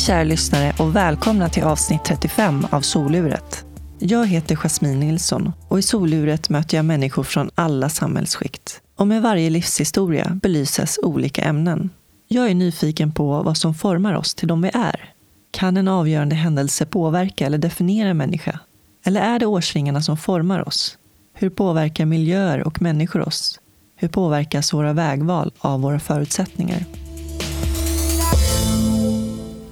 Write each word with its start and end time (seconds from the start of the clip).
Hej 0.00 0.06
kära 0.06 0.24
lyssnare 0.24 0.72
och 0.78 0.96
välkomna 0.96 1.48
till 1.48 1.62
avsnitt 1.62 2.04
35 2.04 2.66
av 2.70 2.80
Soluret. 2.80 3.64
Jag 3.98 4.26
heter 4.26 4.56
Jasmine 4.56 5.00
Nilsson 5.00 5.52
och 5.68 5.78
i 5.78 5.82
Soluret 5.82 6.48
möter 6.48 6.76
jag 6.76 6.84
människor 6.84 7.22
från 7.22 7.50
alla 7.54 7.88
samhällsskikt. 7.88 8.80
Och 8.96 9.06
med 9.06 9.22
varje 9.22 9.50
livshistoria 9.50 10.38
belyses 10.42 10.98
olika 11.02 11.42
ämnen. 11.42 11.90
Jag 12.28 12.50
är 12.50 12.54
nyfiken 12.54 13.12
på 13.12 13.42
vad 13.42 13.56
som 13.56 13.74
formar 13.74 14.14
oss 14.14 14.34
till 14.34 14.48
de 14.48 14.62
vi 14.62 14.70
är. 14.74 15.12
Kan 15.50 15.76
en 15.76 15.88
avgörande 15.88 16.34
händelse 16.34 16.86
påverka 16.86 17.46
eller 17.46 17.58
definiera 17.58 18.08
en 18.08 18.16
människa? 18.16 18.58
Eller 19.04 19.20
är 19.20 19.38
det 19.38 19.46
årsringarna 19.46 20.02
som 20.02 20.16
formar 20.16 20.68
oss? 20.68 20.98
Hur 21.34 21.50
påverkar 21.50 22.04
miljöer 22.04 22.66
och 22.66 22.82
människor 22.82 23.28
oss? 23.28 23.60
Hur 23.96 24.08
påverkas 24.08 24.72
våra 24.72 24.92
vägval 24.92 25.52
av 25.58 25.80
våra 25.80 26.00
förutsättningar? 26.00 26.84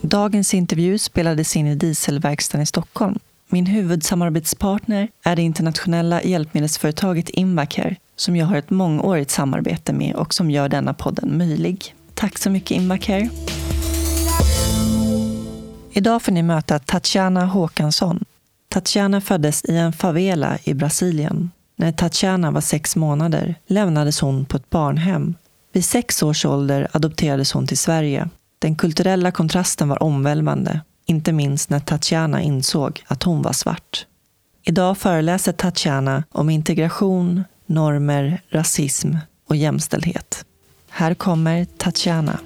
Dagens 0.08 0.54
intervju 0.54 0.98
spelades 0.98 1.56
in 1.56 1.66
i 1.66 1.74
Dieselverkstaden 1.74 2.62
i 2.62 2.66
Stockholm. 2.66 3.18
Min 3.48 3.66
huvudsamarbetspartner 3.66 5.08
är 5.22 5.36
det 5.36 5.42
internationella 5.42 6.22
hjälpmedelsföretaget 6.22 7.28
Invacare 7.28 7.96
som 8.16 8.36
jag 8.36 8.46
har 8.46 8.56
ett 8.56 8.70
mångårigt 8.70 9.30
samarbete 9.30 9.92
med 9.92 10.14
och 10.14 10.34
som 10.34 10.50
gör 10.50 10.68
denna 10.68 10.94
podden 10.94 11.38
möjlig. 11.38 11.94
Tack 12.14 12.38
så 12.38 12.50
mycket 12.50 12.70
Invacare! 12.70 13.28
Idag 15.92 16.22
får 16.22 16.32
ni 16.32 16.42
möta 16.42 16.78
Tatjana 16.78 17.46
Håkansson. 17.46 18.24
Tatjana 18.68 19.20
föddes 19.20 19.64
i 19.64 19.76
en 19.76 19.92
favela 19.92 20.58
i 20.64 20.74
Brasilien. 20.74 21.50
När 21.76 21.92
Tatjana 21.92 22.50
var 22.50 22.60
sex 22.60 22.96
månader 22.96 23.54
lämnades 23.66 24.20
hon 24.20 24.44
på 24.44 24.56
ett 24.56 24.70
barnhem. 24.70 25.34
Vid 25.72 25.84
sex 25.84 26.22
års 26.22 26.44
ålder 26.44 26.88
adopterades 26.92 27.52
hon 27.52 27.66
till 27.66 27.78
Sverige. 27.78 28.28
Den 28.60 28.76
kulturella 28.76 29.30
kontrasten 29.30 29.88
var 29.88 30.02
omvälvande, 30.02 30.80
inte 31.06 31.32
minst 31.32 31.70
när 31.70 31.80
Tatjana 31.80 32.42
insåg 32.42 33.02
att 33.06 33.22
hon 33.22 33.42
var 33.42 33.52
svart. 33.52 34.06
Idag 34.62 34.98
föreläser 34.98 35.52
Tatjana 35.52 36.24
om 36.30 36.50
integration, 36.50 37.44
normer, 37.66 38.42
rasism 38.48 39.14
och 39.48 39.56
jämställdhet. 39.56 40.44
Här 40.90 41.14
kommer 41.14 41.64
Tatjana. 41.64 42.38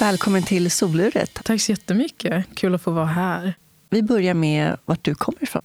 Välkommen 0.00 0.42
till 0.42 0.70
Soluret. 0.70 1.40
Tack 1.44 1.60
så 1.60 1.72
jättemycket. 1.72 2.46
Kul 2.54 2.74
att 2.74 2.82
få 2.82 2.90
vara 2.90 3.06
här. 3.06 3.54
Vi 3.90 4.02
börjar 4.02 4.34
med 4.34 4.76
vart 4.84 5.04
du 5.04 5.14
kommer 5.14 5.42
ifrån. 5.42 5.62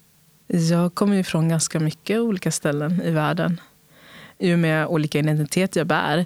Jag 0.47 0.95
kommer 0.95 1.15
ifrån 1.15 1.49
ganska 1.49 1.79
mycket 1.79 2.19
olika 2.19 2.51
ställen 2.51 3.01
i 3.01 3.11
världen 3.11 3.61
i 4.41 4.53
och 4.53 4.59
med 4.59 4.87
olika 4.87 5.19
identitet 5.19 5.75
jag 5.75 5.87
bär. 5.87 6.25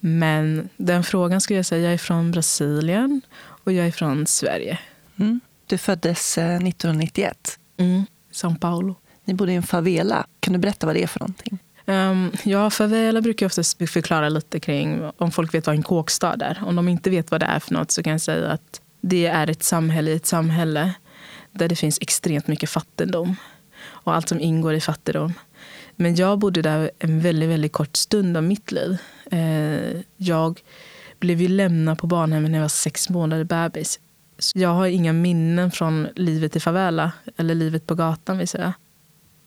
Men 0.00 0.68
den 0.76 1.04
frågan 1.04 1.40
skulle 1.40 1.58
jag 1.58 1.66
säga, 1.66 1.82
jag 1.82 1.92
är 1.92 1.98
från 1.98 2.30
Brasilien 2.30 3.20
och 3.64 3.72
jag 3.72 3.86
är 3.86 3.90
från 3.90 4.26
Sverige. 4.26 4.78
Mm. 5.16 5.40
Du 5.66 5.78
föddes 5.78 6.38
1991. 6.38 7.58
Eh, 7.76 7.86
mm. 7.86 8.06
São 8.32 8.58
Paulo. 8.58 8.94
Ni 9.24 9.34
bodde 9.34 9.52
i 9.52 9.54
en 9.54 9.62
favela. 9.62 10.26
Kan 10.40 10.52
du 10.52 10.58
berätta 10.58 10.86
vad 10.86 10.96
det 10.96 11.02
är 11.02 11.06
för 11.06 11.20
någonting? 11.20 11.58
Um, 11.86 12.32
ja, 12.44 12.70
favela 12.70 13.20
brukar 13.20 13.44
jag 13.44 13.48
ofta 13.48 13.86
förklara 13.86 14.28
lite 14.28 14.60
kring 14.60 15.10
om 15.16 15.30
folk 15.30 15.54
vet 15.54 15.66
vad 15.66 15.76
en 15.76 15.82
kåkstad 15.82 16.42
är. 16.42 16.62
Om 16.66 16.76
de 16.76 16.88
inte 16.88 17.10
vet 17.10 17.30
vad 17.30 17.40
det 17.40 17.46
är 17.46 17.60
för 17.60 17.74
något 17.74 17.90
så 17.90 18.02
kan 18.02 18.10
jag 18.10 18.20
säga 18.20 18.48
att 18.48 18.80
det 19.00 19.26
är 19.26 19.50
ett 19.50 19.62
samhälle 19.62 20.10
i 20.10 20.16
ett 20.16 20.26
samhälle 20.26 20.94
där 21.52 21.68
det 21.68 21.76
finns 21.76 21.98
extremt 22.00 22.46
mycket 22.46 22.70
fattigdom 22.70 23.36
och 23.86 24.14
allt 24.14 24.28
som 24.28 24.40
ingår 24.40 24.74
i 24.74 24.80
fattigdom. 24.80 25.32
Men 25.96 26.14
jag 26.14 26.38
bodde 26.38 26.62
där 26.62 26.90
en 26.98 27.20
väldigt, 27.20 27.48
väldigt 27.48 27.72
kort 27.72 27.96
stund 27.96 28.36
av 28.36 28.42
mitt 28.42 28.72
liv. 28.72 28.96
Eh, 29.30 30.00
jag 30.16 30.60
blev 31.18 31.40
ju 31.40 31.48
lämnad 31.48 31.98
på 31.98 32.06
barnhemmet 32.06 32.50
när 32.50 32.58
jag 32.58 32.64
var 32.64 32.68
sex 32.68 33.08
månader 33.08 33.44
bebis. 33.44 34.00
Så 34.38 34.58
jag 34.58 34.68
har 34.68 34.86
inga 34.86 35.12
minnen 35.12 35.70
från 35.70 36.08
livet 36.14 36.56
i 36.56 36.60
favela, 36.60 37.12
eller 37.36 37.54
livet 37.54 37.86
på 37.86 37.94
gatan 37.94 38.38
vill 38.38 38.48
säga. 38.48 38.74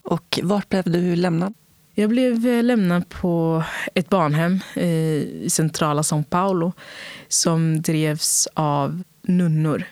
Och 0.01 0.39
vart 0.43 0.69
blev 0.69 0.83
du 0.83 1.15
lämnad? 1.15 1.53
Jag 1.93 2.09
blev 2.09 2.47
eh, 2.47 2.63
lämnad 2.63 3.09
på 3.09 3.63
ett 3.93 4.09
barnhem 4.09 4.59
i 4.75 5.49
centrala 5.49 6.01
São 6.01 6.23
Paulo 6.23 6.73
som 7.27 7.81
drevs 7.81 8.47
av 8.53 9.03
nunnor, 9.21 9.83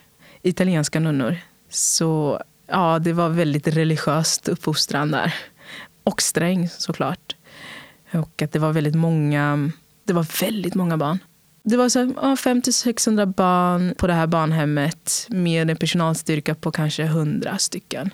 italienska 0.41 0.99
nunnor. 0.99 1.37
Så 1.69 2.41
ja, 2.67 2.99
det 2.99 3.13
var 3.13 3.29
väldigt 3.29 3.67
religiöst 3.67 4.47
uppfostran 4.47 5.11
där. 5.11 5.33
Och 6.07 6.21
sträng 6.21 6.69
såklart. 6.69 7.35
Och 8.11 8.41
att 8.41 8.51
det 8.51 8.59
var 8.59 8.73
väldigt 8.73 8.95
många, 8.95 9.71
det 10.03 10.13
var 10.13 10.41
väldigt 10.41 10.75
många 10.75 10.97
barn. 10.97 11.19
Det 11.63 11.77
var 11.77 11.89
så, 11.89 11.99
ja, 11.99 12.35
500-600 12.35 13.25
barn 13.25 13.93
på 13.97 14.07
det 14.07 14.13
här 14.13 14.27
barnhemmet 14.27 15.27
med 15.29 15.69
en 15.69 15.77
personalstyrka 15.77 16.55
på 16.55 16.71
kanske 16.71 17.03
100 17.03 17.57
stycken. 17.57 18.09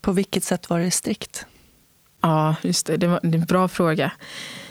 På 0.00 0.12
vilket 0.12 0.44
sätt 0.44 0.70
var 0.70 0.80
det 0.80 0.90
strikt? 0.90 1.46
Ja, 2.20 2.56
just 2.62 2.86
det. 2.86 2.96
Det, 2.96 3.06
var, 3.06 3.20
det 3.22 3.28
är 3.28 3.40
en 3.40 3.46
bra 3.46 3.68
fråga. 3.68 4.12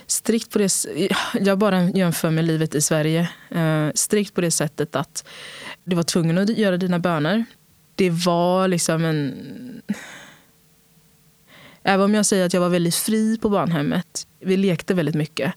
Strikt 0.05 0.51
på 0.51 0.59
det, 0.59 0.85
jag 1.33 1.57
bara 1.57 1.83
jämför 1.83 2.29
med 2.29 2.45
livet 2.45 2.75
i 2.75 2.81
Sverige. 2.81 3.29
Eh, 3.49 3.87
strikt 3.95 4.33
på 4.33 4.41
det 4.41 4.51
sättet 4.51 4.95
att 4.95 5.27
du 5.83 5.95
var 5.95 6.03
tvungen 6.03 6.37
att 6.37 6.57
göra 6.57 6.77
dina 6.77 6.99
böner. 6.99 7.45
Det 7.95 8.09
var 8.09 8.67
liksom 8.67 9.05
en 9.05 9.33
Även 11.87 12.05
om 12.05 12.13
jag 12.13 12.25
säger 12.25 12.45
att 12.45 12.53
jag 12.53 12.61
var 12.61 12.69
väldigt 12.69 12.95
fri 12.95 13.37
på 13.37 13.49
barnhemmet. 13.49 14.27
Vi 14.39 14.57
lekte 14.57 14.93
väldigt 14.93 15.15
mycket. 15.15 15.53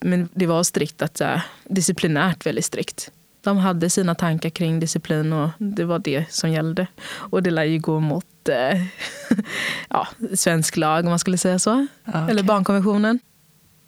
Men 0.00 0.28
det 0.34 0.46
var 0.46 0.62
strikt, 0.62 1.02
att, 1.02 1.16
så 1.16 1.40
disciplinärt 1.64 2.46
väldigt 2.46 2.64
strikt. 2.64 3.10
De 3.40 3.56
hade 3.56 3.90
sina 3.90 4.14
tankar 4.14 4.50
kring 4.50 4.80
disciplin 4.80 5.32
och 5.32 5.50
det 5.58 5.84
var 5.84 5.98
det 5.98 6.24
som 6.30 6.50
gällde. 6.50 6.86
Och 7.06 7.42
det 7.42 7.50
lär 7.50 7.64
ju 7.64 7.78
gå 7.78 8.00
mot 8.00 8.48
eh, 8.48 8.82
ja, 9.88 10.08
svensk 10.34 10.76
lag 10.76 11.04
om 11.04 11.10
man 11.10 11.18
skulle 11.18 11.38
säga 11.38 11.58
så. 11.58 11.86
okay. 12.06 12.30
Eller 12.30 12.42
barnkonventionen. 12.42 13.18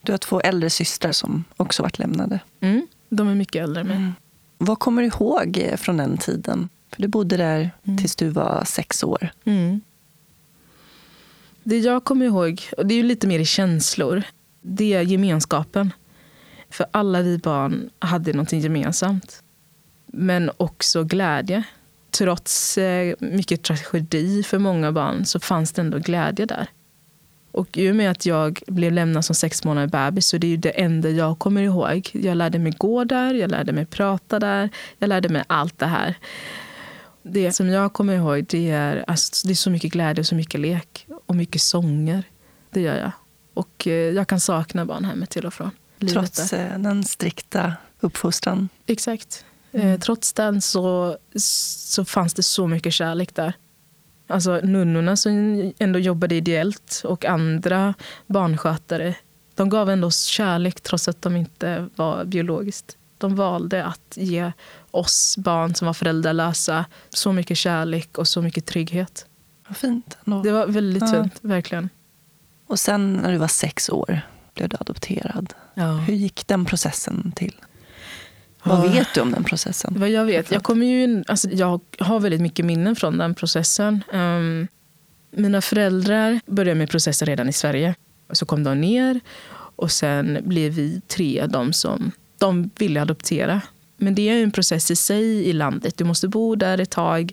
Du 0.03 0.13
har 0.13 0.19
två 0.19 0.41
äldre 0.41 0.71
systrar 0.71 1.13
som 1.13 1.45
också 1.57 1.83
varit 1.83 1.99
lämnade. 1.99 2.41
Mm, 2.61 2.87
de 3.09 3.29
är 3.29 3.35
mycket 3.35 3.63
äldre. 3.63 3.85
Men... 3.85 3.97
Mm. 3.97 4.13
Vad 4.59 4.79
kommer 4.79 5.03
du 5.03 5.09
ihåg 5.09 5.75
från 5.77 5.97
den 5.97 6.19
tiden? 6.19 6.69
För 6.95 7.03
du 7.03 7.09
bodde 7.09 7.37
där 7.37 7.71
mm. 7.85 7.99
tills 7.99 8.17
du 8.17 8.29
var 8.29 8.65
sex 8.67 9.05
år. 9.05 9.29
Mm. 9.45 9.81
Det 11.69 11.79
jag 11.79 12.05
kommer 12.05 12.27
ihåg, 12.27 12.63
och 12.77 12.87
det 12.87 12.95
är 12.95 12.97
ju 12.97 13.03
lite 13.03 13.27
mer 13.27 13.39
i 13.39 13.45
känslor, 13.45 14.23
det 14.63 14.95
är 14.95 15.03
gemenskapen. 15.03 15.93
För 16.71 16.87
alla 16.91 17.23
vi 17.23 17.39
barn 17.39 17.91
hade 17.99 18.33
någonting 18.33 18.61
gemensamt. 18.61 19.43
Men 20.07 20.51
också 20.57 21.05
glädje. 21.05 21.63
Trots 22.11 22.79
eh, 22.79 23.15
mycket 23.21 23.63
tragedi 23.63 24.43
för 24.43 24.59
många 24.59 24.93
barn 24.93 25.25
så 25.25 25.41
fanns 25.41 25.73
det 25.73 25.83
ändå 25.83 25.99
glädje 25.99 26.47
där. 26.47 26.69
Och 27.53 27.79
i 27.79 27.91
och 27.91 27.97
med 27.97 28.11
att 28.11 28.27
jag 28.27 28.63
blev 28.67 28.93
lämnad 28.93 29.25
som 29.25 29.35
sex 29.35 29.65
månader 29.65 29.89
bebis 29.89 30.27
så 30.27 30.39
det 30.39 30.53
är 30.53 30.57
det 30.57 30.71
enda 30.71 31.11
jag 31.11 31.39
kommer 31.39 31.63
ihåg. 31.63 32.11
Jag 32.13 32.37
lärde 32.37 32.59
mig 32.59 32.73
gå 32.79 33.05
där, 33.05 33.35
jag 33.35 33.51
lärde 33.51 33.73
mig 33.73 33.87
prata 33.87 34.39
där, 34.39 34.71
jag 34.99 35.09
lärde 35.09 35.29
mig 35.29 35.45
allt 35.47 35.79
det 35.79 35.87
här. 35.87 36.17
Det 37.29 37.53
som 37.53 37.69
jag 37.69 37.93
kommer 37.93 38.15
ihåg 38.15 38.47
det 38.49 38.71
är, 38.71 39.05
alltså, 39.07 39.47
det 39.47 39.53
är 39.53 39.55
så 39.55 39.71
mycket 39.71 39.93
glädje 39.93 40.21
och 40.21 40.27
så 40.27 40.35
mycket 40.35 40.61
lek 40.61 41.07
och 41.27 41.37
mycket 41.37 41.63
sånger. 41.63 42.25
Det 42.71 42.81
gör 42.81 42.97
jag. 42.97 43.11
Och 43.55 43.87
eh, 43.87 43.93
jag 43.93 44.29
kan 44.29 44.41
sakna 44.41 44.85
barnhemmet 44.85 45.31
till 45.31 45.47
och 45.47 45.55
från. 45.55 45.71
Trots 46.13 46.53
eh, 46.53 46.79
den 46.79 47.05
strikta 47.05 47.73
uppfostran? 48.01 48.69
Exakt. 48.87 49.45
Eh, 49.73 49.85
mm. 49.85 50.01
Trots 50.01 50.33
den 50.33 50.63
så, 50.63 51.17
så 51.37 52.05
fanns 52.05 52.35
det 52.35 52.43
så 52.43 52.67
mycket 52.67 52.93
kärlek 52.93 53.35
där. 53.35 53.53
Alltså 54.27 54.61
nunnorna 54.63 55.17
som 55.17 55.73
ändå 55.79 55.99
jobbade 55.99 56.35
ideellt 56.35 57.03
och 57.05 57.25
andra 57.25 57.95
barnskötare 58.27 59.15
de 59.57 59.69
gav 59.69 59.91
ändå 59.91 60.11
kärlek 60.11 60.81
trots 60.81 61.09
att 61.09 61.23
de 61.23 61.37
inte 61.37 61.89
var 61.97 62.25
biologiskt. 62.25 62.97
De 63.19 63.37
valde 63.37 63.85
att 63.85 64.17
ge 64.17 64.53
oss 64.97 65.37
barn 65.39 65.75
som 65.75 65.87
var 65.87 65.95
föräldralösa 65.95 66.85
så 67.11 67.33
mycket 67.33 67.59
kärlek 67.59 68.19
och 68.19 68.29
så 68.29 68.43
mycket 68.43 68.67
trygghet. 68.67 69.27
Vad 69.69 69.77
fint. 69.77 70.17
Ändå. 70.25 70.43
Det 70.43 70.53
var 70.53 70.67
väldigt 70.67 71.03
ja. 71.03 71.13
fint, 71.13 71.39
verkligen. 71.41 71.89
Och 72.67 72.79
sen 72.79 73.13
när 73.13 73.33
du 73.33 73.39
var 73.39 73.49
sex 73.49 73.91
år 73.91 74.21
blev 74.55 74.69
du 74.69 74.77
adopterad. 74.81 75.55
Ja. 75.75 75.93
Hur 75.93 76.15
gick 76.15 76.47
den 76.47 76.65
processen 76.65 77.33
till? 77.37 77.55
Vad 78.63 78.93
vet 78.93 79.15
du 79.15 79.21
om 79.21 79.31
den 79.33 79.45
processen? 79.45 79.95
Vad 79.99 80.11
jag 80.11 80.25
vet? 80.25 80.51
Jag, 80.51 80.63
kommer 80.63 80.87
ju, 80.87 81.25
alltså, 81.29 81.49
jag 81.51 81.81
har 81.99 82.21
väldigt 82.21 82.41
mycket 82.41 82.65
minnen 82.65 82.97
från 82.97 83.19
den 83.19 83.35
processen. 83.35 84.05
Um, 84.13 84.69
mina 85.31 85.61
föräldrar 85.61 86.41
började 86.47 86.79
med 86.79 86.91
processen 86.91 87.27
redan 87.27 87.49
i 87.49 87.53
Sverige. 87.53 87.95
Så 88.31 88.47
kom 88.47 88.65
de 88.65 88.81
ner 88.81 89.21
och 89.77 89.91
sen 89.91 90.39
blev 90.45 90.73
vi 90.73 91.01
tre 91.09 91.47
de 91.49 91.73
som 91.73 92.13
de 92.39 92.71
ville 92.79 93.03
adoptera. 93.03 93.61
Men 93.97 94.15
det 94.15 94.29
är 94.29 94.43
en 94.43 94.51
process 94.51 94.91
i 94.91 94.97
sig 94.97 95.49
i 95.49 95.53
landet. 95.53 95.97
Du 95.97 96.05
måste 96.05 96.29
bo 96.29 96.55
där 96.55 96.79
ett 96.81 96.91
tag. 96.91 97.33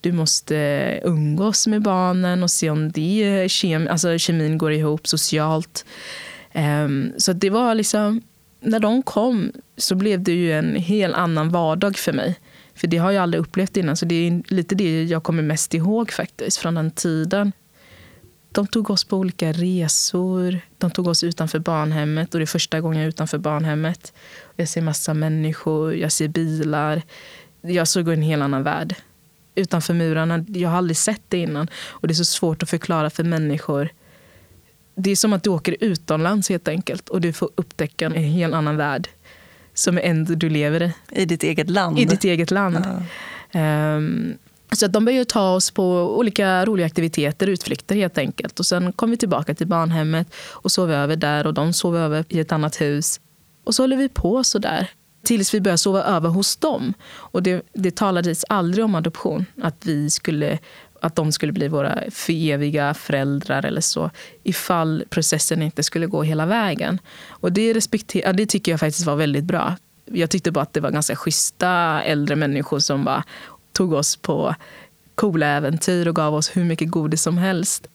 Du 0.00 0.12
måste 0.12 0.56
eh, 0.56 1.10
umgås 1.10 1.66
med 1.66 1.82
barnen 1.82 2.42
och 2.42 2.50
se 2.50 2.70
om 2.70 2.92
det 2.92 3.46
kem, 3.50 3.88
alltså 3.88 4.18
kemin 4.18 4.58
går 4.58 4.72
ihop 4.72 5.08
socialt. 5.08 5.84
Um, 6.54 7.12
så 7.18 7.32
det 7.32 7.50
var 7.50 7.74
liksom 7.74 8.22
när 8.60 8.80
de 8.80 9.02
kom 9.02 9.52
så 9.76 9.94
blev 9.94 10.22
det 10.22 10.32
ju 10.32 10.52
en 10.52 10.76
helt 10.76 11.14
annan 11.14 11.48
vardag 11.48 11.96
för 11.96 12.12
mig. 12.12 12.38
För 12.74 12.86
det 12.86 12.96
har 12.96 13.10
jag 13.10 13.22
aldrig 13.22 13.40
upplevt 13.40 13.76
innan. 13.76 13.96
Så 13.96 14.04
det 14.04 14.14
är 14.14 14.42
lite 14.52 14.74
det 14.74 15.04
jag 15.04 15.22
kommer 15.22 15.42
mest 15.42 15.74
ihåg 15.74 16.12
faktiskt 16.12 16.56
från 16.56 16.74
den 16.74 16.90
tiden. 16.90 17.52
De 18.58 18.66
tog 18.66 18.90
oss 18.90 19.04
på 19.04 19.16
olika 19.16 19.52
resor. 19.52 20.60
De 20.78 20.90
tog 20.90 21.06
oss 21.06 21.24
utanför 21.24 21.58
barnhemmet. 21.58 22.34
Och 22.34 22.40
det 22.40 22.44
är 22.44 22.46
första 22.46 22.80
gången 22.80 23.02
utanför 23.02 23.38
barnhemmet. 23.38 24.12
Jag 24.56 24.68
ser 24.68 24.82
massa 24.82 25.14
människor, 25.14 25.94
jag 25.94 26.12
ser 26.12 26.28
bilar. 26.28 27.02
Jag 27.60 27.88
såg 27.88 28.08
en 28.08 28.22
helt 28.22 28.42
annan 28.42 28.62
värld. 28.62 28.94
Utanför 29.54 29.94
murarna. 29.94 30.44
Jag 30.48 30.68
har 30.68 30.78
aldrig 30.78 30.96
sett 30.96 31.22
det 31.28 31.38
innan. 31.38 31.70
Och 31.86 32.08
det 32.08 32.12
är 32.12 32.14
så 32.14 32.24
svårt 32.24 32.62
att 32.62 32.70
förklara 32.70 33.10
för 33.10 33.24
människor. 33.24 33.88
Det 34.94 35.10
är 35.10 35.16
som 35.16 35.32
att 35.32 35.42
du 35.42 35.50
åker 35.50 35.76
utomlands 35.80 36.48
helt 36.48 36.68
enkelt. 36.68 37.08
Och 37.08 37.20
du 37.20 37.32
får 37.32 37.50
upptäcka 37.54 38.06
en 38.06 38.12
helt 38.12 38.54
annan 38.54 38.76
värld. 38.76 39.08
Som 39.74 39.98
ändå 40.02 40.34
du 40.34 40.48
lever 40.48 40.82
i. 40.82 40.92
I 41.22 41.24
ditt 41.24 41.42
eget 41.42 41.70
land? 41.70 41.98
I 41.98 42.04
ditt 42.04 42.24
eget 42.24 42.50
land. 42.50 42.86
Ja. 43.52 43.96
Um, 43.96 44.38
så 44.72 44.86
att 44.86 44.92
de 44.92 45.04
började 45.04 45.24
ta 45.24 45.54
oss 45.54 45.70
på 45.70 46.16
olika 46.18 46.64
roliga 46.64 46.86
aktiviteter, 46.86 47.46
utflykter 47.46 47.94
helt 47.94 48.18
enkelt. 48.18 48.58
Och 48.58 48.66
Sen 48.66 48.92
kom 48.92 49.10
vi 49.10 49.16
tillbaka 49.16 49.54
till 49.54 49.66
barnhemmet 49.66 50.34
och 50.50 50.72
sov 50.72 50.92
över 50.92 51.16
där 51.16 51.46
och 51.46 51.54
de 51.54 51.72
sov 51.72 51.96
över 51.96 52.24
i 52.28 52.40
ett 52.40 52.52
annat 52.52 52.80
hus. 52.80 53.20
Och 53.64 53.74
så 53.74 53.82
håller 53.82 53.96
vi 53.96 54.08
på 54.08 54.44
så 54.44 54.58
där 54.58 54.90
tills 55.22 55.54
vi 55.54 55.60
började 55.60 55.78
sova 55.78 56.02
över 56.02 56.28
hos 56.28 56.56
dem. 56.56 56.94
Och 57.10 57.42
det, 57.42 57.62
det 57.72 57.96
talades 57.96 58.44
aldrig 58.48 58.84
om 58.84 58.94
adoption, 58.94 59.46
att, 59.62 59.86
vi 59.86 60.10
skulle, 60.10 60.58
att 61.00 61.16
de 61.16 61.32
skulle 61.32 61.52
bli 61.52 61.68
våra 61.68 62.02
eviga 62.28 62.94
föräldrar 62.94 63.66
eller 63.66 63.80
så 63.80 64.10
ifall 64.42 65.04
processen 65.10 65.62
inte 65.62 65.82
skulle 65.82 66.06
gå 66.06 66.22
hela 66.22 66.46
vägen. 66.46 66.98
Och 67.28 67.52
det, 67.52 67.72
respekter, 67.72 68.32
det 68.32 68.46
tycker 68.46 68.72
jag 68.72 68.80
faktiskt 68.80 69.06
var 69.06 69.16
väldigt 69.16 69.44
bra. 69.44 69.76
Jag 70.12 70.30
tyckte 70.30 70.50
bara 70.50 70.62
att 70.62 70.72
det 70.72 70.80
var 70.80 70.90
ganska 70.90 71.16
schyssta 71.16 72.02
äldre 72.02 72.36
människor 72.36 72.78
som 72.78 73.04
bara 73.04 73.24
tog 73.78 73.92
oss 73.92 74.16
på 74.16 74.54
coola 75.14 75.46
äventyr 75.46 76.08
och 76.08 76.16
gav 76.16 76.34
oss 76.34 76.56
hur 76.56 76.64
mycket 76.64 76.90
godis 76.90 77.22
som 77.22 77.38
helst. 77.38 77.88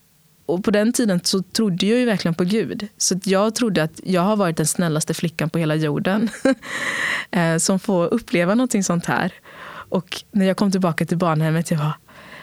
Och 0.46 0.64
på 0.64 0.72
den 0.72 0.94
tiden 0.94 1.20
så 1.24 1.42
trodde 1.42 1.86
jag 1.86 2.00
ju 2.00 2.06
verkligen 2.06 2.36
på 2.36 2.44
Gud. 2.44 2.88
Så 2.98 3.20
jag 3.24 3.56
trodde 3.56 3.84
att 3.84 4.00
jag 4.04 4.22
har 4.22 4.36
varit 4.36 4.58
den 4.58 4.68
snällaste 4.68 5.14
flickan 5.14 5.50
på 5.50 5.60
hela 5.60 5.76
jorden. 5.76 6.30
Eh, 7.32 7.58
som 7.58 7.80
får 7.80 8.14
uppleva 8.14 8.56
någonting 8.56 8.84
sånt 8.84 9.06
här. 9.06 9.34
Och 9.90 10.24
när 10.32 10.46
jag 10.46 10.58
kom 10.58 10.72
tillbaka 10.72 11.06
till 11.06 11.18
barnhemmet, 11.18 11.72
jag 11.72 11.78
var 11.78 11.94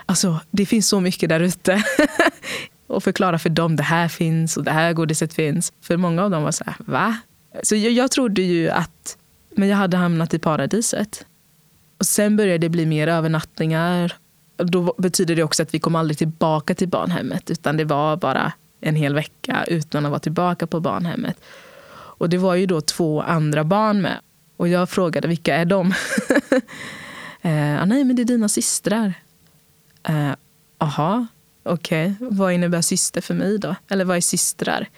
alltså 0.07 0.41
det 0.51 0.67
finns 0.67 0.89
så 0.89 1.01
mycket 1.01 1.29
där 1.29 1.41
ute. 1.41 1.83
och 2.87 3.05
förklara 3.05 3.39
för 3.39 3.49
dem, 3.49 3.77
det 3.77 3.83
här 3.83 4.09
finns 4.09 4.57
och 4.57 4.65
det 4.65 4.71
här 4.71 4.93
godiset 4.93 5.35
finns. 5.35 5.73
För 5.81 5.97
många 5.97 6.25
av 6.25 6.31
dem 6.31 6.43
var 6.43 6.53
så 6.53 6.65
här, 6.65 6.77
va? 6.79 7.17
Så 7.63 7.77
jag, 7.77 7.93
jag 7.93 8.11
trodde 8.11 8.43
ju 8.43 8.71
att 8.71 9.17
men 9.57 9.69
jag 9.69 9.77
hade 9.77 9.97
hamnat 9.97 10.35
i 10.35 10.39
paradiset. 10.39 11.27
Och 12.01 12.07
sen 12.07 12.37
började 12.37 12.59
det 12.59 12.69
bli 12.69 12.87
mer 12.87 13.09
övernattningar. 13.09 14.13
Då 14.57 14.95
betyder 14.99 15.37
det 15.37 15.43
också 15.43 15.63
att 15.63 15.75
vi 15.75 15.79
kom 15.79 15.97
aldrig 15.97 16.19
tillbaka 16.19 16.75
till 16.75 16.89
barnhemmet. 16.89 17.51
Utan 17.51 17.77
det 17.77 17.85
var 17.85 18.17
bara 18.17 18.53
en 18.81 18.97
hel 18.97 19.15
vecka 19.15 19.65
utan 19.69 20.05
att 20.05 20.11
vara 20.11 20.21
tillbaka 20.21 20.67
på 20.67 20.81
barnhemmet. 20.81 21.41
Och 21.93 22.29
det 22.29 22.39
var 22.39 22.55
ju 22.55 22.67
då 22.67 22.81
två 22.81 23.23
andra 23.23 23.65
barn 23.65 24.03
med. 24.03 24.21
Och 24.57 24.69
jag 24.69 24.91
frågade 24.91 25.29
vilka 25.29 25.57
är 25.57 25.65
de? 25.65 25.87
eh, 27.43 27.83
ah, 27.83 27.85
nej, 27.85 28.05
men 28.05 28.17
det 28.17 28.23
är 28.23 28.25
dina 28.25 28.49
systrar. 28.49 29.15
Jaha, 30.79 31.17
eh, 31.17 31.73
okej. 31.73 32.15
Okay. 32.19 32.29
Vad 32.31 32.53
innebär 32.53 32.81
syster 32.81 33.21
för 33.21 33.35
mig 33.35 33.59
då? 33.59 33.75
Eller 33.89 34.05
vad 34.05 34.17
är 34.17 34.21
systrar? 34.21 34.89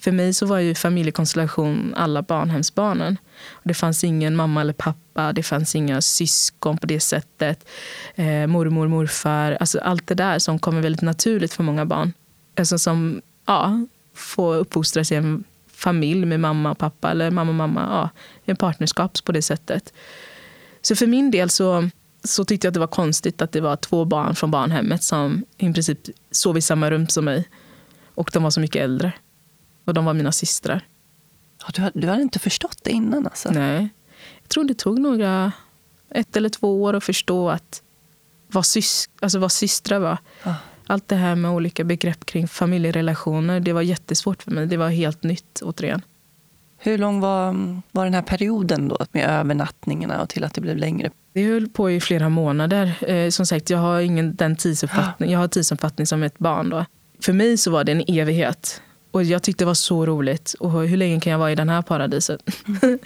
För 0.00 0.12
mig 0.12 0.34
så 0.34 0.46
var 0.46 0.58
ju 0.58 0.74
familjekonstellation 0.74 1.94
alla 1.96 2.22
barnhemsbarnen. 2.22 3.18
Det 3.62 3.74
fanns 3.74 4.04
ingen 4.04 4.36
mamma 4.36 4.60
eller 4.60 4.72
pappa, 4.72 5.32
det 5.32 5.42
fanns 5.42 5.74
inga 5.74 6.00
syskon 6.00 6.78
på 6.78 6.86
det 6.86 7.00
sättet. 7.00 7.68
Eh, 8.14 8.46
mormor, 8.46 8.88
morfar, 8.88 9.56
alltså 9.60 9.78
allt 9.78 10.06
det 10.06 10.14
där 10.14 10.38
som 10.38 10.58
kommer 10.58 10.82
väldigt 10.82 11.02
naturligt 11.02 11.52
för 11.52 11.62
många 11.62 11.86
barn. 11.86 12.12
Alltså 12.58 12.78
som 12.78 13.22
ja, 13.46 13.86
får 14.14 14.56
uppfostras 14.56 15.12
i 15.12 15.14
en 15.14 15.44
familj 15.72 16.26
med 16.26 16.40
mamma 16.40 16.70
och 16.70 16.78
pappa 16.78 17.10
eller 17.10 17.30
mamma 17.30 17.50
och 17.50 17.54
mamma, 17.54 17.80
ja, 17.80 18.08
i 18.44 18.50
en 18.50 18.56
partnerskap 18.56 19.24
på 19.24 19.32
det 19.32 19.42
sättet. 19.42 19.92
Så 20.82 20.96
för 20.96 21.06
min 21.06 21.30
del 21.30 21.50
så, 21.50 21.88
så 22.24 22.44
tyckte 22.44 22.66
jag 22.66 22.70
att 22.70 22.74
det 22.74 22.80
var 22.80 22.86
konstigt 22.86 23.42
att 23.42 23.52
det 23.52 23.60
var 23.60 23.76
två 23.76 24.04
barn 24.04 24.34
från 24.34 24.50
barnhemmet 24.50 25.02
som 25.02 25.44
i 25.56 25.72
princip 25.72 25.98
sov 26.30 26.58
i 26.58 26.62
samma 26.62 26.90
rum 26.90 27.08
som 27.08 27.24
mig. 27.24 27.48
Och 28.14 28.30
de 28.32 28.42
var 28.42 28.50
så 28.50 28.60
mycket 28.60 28.82
äldre. 28.82 29.12
Och 29.90 29.94
de 29.94 30.04
var 30.04 30.14
mina 30.14 30.32
systrar. 30.32 30.86
Ja, 31.66 31.90
du, 31.92 32.00
du 32.00 32.08
hade 32.08 32.22
inte 32.22 32.38
förstått 32.38 32.78
det 32.82 32.90
innan? 32.90 33.26
Alltså. 33.26 33.50
Nej. 33.50 33.88
Jag 34.42 34.48
tror 34.48 34.64
det 34.64 34.74
tog 34.74 35.00
några, 35.00 35.52
ett 36.10 36.36
eller 36.36 36.48
två 36.48 36.82
år 36.82 36.94
att 36.94 37.04
förstå 37.04 37.50
att 37.50 37.82
vad, 38.46 38.66
sys, 38.66 39.10
alltså 39.20 39.38
vad 39.38 39.52
systrar 39.52 39.98
var. 39.98 40.18
Ah. 40.42 40.54
Allt 40.86 41.08
det 41.08 41.16
här 41.16 41.34
med 41.34 41.50
olika 41.50 41.84
begrepp 41.84 42.26
kring 42.26 42.48
familjerelationer, 42.48 43.60
det 43.60 43.72
var 43.72 43.82
jättesvårt 43.82 44.42
för 44.42 44.50
mig. 44.50 44.66
Det 44.66 44.76
var 44.76 44.88
helt 44.88 45.22
nytt 45.22 45.62
återigen. 45.62 46.02
Hur 46.78 46.98
lång 46.98 47.20
var, 47.20 47.56
var 47.92 48.04
den 48.04 48.14
här 48.14 48.22
perioden 48.22 48.88
då 48.88 48.98
med 49.12 49.30
övernattningarna 49.30 50.22
och 50.22 50.28
till 50.28 50.44
att 50.44 50.54
det 50.54 50.60
blev 50.60 50.76
längre? 50.76 51.10
Det 51.32 51.44
höll 51.44 51.68
på 51.68 51.90
i 51.90 52.00
flera 52.00 52.28
månader. 52.28 53.10
Eh, 53.10 53.30
som 53.30 53.46
sagt, 53.46 53.70
jag 53.70 53.78
har 53.78 54.00
ingen 54.00 54.36
den 54.36 54.56
tidsuppfattning. 54.56 55.30
Jag 55.30 55.38
har 55.38 55.48
tidsuppfattning 55.48 56.06
som 56.06 56.22
ett 56.22 56.38
barn. 56.38 56.70
Då. 56.70 56.84
För 57.20 57.32
mig 57.32 57.56
så 57.56 57.70
var 57.70 57.84
det 57.84 57.92
en 57.92 58.04
evighet. 58.06 58.82
Och 59.10 59.24
jag 59.24 59.42
tyckte 59.42 59.64
det 59.64 59.66
var 59.66 59.74
så 59.74 60.06
roligt. 60.06 60.54
Och 60.60 60.70
hur 60.70 60.96
länge 60.96 61.20
kan 61.20 61.32
jag 61.32 61.38
vara 61.38 61.52
i 61.52 61.54
den 61.54 61.68
här 61.68 61.82
paradiset? 61.82 62.40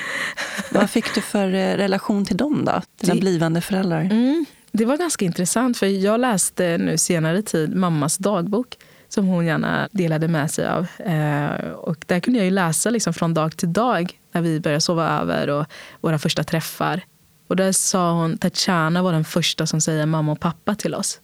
Vad 0.70 0.90
fick 0.90 1.14
du 1.14 1.20
för 1.20 1.54
eh, 1.54 1.76
relation 1.76 2.24
till 2.24 2.36
dem 2.36 2.64
då? 2.64 2.82
Dina 3.00 3.14
det, 3.14 3.20
blivande 3.20 3.60
föräldrar? 3.60 4.00
Mm, 4.00 4.44
det 4.72 4.84
var 4.84 4.96
ganska 4.96 5.24
intressant. 5.24 5.78
För 5.78 5.86
jag 5.86 6.20
läste 6.20 6.78
nu 6.78 6.98
senare 6.98 7.42
tid 7.42 7.76
mammas 7.76 8.18
dagbok. 8.18 8.76
Som 9.08 9.26
hon 9.26 9.46
gärna 9.46 9.88
delade 9.92 10.28
med 10.28 10.50
sig 10.50 10.68
av. 10.68 10.86
Eh, 10.98 11.70
och 11.70 12.04
där 12.06 12.20
kunde 12.20 12.44
jag 12.44 12.52
läsa 12.52 12.90
liksom 12.90 13.14
från 13.14 13.34
dag 13.34 13.56
till 13.56 13.72
dag. 13.72 14.18
När 14.32 14.42
vi 14.42 14.60
började 14.60 14.80
sova 14.80 15.08
över 15.08 15.50
och 15.50 15.66
våra 16.00 16.18
första 16.18 16.44
träffar. 16.44 17.02
Och 17.48 17.56
där 17.56 17.72
sa 17.72 18.12
hon, 18.12 18.38
Tatjana 18.38 19.02
var 19.02 19.12
den 19.12 19.24
första 19.24 19.66
som 19.66 19.80
säger 19.80 20.06
mamma 20.06 20.32
och 20.32 20.40
pappa 20.40 20.74
till 20.74 20.94
oss. 20.94 21.20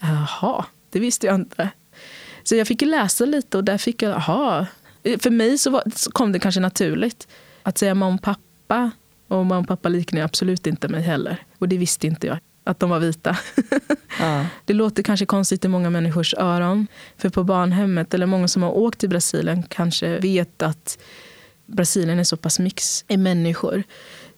Jaha, 0.00 0.64
det 0.90 1.00
visste 1.00 1.26
jag 1.26 1.34
inte. 1.34 1.70
Så 2.44 2.54
jag 2.54 2.66
fick 2.66 2.82
läsa 2.82 3.24
lite 3.24 3.56
och 3.56 3.64
där 3.64 3.78
fick 3.78 4.02
jag, 4.02 4.12
aha. 4.12 4.66
För 5.18 5.30
mig 5.30 5.58
så, 5.58 5.70
var, 5.70 5.82
så 5.94 6.10
kom 6.10 6.32
det 6.32 6.38
kanske 6.38 6.60
naturligt. 6.60 7.28
Att 7.62 7.78
säga 7.78 7.94
mamma 7.94 8.14
och 8.14 8.22
pappa. 8.22 8.90
Och 9.28 9.36
mamma 9.36 9.58
och 9.58 9.68
pappa 9.68 9.88
liknar 9.88 10.22
absolut 10.22 10.66
inte 10.66 10.88
mig 10.88 11.02
heller. 11.02 11.36
Och 11.58 11.68
det 11.68 11.78
visste 11.78 12.06
inte 12.06 12.26
jag, 12.26 12.38
att 12.64 12.80
de 12.80 12.90
var 12.90 12.98
vita. 12.98 13.36
Ja. 14.20 14.46
Det 14.64 14.72
låter 14.72 15.02
kanske 15.02 15.26
konstigt 15.26 15.64
i 15.64 15.68
många 15.68 15.90
människors 15.90 16.34
öron. 16.34 16.86
För 17.16 17.28
på 17.28 17.44
barnhemmet, 17.44 18.14
eller 18.14 18.26
många 18.26 18.48
som 18.48 18.62
har 18.62 18.70
åkt 18.70 18.98
till 18.98 19.08
Brasilien 19.08 19.62
kanske 19.62 20.18
vet 20.18 20.62
att 20.62 20.98
Brasilien 21.66 22.18
är 22.18 22.24
så 22.24 22.36
pass 22.36 22.58
mix 22.58 23.04
i 23.08 23.16
människor. 23.16 23.82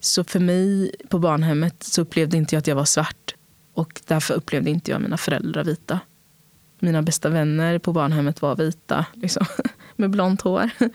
Så 0.00 0.24
för 0.24 0.40
mig 0.40 0.94
på 1.08 1.18
barnhemmet 1.18 1.82
så 1.82 2.02
upplevde 2.02 2.36
inte 2.36 2.54
jag 2.54 2.58
att 2.58 2.66
jag 2.66 2.76
var 2.76 2.84
svart. 2.84 3.34
Och 3.74 4.00
därför 4.06 4.34
upplevde 4.34 4.70
inte 4.70 4.90
jag 4.90 5.00
mina 5.00 5.16
föräldrar 5.16 5.64
vita 5.64 6.00
mina 6.84 7.02
bästa 7.02 7.28
vänner 7.28 7.78
på 7.78 7.92
barnhemmet 7.92 8.42
var 8.42 8.56
vita. 8.56 9.06
Liksom, 9.14 9.46
med 9.96 10.10
blont 10.10 10.40
hår. 10.40 10.70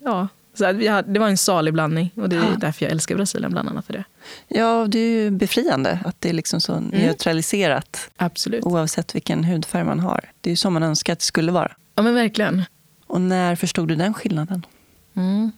Ja, 0.00 0.28
så 0.54 0.64
hade, 0.64 1.02
det 1.02 1.20
var 1.20 1.28
en 1.28 1.36
salig 1.36 1.74
blandning. 1.74 2.12
Och 2.14 2.28
det 2.28 2.36
är 2.36 2.56
därför 2.56 2.84
jag 2.84 2.92
älskar 2.92 3.16
Brasilien, 3.16 3.50
bland 3.50 3.68
annat 3.68 3.86
för 3.86 3.92
det. 3.92 4.04
Ja, 4.48 4.86
det 4.88 4.98
är 4.98 5.22
ju 5.22 5.30
befriande 5.30 6.00
att 6.04 6.20
det 6.20 6.28
är 6.28 6.32
liksom 6.32 6.60
så 6.60 6.72
mm. 6.72 6.84
neutraliserat. 6.88 8.10
Absolut. 8.16 8.64
Oavsett 8.64 9.14
vilken 9.14 9.44
hudfärg 9.44 9.84
man 9.84 10.00
har. 10.00 10.20
Det 10.40 10.50
är 10.50 10.52
ju 10.52 10.56
så 10.56 10.70
man 10.70 10.82
önskar 10.82 11.12
att 11.12 11.18
det 11.18 11.24
skulle 11.24 11.52
vara. 11.52 11.72
Ja, 11.94 12.02
men 12.02 12.14
verkligen. 12.14 12.64
Och 13.06 13.20
när 13.20 13.56
förstod 13.56 13.88
du 13.88 13.96
den 13.96 14.14
skillnaden? 14.14 14.66
Mm. 15.14 15.52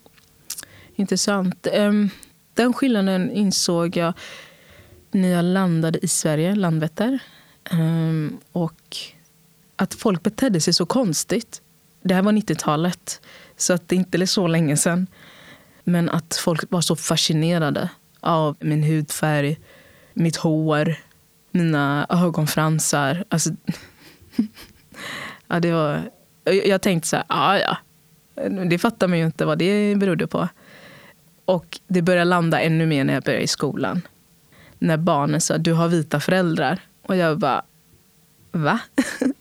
Intressant. 0.96 1.66
Ehm, 1.72 2.10
den 2.54 2.72
skillnaden 2.72 3.30
insåg 3.30 3.96
jag 3.96 4.12
när 5.10 5.28
jag 5.28 5.44
landade 5.44 5.99
i 6.04 6.08
Sverige, 6.08 6.54
Landvetter. 6.54 7.18
Ehm, 7.70 8.38
och 8.52 8.96
att 9.80 9.94
folk 9.94 10.22
betedde 10.22 10.60
sig 10.60 10.75
så 10.75 10.87
konstigt. 10.87 11.62
Det 12.02 12.14
här 12.14 12.22
var 12.22 12.32
90-talet, 12.32 13.20
så 13.56 13.72
att 13.72 13.88
det 13.88 13.96
inte 13.96 14.18
är 14.18 14.26
så 14.26 14.46
länge 14.46 14.76
sedan. 14.76 15.06
Men 15.84 16.08
att 16.08 16.37
folk 16.37 16.64
var 16.68 16.80
så 16.80 16.96
fascinerade 16.96 17.88
av 18.20 18.56
min 18.60 18.82
hudfärg, 18.82 19.58
mitt 20.14 20.37
hår, 20.37 20.94
mina 21.50 22.06
ögonfransar. 22.08 23.25
Alltså, 23.28 23.50
ja, 25.49 25.60
det 25.60 25.72
var, 25.72 26.10
jag 26.44 26.82
tänkte 26.82 27.08
så 27.08 27.16
här, 27.16 27.25
ja 27.28 27.58
ja, 27.58 27.76
det 28.64 28.78
fattar 28.78 29.08
man 29.08 29.18
ju 29.18 29.26
inte 29.26 29.44
vad 29.44 29.58
det 29.58 29.94
berodde 29.96 30.26
på. 30.26 30.49
Och 31.44 31.80
det 31.87 32.02
började 32.02 32.25
landa 32.25 32.60
ännu 32.60 32.87
mer 32.87 33.04
när 33.04 33.14
jag 33.14 33.22
började 33.22 33.44
i 33.44 33.49
skolan. 33.49 34.02
När 34.78 34.96
barnen 34.96 35.40
sa, 35.40 35.58
du 35.58 35.72
har 35.72 35.88
vita 35.88 36.20
föräldrar. 36.20 36.80
Och 37.02 37.16
jag 37.16 37.38
bara, 37.38 37.64
va? 38.52 38.80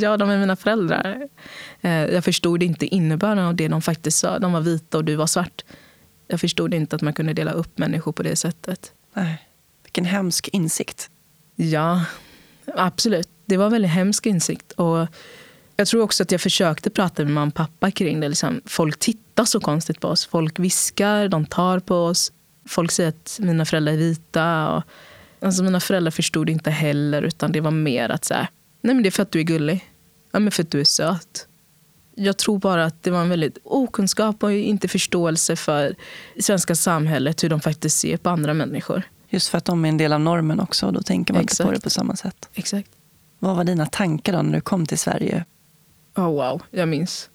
Ja, 0.00 0.16
de 0.16 0.30
är 0.30 0.38
mina 0.38 0.56
föräldrar. 0.56 1.28
Eh, 1.80 2.04
jag 2.04 2.24
förstod 2.24 2.62
inte 2.62 2.86
innebörden 2.86 3.44
av 3.44 3.54
det 3.54 3.68
de 3.68 3.82
faktiskt 3.82 4.18
sa. 4.18 4.38
De 4.38 4.52
var 4.52 4.60
vita 4.60 4.98
och 4.98 5.04
du 5.04 5.16
var 5.16 5.26
svart. 5.26 5.64
Jag 6.28 6.40
förstod 6.40 6.74
inte 6.74 6.96
att 6.96 7.02
man 7.02 7.12
kunde 7.12 7.32
dela 7.32 7.52
upp 7.52 7.78
människor 7.78 8.12
på 8.12 8.22
det 8.22 8.36
sättet. 8.36 8.92
Nej. 9.14 9.48
Vilken 9.82 10.04
hemsk 10.04 10.48
insikt. 10.48 11.10
Ja, 11.56 12.04
absolut. 12.74 13.28
Det 13.46 13.56
var 13.56 13.66
en 13.66 13.72
väldigt 13.72 13.90
hemsk 13.90 14.26
insikt. 14.26 14.72
Och 14.72 15.06
jag 15.76 15.86
tror 15.86 16.02
också 16.02 16.22
att 16.22 16.32
jag 16.32 16.40
försökte 16.40 16.90
prata 16.90 17.22
med 17.22 17.32
mamma 17.32 17.48
och 17.48 17.54
pappa 17.54 17.90
kring 17.90 18.20
det. 18.20 18.28
Liksom, 18.28 18.60
folk 18.66 18.98
tittar 18.98 19.44
så 19.44 19.60
konstigt 19.60 20.00
på 20.00 20.08
oss. 20.08 20.26
Folk 20.26 20.58
viskar, 20.58 21.28
de 21.28 21.46
tar 21.46 21.78
på 21.78 21.96
oss. 21.96 22.32
Folk 22.68 22.90
säger 22.90 23.08
att 23.08 23.38
mina 23.42 23.64
föräldrar 23.64 23.92
är 23.92 23.96
vita. 23.96 24.70
Och, 24.70 24.82
alltså 25.40 25.62
mina 25.62 25.80
föräldrar 25.80 26.10
förstod 26.10 26.50
inte 26.50 26.70
heller, 26.70 27.22
utan 27.22 27.52
det 27.52 27.60
var 27.60 27.70
mer 27.70 28.08
att 28.08 28.24
säga, 28.24 28.48
nej 28.84 28.94
men 28.94 29.02
det 29.02 29.08
är 29.08 29.10
för 29.10 29.22
att 29.22 29.30
du 29.30 29.38
är 29.38 29.44
gullig. 29.44 29.90
Ja, 30.32 30.38
men 30.38 30.50
för 30.50 30.62
att 30.62 30.70
du 30.70 30.80
är 30.80 30.84
söt. 30.84 31.46
Jag 32.14 32.36
tror 32.36 32.58
bara 32.58 32.84
att 32.84 33.02
det 33.02 33.10
var 33.10 33.20
en 33.20 33.28
väldigt 33.28 33.58
okunskap 33.64 34.42
och 34.42 34.52
inte 34.52 34.88
förståelse 34.88 35.56
för 35.56 35.94
svenska 36.40 36.74
samhället, 36.74 37.44
hur 37.44 37.48
de 37.48 37.60
faktiskt 37.60 37.98
ser 37.98 38.16
på 38.16 38.30
andra 38.30 38.54
människor. 38.54 39.02
Just 39.28 39.48
för 39.48 39.58
att 39.58 39.64
de 39.64 39.84
är 39.84 39.88
en 39.88 39.98
del 39.98 40.12
av 40.12 40.20
normen 40.20 40.60
också, 40.60 40.86
och 40.86 40.92
då 40.92 41.02
tänker 41.02 41.34
man 41.34 41.42
Exakt. 41.42 41.60
inte 41.60 41.68
på 41.68 41.74
det 41.74 41.80
på 41.80 41.90
samma 41.90 42.16
sätt. 42.16 42.48
Exakt. 42.54 42.90
Vad 43.38 43.56
var 43.56 43.64
dina 43.64 43.86
tankar 43.86 44.32
då 44.32 44.42
när 44.42 44.52
du 44.52 44.60
kom 44.60 44.86
till 44.86 44.98
Sverige? 44.98 45.44
Oh, 46.16 46.24
wow, 46.24 46.62
jag 46.70 46.88
minns. 46.88 47.30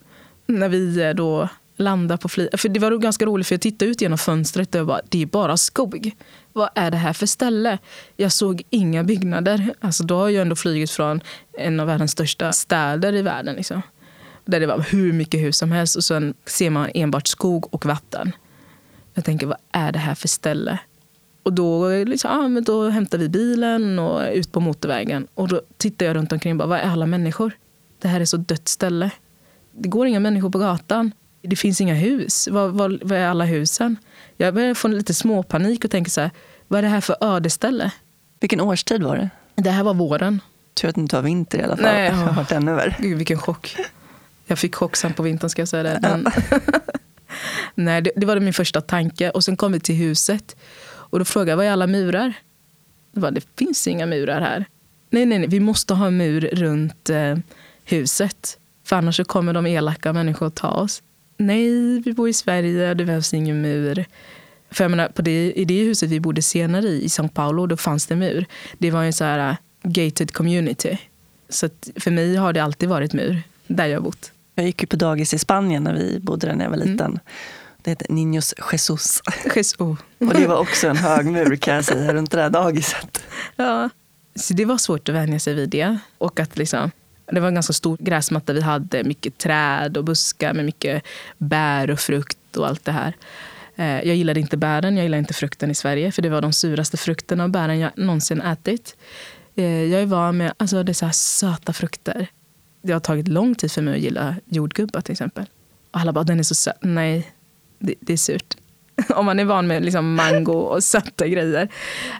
När 0.46 0.68
vi 0.68 1.00
eh, 1.02 1.10
då 1.10 1.48
landade 1.76 2.18
på 2.18 2.28
flyget. 2.28 2.60
För 2.60 2.68
det 2.68 2.80
var 2.80 2.98
ganska 2.98 3.26
roligt 3.26 3.46
för 3.46 3.54
jag 3.54 3.60
tittade 3.60 3.90
ut 3.90 4.00
genom 4.00 4.18
fönstret 4.18 4.74
och 4.74 4.86
bara, 4.86 5.00
det 5.08 5.22
är 5.22 5.26
bara 5.26 5.56
skog. 5.56 6.16
Vad 6.52 6.68
är 6.74 6.90
det 6.90 6.96
här 6.96 7.12
för 7.12 7.26
ställe? 7.26 7.78
Jag 8.16 8.32
såg 8.32 8.62
inga 8.70 9.04
byggnader. 9.04 9.74
Alltså 9.80 10.04
då 10.04 10.16
har 10.16 10.28
jag 10.28 10.42
ändå 10.42 10.56
flugit 10.56 10.90
från 10.90 11.20
en 11.58 11.80
av 11.80 11.86
världens 11.86 12.12
största 12.12 12.52
städer 12.52 13.14
i 13.14 13.22
världen. 13.22 13.56
Liksom. 13.56 13.82
Där 14.44 14.60
det 14.60 14.66
var 14.66 14.86
hur 14.90 15.12
mycket 15.12 15.40
hus 15.40 15.58
som 15.58 15.72
helst 15.72 15.96
och 15.96 16.04
sen 16.04 16.34
ser 16.46 16.70
man 16.70 16.90
enbart 16.94 17.26
skog 17.26 17.74
och 17.74 17.86
vatten. 17.86 18.32
Jag 19.14 19.24
tänker, 19.24 19.46
vad 19.46 19.58
är 19.72 19.92
det 19.92 19.98
här 19.98 20.14
för 20.14 20.28
ställe? 20.28 20.78
Och 21.42 21.52
då, 21.52 21.88
liksom, 21.88 22.30
ah, 22.30 22.48
men 22.48 22.64
då 22.64 22.88
hämtar 22.88 23.18
vi 23.18 23.28
bilen 23.28 23.98
och 23.98 24.22
ut 24.32 24.52
på 24.52 24.60
motorvägen. 24.60 25.26
Och 25.34 25.48
då 25.48 25.60
tittar 25.76 26.06
jag 26.06 26.16
runt 26.16 26.32
omkring 26.32 26.52
och 26.52 26.58
bara, 26.58 26.68
vad 26.68 26.78
är 26.78 26.90
alla 26.90 27.06
människor? 27.06 27.52
Det 27.98 28.08
här 28.08 28.20
är 28.20 28.24
så 28.24 28.36
dött 28.36 28.68
ställe. 28.68 29.10
Det 29.72 29.88
går 29.88 30.06
inga 30.06 30.20
människor 30.20 30.50
på 30.50 30.58
gatan. 30.58 31.12
Det 31.42 31.56
finns 31.56 31.80
inga 31.80 31.94
hus. 31.94 32.48
Var 32.48 32.68
vad 32.68 33.12
är 33.12 33.26
alla 33.26 33.44
husen? 33.44 33.96
Jag 34.40 34.54
börjar 34.54 34.74
få 34.74 34.88
lite 34.88 35.14
småpanik 35.14 35.84
och 35.84 35.90
tänker 35.90 36.10
så 36.10 36.20
här, 36.20 36.30
vad 36.68 36.78
är 36.78 36.82
det 36.82 36.88
här 36.88 37.00
för 37.00 37.16
ödeställe? 37.20 37.92
Vilken 38.40 38.60
årstid 38.60 39.02
var 39.02 39.16
det? 39.16 39.30
Det 39.54 39.70
här 39.70 39.82
var 39.82 39.94
våren. 39.94 40.40
Tur 40.74 40.88
att 40.88 40.94
det 40.94 41.00
inte 41.00 41.16
var 41.16 41.22
vinter 41.22 41.58
i 41.58 41.62
alla 41.62 41.76
fall. 41.76 41.84
Nej, 41.84 42.10
har 42.10 42.32
varit 42.32 42.52
ännu 42.52 42.72
värre. 42.72 42.96
Gud, 42.98 43.18
vilken 43.18 43.38
chock. 43.38 43.76
Jag 44.46 44.58
fick 44.58 44.74
chock 44.74 44.96
sen 44.96 45.12
på 45.12 45.22
vintern 45.22 45.50
ska 45.50 45.62
jag 45.62 45.68
säga 45.68 45.82
det. 45.82 45.98
Men... 46.02 46.26
Nej, 47.74 48.02
det, 48.02 48.12
det, 48.16 48.26
var 48.26 48.40
min 48.40 48.52
första 48.52 48.80
tanke. 48.80 49.30
Och 49.30 49.44
sen 49.44 49.56
kom 49.56 49.72
vi 49.72 49.80
till 49.80 49.94
huset. 49.94 50.56
Och 50.86 51.18
då 51.18 51.24
frågade 51.24 51.50
jag, 51.50 51.56
vad 51.56 51.66
är 51.66 51.70
alla 51.70 51.86
murar? 51.86 52.32
Det, 53.12 53.20
bara, 53.20 53.30
det 53.30 53.44
finns 53.58 53.86
inga 53.86 54.06
murar 54.06 54.40
här. 54.40 54.64
Nej, 55.10 55.26
nej, 55.26 55.38
nej, 55.38 55.48
vi 55.48 55.60
måste 55.60 55.94
ha 55.94 56.06
en 56.06 56.16
mur 56.16 56.40
runt 56.52 57.10
eh, 57.10 57.38
huset. 57.84 58.58
För 58.84 58.96
annars 58.96 59.20
kommer 59.26 59.52
de 59.52 59.66
elaka 59.66 60.12
människor 60.12 60.46
att 60.46 60.54
ta 60.54 60.68
oss. 60.68 61.02
Nej, 61.40 62.00
vi 62.00 62.12
bor 62.12 62.28
i 62.28 62.32
Sverige, 62.32 62.94
det 62.94 63.04
behövs 63.04 63.34
ingen 63.34 63.62
mur. 63.62 64.04
För 64.70 64.84
jag 64.84 64.90
menar, 64.90 65.08
på 65.08 65.22
det, 65.22 65.52
i 65.52 65.64
det 65.64 65.82
huset 65.84 66.10
vi 66.10 66.20
bodde 66.20 66.42
senare 66.42 66.86
i, 66.86 67.04
i 67.04 67.06
São 67.06 67.28
Paulo, 67.28 67.66
då 67.66 67.76
fanns 67.76 68.06
det 68.06 68.16
mur. 68.16 68.46
Det 68.78 68.90
var 68.90 69.04
en 69.04 69.12
så 69.12 69.24
här 69.24 69.50
uh, 69.50 69.56
gated 69.82 70.32
community. 70.32 70.98
Så 71.48 71.68
för 71.96 72.10
mig 72.10 72.36
har 72.36 72.52
det 72.52 72.60
alltid 72.60 72.88
varit 72.88 73.12
mur, 73.12 73.42
där 73.66 73.86
jag 73.86 74.02
bott. 74.02 74.32
Jag 74.54 74.66
gick 74.66 74.82
ju 74.82 74.86
på 74.86 74.96
dagis 74.96 75.34
i 75.34 75.38
Spanien 75.38 75.84
när 75.84 75.94
vi 75.94 76.18
bodde 76.20 76.46
där 76.46 76.54
när 76.54 76.64
jag 76.64 76.70
var 76.70 76.76
mm. 76.76 76.88
liten. 76.88 77.06
Mm. 77.06 77.20
Det 77.82 77.90
hette 77.90 78.04
Niños 78.04 78.54
Jesus. 78.72 79.22
Jesus. 79.54 79.78
Och 80.18 80.34
det 80.34 80.46
var 80.46 80.56
också 80.56 80.88
en 80.88 80.96
hög 80.96 81.26
mur 81.26 81.56
kan 81.56 81.74
jag 81.74 81.84
säga 81.84 82.14
runt 82.14 82.30
det 82.30 82.36
där 82.36 82.50
dagiset. 82.50 83.22
Ja, 83.56 83.90
så 84.34 84.54
det 84.54 84.64
var 84.64 84.78
svårt 84.78 85.08
att 85.08 85.14
vänja 85.14 85.40
sig 85.40 85.54
vid 85.54 85.68
det. 85.68 85.98
Och 86.18 86.40
att 86.40 86.58
liksom, 86.58 86.90
det 87.32 87.40
var 87.40 87.48
en 87.48 87.54
ganska 87.54 87.72
stor 87.72 87.96
gräsmatta 88.00 88.52
vi 88.52 88.60
hade. 88.60 89.04
Mycket 89.04 89.38
träd 89.38 89.96
och 89.96 90.04
buskar 90.04 90.52
med 90.52 90.64
mycket 90.64 91.02
bär 91.38 91.90
och 91.90 92.00
frukt 92.00 92.56
och 92.56 92.66
allt 92.66 92.84
det 92.84 92.92
här. 92.92 93.14
Eh, 93.76 94.08
jag 94.08 94.16
gillade 94.16 94.40
inte 94.40 94.56
bären, 94.56 94.96
jag 94.96 95.02
gillade 95.02 95.18
inte 95.18 95.34
frukten 95.34 95.70
i 95.70 95.74
Sverige. 95.74 96.12
För 96.12 96.22
det 96.22 96.28
var 96.28 96.40
de 96.40 96.52
suraste 96.52 96.96
frukterna 96.96 97.44
och 97.44 97.50
bären 97.50 97.78
jag 97.78 97.98
någonsin 97.98 98.40
ätit. 98.40 98.96
Eh, 99.54 99.64
jag 99.64 100.02
är 100.02 100.06
van 100.06 100.36
med 100.36 100.52
alltså, 100.56 100.82
det 100.82 100.94
så 100.94 101.10
söta 101.12 101.72
frukter. 101.72 102.26
Det 102.82 102.92
har 102.92 103.00
tagit 103.00 103.28
lång 103.28 103.54
tid 103.54 103.72
för 103.72 103.82
mig 103.82 103.94
att 103.94 104.00
gilla 104.00 104.36
jordgubbar 104.44 105.00
till 105.00 105.12
exempel. 105.12 105.46
Och 105.90 106.00
alla 106.00 106.12
bara, 106.12 106.24
den 106.24 106.38
är 106.38 106.42
så 106.42 106.54
söt. 106.54 106.76
Nej, 106.80 107.32
det, 107.78 107.94
det 108.00 108.12
är 108.12 108.16
surt. 108.16 108.56
Om 109.08 109.26
man 109.26 109.40
är 109.40 109.44
van 109.44 109.66
med 109.66 109.84
liksom 109.84 110.14
mango 110.14 110.52
och 110.52 110.84
söta 110.84 111.26
grejer. 111.26 111.68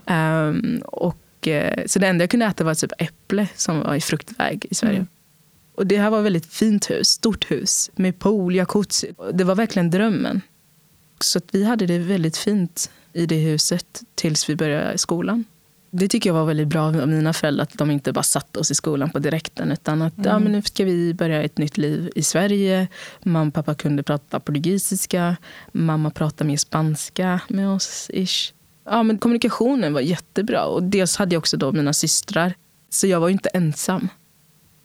Um, 0.07 0.83
och 0.87 1.17
Eh, 1.49 1.87
så 1.87 1.99
det 1.99 2.07
enda 2.07 2.23
jag 2.23 2.31
kunde 2.31 2.47
äta 2.47 2.65
var 2.65 2.75
typ 2.75 2.93
äpple 2.99 3.49
som 3.57 3.81
var 3.81 3.95
i 3.95 4.01
fruktväg 4.01 4.67
i 4.71 4.75
Sverige. 4.75 4.97
Mm. 4.97 5.09
Och 5.75 5.87
det 5.87 5.99
här 5.99 6.11
var 6.11 6.19
ett 6.19 6.25
väldigt 6.25 6.47
fint 6.47 6.91
hus, 6.91 7.09
stort 7.09 7.51
hus 7.51 7.91
med 7.95 8.19
pool, 8.19 8.55
jacuzzi. 8.55 9.13
Det 9.33 9.45
var 9.45 9.55
verkligen 9.55 9.91
drömmen. 9.91 10.41
Så 11.21 11.41
vi 11.53 11.65
hade 11.65 11.87
det 11.87 11.99
väldigt 11.99 12.37
fint 12.37 12.91
i 13.13 13.27
det 13.27 13.39
huset 13.39 14.03
tills 14.15 14.49
vi 14.49 14.57
började 14.57 14.99
skolan. 14.99 15.45
Det 15.91 16.09
tycker 16.09 16.31
jag 16.31 16.35
var 16.35 16.45
väldigt 16.45 16.69
bra 16.69 16.83
av 16.83 17.09
mina 17.09 17.33
föräldrar, 17.33 17.63
att 17.63 17.79
de 17.79 17.91
inte 17.91 18.13
bara 18.13 18.23
satte 18.23 18.59
oss 18.59 18.71
i 18.71 18.75
skolan 18.75 19.11
på 19.11 19.19
direkten. 19.19 19.73
Utan 19.73 20.03
att 20.03 20.19
mm. 20.19 20.31
ja, 20.31 20.39
men 20.39 20.53
nu 20.53 20.63
ska 20.63 20.85
vi 20.85 21.15
börja 21.15 21.43
ett 21.43 21.59
nytt 21.59 21.79
liv 21.79 22.11
i 22.15 22.23
Sverige. 22.23 22.89
Mamma 23.23 23.49
och 23.49 23.55
pappa 23.55 23.75
kunde 23.75 24.03
prata 24.03 24.41
portugisiska. 24.41 25.37
Mamma 25.73 26.11
pratade 26.11 26.49
mer 26.49 26.57
spanska 26.57 27.41
med 27.49 27.69
oss. 27.69 28.11
Ish 28.15 28.53
ja, 28.85 29.03
men 29.03 29.19
kommunikationen 29.19 29.93
var 29.93 30.01
jättebra. 30.01 30.65
Och 30.65 30.83
dels 30.83 31.17
hade 31.17 31.35
jag 31.35 31.41
också 31.41 31.57
då 31.57 31.73
mina 31.73 31.93
systrar. 31.93 32.55
Så 32.91 33.07
jag 33.07 33.21
var 33.21 33.29
inte 33.29 33.49
ensam. 33.49 34.09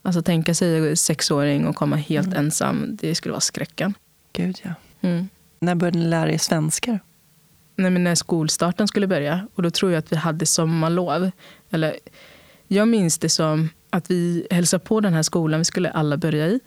Alltså 0.02 0.22
tänka 0.22 0.54
sig 0.54 0.98
sexåring 0.98 1.68
och 1.68 1.76
komma 1.76 1.96
helt 1.96 2.28
mm. 2.28 2.40
ensam, 2.40 2.98
det 3.02 3.16
skulle 3.16 3.32
vara 3.32 3.42
skräcken. 3.42 3.94
Gud 4.34 4.62
ja. 4.64 4.74
Mm. 5.02 5.30
När 5.60 5.76
började 5.76 6.00
ni 6.00 6.06
lära 6.06 6.32
er 6.32 6.38
svenska? 6.38 7.00
Nej, 7.76 7.92
men 7.92 8.04
när 8.04 8.16
skolstarten 8.16 8.88
skulle 8.88 9.08
börja. 9.08 9.48
Och 9.56 9.64
då 9.64 9.70
tror 9.70 9.92
jag 9.92 10.00
att 10.00 10.12
vi 10.12 10.16
hade 10.16 10.46
sommarlov. 10.46 11.32
Eller, 11.70 11.96
jag 12.68 12.88
minns 12.88 13.18
det 13.18 13.30
som 13.30 13.70
att 13.90 14.12
vi 14.12 14.48
hälsade 14.52 14.84
på 14.84 15.00
den 15.00 15.14
här 15.14 15.24
skolan 15.24 15.60
vi 15.60 15.66
skulle 15.66 15.90
alla 15.90 16.18
börja 16.18 16.48
i. 16.48 16.60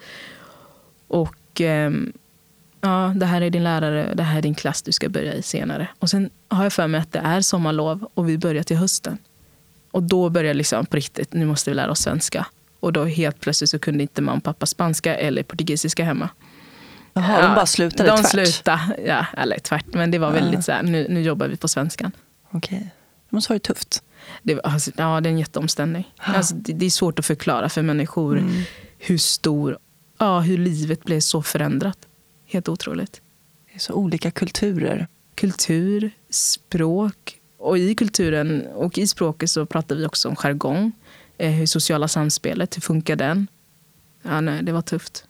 Och 1.08 1.60
eh, 1.60 1.90
ja, 2.80 3.12
det 3.16 3.26
här 3.26 3.40
är 3.40 3.50
din 3.50 3.64
lärare, 3.64 4.14
det 4.14 4.22
här 4.22 4.38
är 4.38 4.42
din 4.42 4.54
klass 4.54 4.82
du 4.82 4.92
ska 4.92 5.08
börja 5.08 5.34
i 5.34 5.42
senare. 5.42 5.88
Och 5.98 6.10
sen 6.10 6.30
har 6.48 6.62
jag 6.62 6.72
för 6.72 6.86
mig 6.86 7.00
att 7.00 7.12
det 7.12 7.18
är 7.18 7.40
sommarlov 7.40 8.08
och 8.14 8.28
vi 8.28 8.38
börjar 8.38 8.62
till 8.62 8.76
hösten. 8.76 9.18
Och 9.90 10.02
då 10.02 10.30
börjar 10.30 10.54
liksom 10.54 10.86
på 10.86 10.96
riktigt, 10.96 11.32
nu 11.32 11.46
måste 11.46 11.70
vi 11.70 11.74
lära 11.74 11.90
oss 11.90 12.00
svenska. 12.00 12.46
Och 12.80 12.92
då 12.92 13.04
helt 13.04 13.40
plötsligt 13.40 13.70
så 13.70 13.78
kunde 13.78 14.02
inte 14.02 14.22
mamma 14.22 14.36
och 14.36 14.44
pappa 14.44 14.66
spanska 14.66 15.16
eller 15.16 15.42
portugisiska 15.42 16.04
hemma. 16.04 16.28
Jaha, 17.12 17.40
ja, 17.40 17.48
de 17.48 17.54
bara 17.54 17.66
slutade 17.66 18.10
de 18.10 18.16
tvärt? 18.16 18.30
Slutade, 18.30 18.96
ja, 19.06 19.26
eller 19.36 19.58
tvärt. 19.58 19.86
Men 19.86 20.10
det 20.10 20.18
var 20.18 20.30
väldigt 20.30 20.54
ja. 20.54 20.62
så 20.62 20.72
här, 20.72 20.82
nu, 20.82 21.06
nu 21.08 21.22
jobbar 21.22 21.48
vi 21.48 21.56
på 21.56 21.68
svenskan. 21.68 22.12
Okej. 22.50 22.90
Det 23.30 23.36
måste 23.36 23.52
varit 23.52 23.62
tufft. 23.62 24.02
Det, 24.42 24.60
alltså, 24.60 24.90
ja, 24.96 25.20
det 25.20 25.28
är 25.28 25.32
en 25.32 25.38
jätteomställning. 25.38 26.12
Alltså, 26.16 26.54
det, 26.54 26.72
det, 26.72 26.86
är 26.86 26.90
svårt 26.90 27.18
att 27.18 27.26
förklara 27.26 27.68
för 27.68 27.82
människor 27.82 28.38
mm. 28.38 28.62
hur 28.98 29.18
stor, 29.18 29.78
ja, 30.18 30.40
hur 30.40 30.58
livet 30.58 31.04
blev 31.04 31.20
så 31.20 31.42
förändrat. 31.42 31.98
Helt 32.50 32.68
otroligt. 32.68 33.20
Det 33.68 33.74
är 33.74 33.78
så 33.78 33.92
olika 33.92 34.30
kulturer. 34.30 35.06
Kultur, 35.34 36.10
språk. 36.30 37.40
Och 37.58 37.78
i 37.78 37.94
kulturen 37.94 38.66
och 38.74 38.98
i 38.98 39.06
språket 39.06 39.50
så 39.50 39.66
pratar 39.66 39.96
vi 39.96 40.06
också 40.06 40.28
om 40.28 40.36
jargong. 40.36 40.92
Eh, 41.38 41.50
hur 41.50 41.66
sociala 41.66 42.08
samspelet, 42.08 42.76
hur 42.76 42.80
funkar 42.80 43.16
den? 43.16 43.46
Ja, 44.22 44.40
nej, 44.40 44.62
det 44.62 44.72
var 44.72 44.82
tufft. 44.82 45.24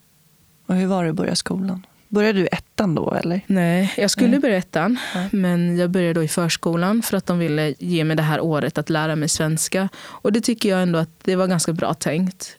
Och 0.66 0.74
hur 0.74 0.86
var 0.86 1.04
det 1.04 1.10
att 1.10 1.16
börja 1.16 1.34
skolan? 1.34 1.86
Började 2.08 2.38
du 2.38 2.46
ettan 2.46 2.94
då? 2.94 3.14
eller? 3.14 3.40
Nej, 3.46 3.94
jag 3.96 4.10
skulle 4.10 4.30
nej. 4.30 4.40
börja 4.40 4.56
ettan. 4.56 4.98
Nej. 5.14 5.28
Men 5.32 5.76
jag 5.76 5.90
började 5.90 6.12
då 6.12 6.22
i 6.22 6.28
förskolan 6.28 7.02
för 7.02 7.16
att 7.16 7.26
de 7.26 7.38
ville 7.38 7.74
ge 7.78 8.04
mig 8.04 8.16
det 8.16 8.22
här 8.22 8.40
året 8.40 8.78
att 8.78 8.90
lära 8.90 9.16
mig 9.16 9.28
svenska. 9.28 9.88
Och 9.98 10.32
det 10.32 10.40
tycker 10.40 10.68
jag 10.68 10.82
ändå 10.82 10.98
att 10.98 11.10
det 11.24 11.36
var 11.36 11.46
ganska 11.46 11.72
bra 11.72 11.94
tänkt. 11.94 12.56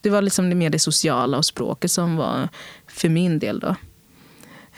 Det 0.00 0.10
var 0.10 0.22
liksom 0.22 0.58
mer 0.58 0.70
det 0.70 0.78
sociala 0.78 1.38
och 1.38 1.44
språket 1.44 1.90
som 1.90 2.16
var 2.16 2.48
för 2.86 3.08
min 3.08 3.38
del. 3.38 3.60
då. 3.60 3.76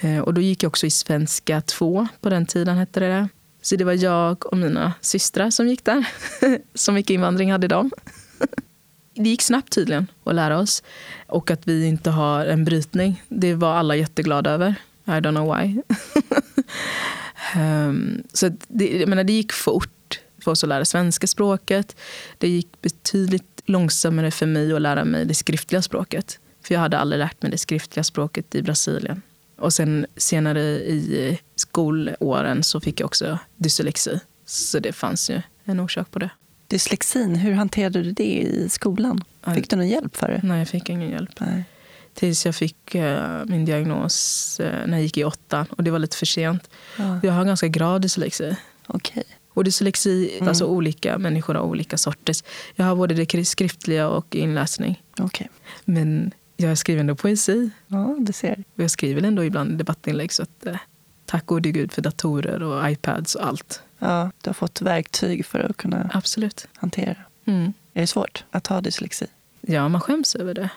Eh, 0.03 0.19
och 0.19 0.35
då 0.35 0.41
gick 0.41 0.63
jag 0.63 0.69
också 0.69 0.87
i 0.87 0.91
svenska 0.91 1.61
2 1.61 2.07
på 2.21 2.31
den 2.31 2.47
tiden. 2.47 2.77
hette 2.77 3.01
det. 3.01 3.29
Så 3.63 3.77
det 3.77 3.85
var 3.85 3.93
jag 3.93 4.47
och 4.47 4.59
mina 4.59 4.93
systrar 5.01 5.51
som 5.51 5.69
gick 5.69 5.85
där. 5.85 6.07
Så 6.75 6.93
mycket 6.93 7.15
invandring 7.15 7.53
hade 7.53 7.69
de. 7.69 7.91
Det 9.15 9.29
gick 9.29 9.43
snabbt 9.43 9.73
tydligen 9.73 10.07
att 10.25 10.35
lära 10.35 10.59
oss. 10.59 10.83
Och 11.27 11.51
att 11.51 11.67
vi 11.67 11.87
inte 11.87 12.11
har 12.11 12.47
en 12.47 12.65
brytning. 12.65 13.23
Det 13.29 13.55
var 13.55 13.75
alla 13.75 13.97
jätteglada 13.97 14.51
över. 14.51 14.75
I 15.05 15.11
don't 15.11 15.31
know 15.31 15.57
why. 15.57 15.83
Ehm, 17.55 18.23
så 18.33 18.51
det, 18.69 19.01
jag 19.01 19.09
menar, 19.09 19.25
det 19.25 19.33
gick 19.33 19.53
fort 19.53 20.21
för 20.45 20.51
oss 20.51 20.65
att 20.65 20.69
lära 20.69 20.85
svenska 20.85 21.27
språket. 21.27 21.97
Det 22.39 22.49
gick 22.49 22.83
betydligt 22.83 23.63
långsammare 23.67 24.31
för 24.31 24.47
mig 24.47 24.73
att 24.73 24.83
lära 24.83 25.05
mig 25.05 25.25
det 25.25 25.35
skriftliga 25.35 25.83
språket. 25.83 26.39
För 26.65 26.75
jag 26.75 26.81
hade 26.81 26.99
aldrig 26.99 27.19
lärt 27.19 27.43
mig 27.43 27.51
det 27.51 27.59
skriftliga 27.59 28.05
språket 28.05 28.55
i 28.55 28.63
Brasilien. 28.63 29.23
Och 29.63 29.73
sen 29.73 30.07
senare 30.17 30.61
i 30.63 31.39
skolåren 31.57 32.63
så 32.63 32.81
fick 32.81 33.01
jag 33.01 33.07
också 33.07 33.39
dyslexi. 33.57 34.21
Så 34.47 34.79
det 34.79 34.93
fanns 34.93 35.31
ju 35.31 35.43
en 35.65 35.81
orsak 35.81 36.11
på 36.11 36.19
det. 36.19 36.31
Dyslexin, 36.69 37.35
hur 37.35 37.53
hanterade 37.53 38.03
du 38.03 38.13
det 38.13 38.43
i 38.43 38.69
skolan? 38.69 39.25
Fick 39.55 39.71
du 39.71 39.77
någon 39.77 39.89
hjälp 39.89 40.17
för 40.17 40.29
det? 40.29 40.41
Nej, 40.43 40.59
jag 40.59 40.69
fick 40.69 40.89
ingen 40.91 41.11
hjälp. 41.11 41.41
Nej. 41.41 41.65
Tills 42.15 42.47
jag 42.47 42.55
fick 42.55 42.95
uh, 42.95 43.45
min 43.45 43.65
diagnos 43.65 44.61
uh, 44.61 44.67
när 44.67 44.93
jag 44.93 45.03
gick 45.03 45.17
i 45.19 45.25
åttan. 45.25 45.67
Och 45.71 45.85
det 45.85 45.91
var 45.91 45.99
lite 45.99 46.17
för 46.17 46.27
sent. 46.27 46.71
Ja. 46.99 47.21
Jag 47.23 47.33
har 47.33 47.45
ganska 47.45 47.69
grav 47.69 48.01
dyslexi. 48.01 48.57
Okej. 48.87 49.25
Och 49.55 49.65
dyslexi, 49.65 50.33
Mm. 50.37 50.49
alltså 50.49 50.65
olika 50.65 51.19
människor 51.19 51.55
har 51.55 51.63
olika 51.63 51.99
sorters. 51.99 52.45
Jag 52.75 52.85
har 52.85 52.97
både 52.97 53.15
det 53.15 53.45
skriftliga 53.45 54.09
och 54.09 54.37
inläsning. 54.37 55.03
Okej. 55.21 55.51
Men 55.85 56.33
jag 56.57 56.79
skriver 56.79 57.01
ändå 57.01 57.15
poesi. 57.15 57.71
Ja, 57.87 58.17
du 58.19 58.33
ser. 58.33 58.65
Jag 58.75 58.91
skriver 58.91 59.23
ändå 59.23 59.45
ibland 59.45 59.79
debattinlägg. 59.79 60.33
Så 60.33 60.43
att, 60.43 60.67
eh, 60.67 60.77
tack 61.27 61.47
gode 61.47 61.71
gud 61.71 61.93
för 61.93 62.03
datorer 62.03 62.63
och 62.63 62.91
iPads 62.91 63.35
och 63.35 63.47
allt. 63.47 63.83
Ja, 63.99 64.31
du 64.43 64.49
har 64.49 64.55
fått 64.55 64.83
verktyg 64.83 65.47
för 65.47 65.61
att 65.61 65.77
kunna 65.77 66.11
Absolut. 66.15 66.69
hantera. 66.75 67.17
Mm. 67.45 67.73
Är 67.95 68.01
det 68.01 68.07
svårt 68.07 68.45
att 68.51 68.67
ha 68.67 68.81
dyslexi? 68.81 69.27
Ja, 69.61 69.89
man 69.89 70.01
skäms 70.01 70.35
över 70.35 70.55
det. 70.55 70.71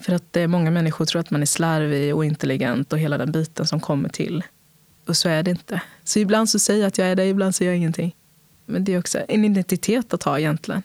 För 0.00 0.12
att 0.12 0.36
eh, 0.36 0.46
många 0.46 0.70
människor 0.70 1.04
tror 1.04 1.20
att 1.20 1.30
man 1.30 1.42
är 1.42 1.46
slarvig 1.46 2.14
och 2.14 2.24
intelligent 2.24 2.92
och 2.92 2.98
hela 2.98 3.18
den 3.18 3.32
biten 3.32 3.66
som 3.66 3.80
kommer 3.80 4.08
till. 4.08 4.44
Och 5.06 5.16
så 5.16 5.28
är 5.28 5.42
det 5.42 5.50
inte. 5.50 5.82
Så 6.04 6.18
ibland 6.18 6.50
så 6.50 6.58
säger 6.58 6.80
jag 6.80 6.88
att 6.88 6.98
jag 6.98 7.08
är 7.08 7.16
det, 7.16 7.26
ibland 7.26 7.54
så 7.54 7.64
gör 7.64 7.70
jag 7.70 7.78
ingenting. 7.78 8.14
Men 8.66 8.84
det 8.84 8.94
är 8.94 8.98
också 8.98 9.18
en 9.28 9.44
identitet 9.44 10.14
att 10.14 10.22
ha 10.22 10.38
egentligen. 10.38 10.82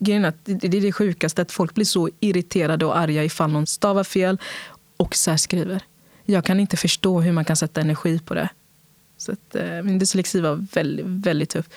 Grejen 0.00 0.32
det 0.44 0.64
är 0.64 0.80
det 0.80 0.92
sjukaste, 0.92 1.42
att 1.42 1.52
folk 1.52 1.74
blir 1.74 1.84
så 1.84 2.08
irriterade 2.20 2.86
och 2.86 2.98
arga 2.98 3.24
ifall 3.24 3.50
någon 3.50 3.66
stavar 3.66 4.04
fel 4.04 4.38
och 4.96 5.14
särskriver. 5.14 5.82
Jag 6.24 6.44
kan 6.44 6.60
inte 6.60 6.76
förstå 6.76 7.20
hur 7.20 7.32
man 7.32 7.44
kan 7.44 7.56
sätta 7.56 7.80
energi 7.80 8.18
på 8.18 8.34
det. 8.34 8.48
Så 9.16 9.32
att, 9.32 9.54
eh, 9.54 9.82
min 9.82 9.98
dyslexi 9.98 10.40
var 10.40 10.66
väldigt, 10.72 11.06
väldigt 11.06 11.50
tuff. 11.50 11.68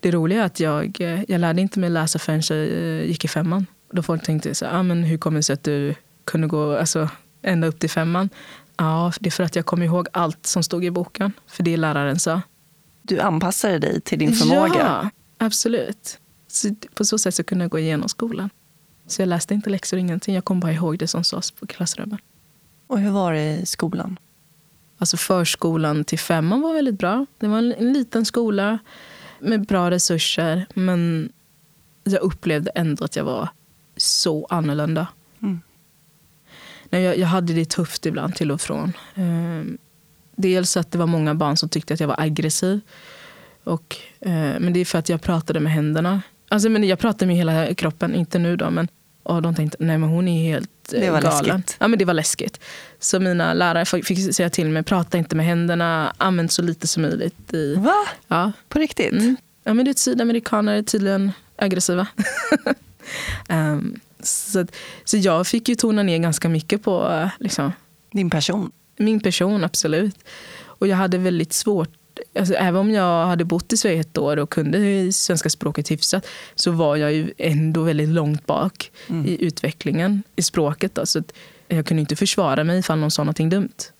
Det 0.00 0.10
roliga 0.10 0.40
är 0.40 0.46
att 0.46 0.60
jag, 0.60 1.00
eh, 1.00 1.20
jag 1.28 1.40
lärde 1.40 1.60
inte 1.60 1.78
mig 1.78 1.90
läsa 1.90 2.18
förrän 2.18 2.42
jag 2.50 2.58
eh, 2.58 3.04
gick 3.04 3.24
i 3.24 3.28
femman. 3.28 3.66
Då 3.92 4.02
folk 4.02 4.22
tänkte 4.22 4.54
så 4.54 4.66
ah, 4.66 4.82
men 4.82 5.02
hur 5.02 5.18
kommer 5.18 5.38
det 5.38 5.42
sig 5.42 5.54
att 5.54 5.64
du 5.64 5.94
kunde 6.24 6.46
gå 6.46 6.76
alltså, 6.76 7.08
ända 7.42 7.66
upp 7.66 7.78
till 7.78 7.90
femman? 7.90 8.28
Ja, 8.76 9.12
det 9.20 9.28
är 9.28 9.30
för 9.30 9.44
att 9.44 9.56
jag 9.56 9.66
kom 9.66 9.82
ihåg 9.82 10.08
allt 10.12 10.46
som 10.46 10.62
stod 10.62 10.84
i 10.84 10.90
boken. 10.90 11.32
För 11.46 11.62
det 11.62 11.76
läraren 11.76 12.18
sa. 12.18 12.42
Du 13.02 13.20
anpassade 13.20 13.78
dig 13.78 14.00
till 14.00 14.18
din 14.18 14.32
förmåga. 14.32 14.78
Ja, 14.78 15.10
absolut. 15.38 16.18
Så 16.50 16.74
på 16.94 17.04
så 17.04 17.18
sätt 17.18 17.34
så 17.34 17.44
kunde 17.44 17.64
jag 17.64 17.70
gå 17.70 17.78
igenom 17.78 18.08
skolan. 18.08 18.50
Så 19.06 19.22
jag 19.22 19.28
läste 19.28 19.54
inte 19.54 19.70
läxor 19.70 19.98
ingenting. 19.98 20.34
Jag 20.34 20.44
kom 20.44 20.60
bara 20.60 20.72
ihåg 20.72 20.98
det 20.98 21.06
som 21.06 21.24
sades 21.24 21.50
på 21.50 21.66
klassrummen. 21.66 22.18
Och 22.86 23.00
hur 23.00 23.10
var 23.10 23.32
det 23.32 23.56
i 23.56 23.66
skolan? 23.66 24.18
Alltså 24.98 25.16
förskolan 25.16 26.04
till 26.04 26.18
femman 26.18 26.60
var 26.60 26.74
väldigt 26.74 26.98
bra. 26.98 27.26
Det 27.38 27.46
var 27.46 27.58
en, 27.58 27.72
en 27.72 27.92
liten 27.92 28.24
skola 28.24 28.78
med 29.38 29.66
bra 29.66 29.90
resurser. 29.90 30.66
Men 30.74 31.32
jag 32.04 32.22
upplevde 32.22 32.70
ändå 32.70 33.04
att 33.04 33.16
jag 33.16 33.24
var 33.24 33.48
så 33.96 34.46
annorlunda. 34.50 35.06
Mm. 35.42 35.60
Nej, 36.90 37.02
jag, 37.02 37.18
jag 37.18 37.26
hade 37.26 37.52
det 37.52 37.70
tufft 37.70 38.06
ibland 38.06 38.34
till 38.34 38.50
och 38.50 38.60
från. 38.60 38.92
Ehm, 39.14 39.78
dels 40.36 40.76
att 40.76 40.90
det 40.90 40.98
var 40.98 41.06
många 41.06 41.34
barn 41.34 41.56
som 41.56 41.68
tyckte 41.68 41.94
att 41.94 42.00
jag 42.00 42.08
var 42.08 42.20
aggressiv. 42.20 42.80
Och, 43.64 43.96
eh, 44.20 44.30
men 44.60 44.72
det 44.72 44.80
är 44.80 44.84
för 44.84 44.98
att 44.98 45.08
jag 45.08 45.22
pratade 45.22 45.60
med 45.60 45.72
händerna. 45.72 46.22
Alltså, 46.52 46.68
men 46.68 46.84
jag 46.84 46.98
pratade 46.98 47.26
med 47.26 47.36
hela 47.36 47.74
kroppen, 47.74 48.14
inte 48.14 48.38
nu 48.38 48.56
då. 48.56 48.70
Men, 48.70 48.88
och 49.22 49.42
de 49.42 49.54
tänkte 49.54 49.76
nej 49.80 49.98
men 49.98 50.08
hon 50.08 50.28
är 50.28 50.42
helt 50.52 50.92
eh, 50.92 51.00
Det 51.00 51.10
var 51.10 51.20
galen. 51.22 51.46
läskigt. 51.56 51.76
Ja, 51.80 51.88
men 51.88 51.98
det 51.98 52.04
var 52.04 52.14
läskigt. 52.14 52.60
Så 53.00 53.20
mina 53.20 53.54
lärare 53.54 54.02
fick 54.02 54.34
säga 54.34 54.50
till 54.50 54.68
mig, 54.68 54.82
prata 54.82 55.18
inte 55.18 55.36
med 55.36 55.46
händerna, 55.46 56.14
använd 56.16 56.52
så 56.52 56.62
lite 56.62 56.86
som 56.86 57.02
möjligt. 57.02 57.54
I, 57.54 57.74
Va? 57.74 57.94
ja. 58.28 58.52
På 58.68 58.78
riktigt? 58.78 59.12
Mm. 59.12 59.36
ja, 59.64 59.74
men 59.74 59.84
det 59.84 59.90
är 59.90 59.94
sydamerikaner 59.94 60.74
är 60.76 60.82
tydligen 60.82 61.32
aggressiva. 61.56 62.06
Ehm, 63.48 64.00
så, 64.22 64.58
att- 64.60 64.74
så 65.04 65.16
jag 65.16 65.46
fick 65.46 65.68
ju 65.68 65.74
tona 65.74 66.02
ner 66.02 66.18
ganska 66.18 66.48
mycket 66.48 66.82
på 66.82 67.08
eh, 67.10 67.28
liksom, 67.38 67.72
Din 68.12 68.30
person? 68.30 68.70
min 68.96 69.20
person, 69.20 69.64
absolut. 69.64 70.16
Och 70.64 70.86
jag 70.88 70.96
hade 70.96 71.18
väldigt 71.18 71.52
svårt, 71.52 71.90
alltså, 72.38 72.54
även 72.54 72.76
om 72.80 72.90
jag 72.90 73.26
hade 73.26 73.44
bott 73.44 73.72
i 73.72 73.76
Sverige 73.76 74.00
ett 74.00 74.18
år 74.18 74.36
och 74.36 74.50
kunde 74.50 75.12
svenska 75.12 75.50
språket 75.50 75.90
hyfsat, 75.90 76.26
så 76.54 76.70
var 76.70 76.96
jag 76.96 77.12
ju 77.12 77.32
ändå 77.38 77.82
väldigt 77.82 78.08
långt 78.08 78.46
bak 78.46 78.90
Mm. 79.08 79.26
i 79.26 79.44
utvecklingen 79.44 80.22
i 80.36 80.42
språket. 80.42 80.94
Då, 80.94 81.06
så 81.06 81.18
att 81.18 81.32
jag 81.68 81.86
kunde 81.86 82.00
inte 82.00 82.16
försvara 82.16 82.64
mig 82.64 82.78
ifall 82.78 82.98
någon 82.98 83.10
sa 83.10 83.22
någonting 83.24 83.48
dumt. 83.48 83.92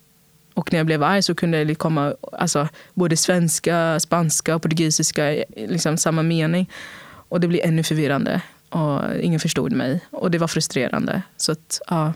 Och 0.55 0.73
när 0.73 0.79
jag 0.79 0.87
blev 0.87 1.03
arg 1.03 1.23
så 1.23 1.35
kunde 1.35 1.65
det 1.65 1.75
komma 1.75 2.15
alltså, 2.33 2.69
både 2.95 3.17
svenska, 3.17 4.01
spanska 4.01 4.55
och 4.57 4.63
portugisiska 4.63 5.45
liksom, 5.57 5.97
samma 5.97 6.23
mening. 6.23 6.71
Och 7.29 7.41
det 7.41 7.49
blev 7.49 7.61
ännu 7.65 7.83
förvirrande. 7.83 8.43
Och 8.69 9.01
ingen 9.21 9.41
förstod 9.41 9.73
mig. 9.73 10.01
Och 10.11 10.31
det 10.31 10.39
var 10.39 10.49
frustrerande. 10.49 11.23
Så 11.37 11.53
att, 11.53 11.81
ja. 11.89 12.13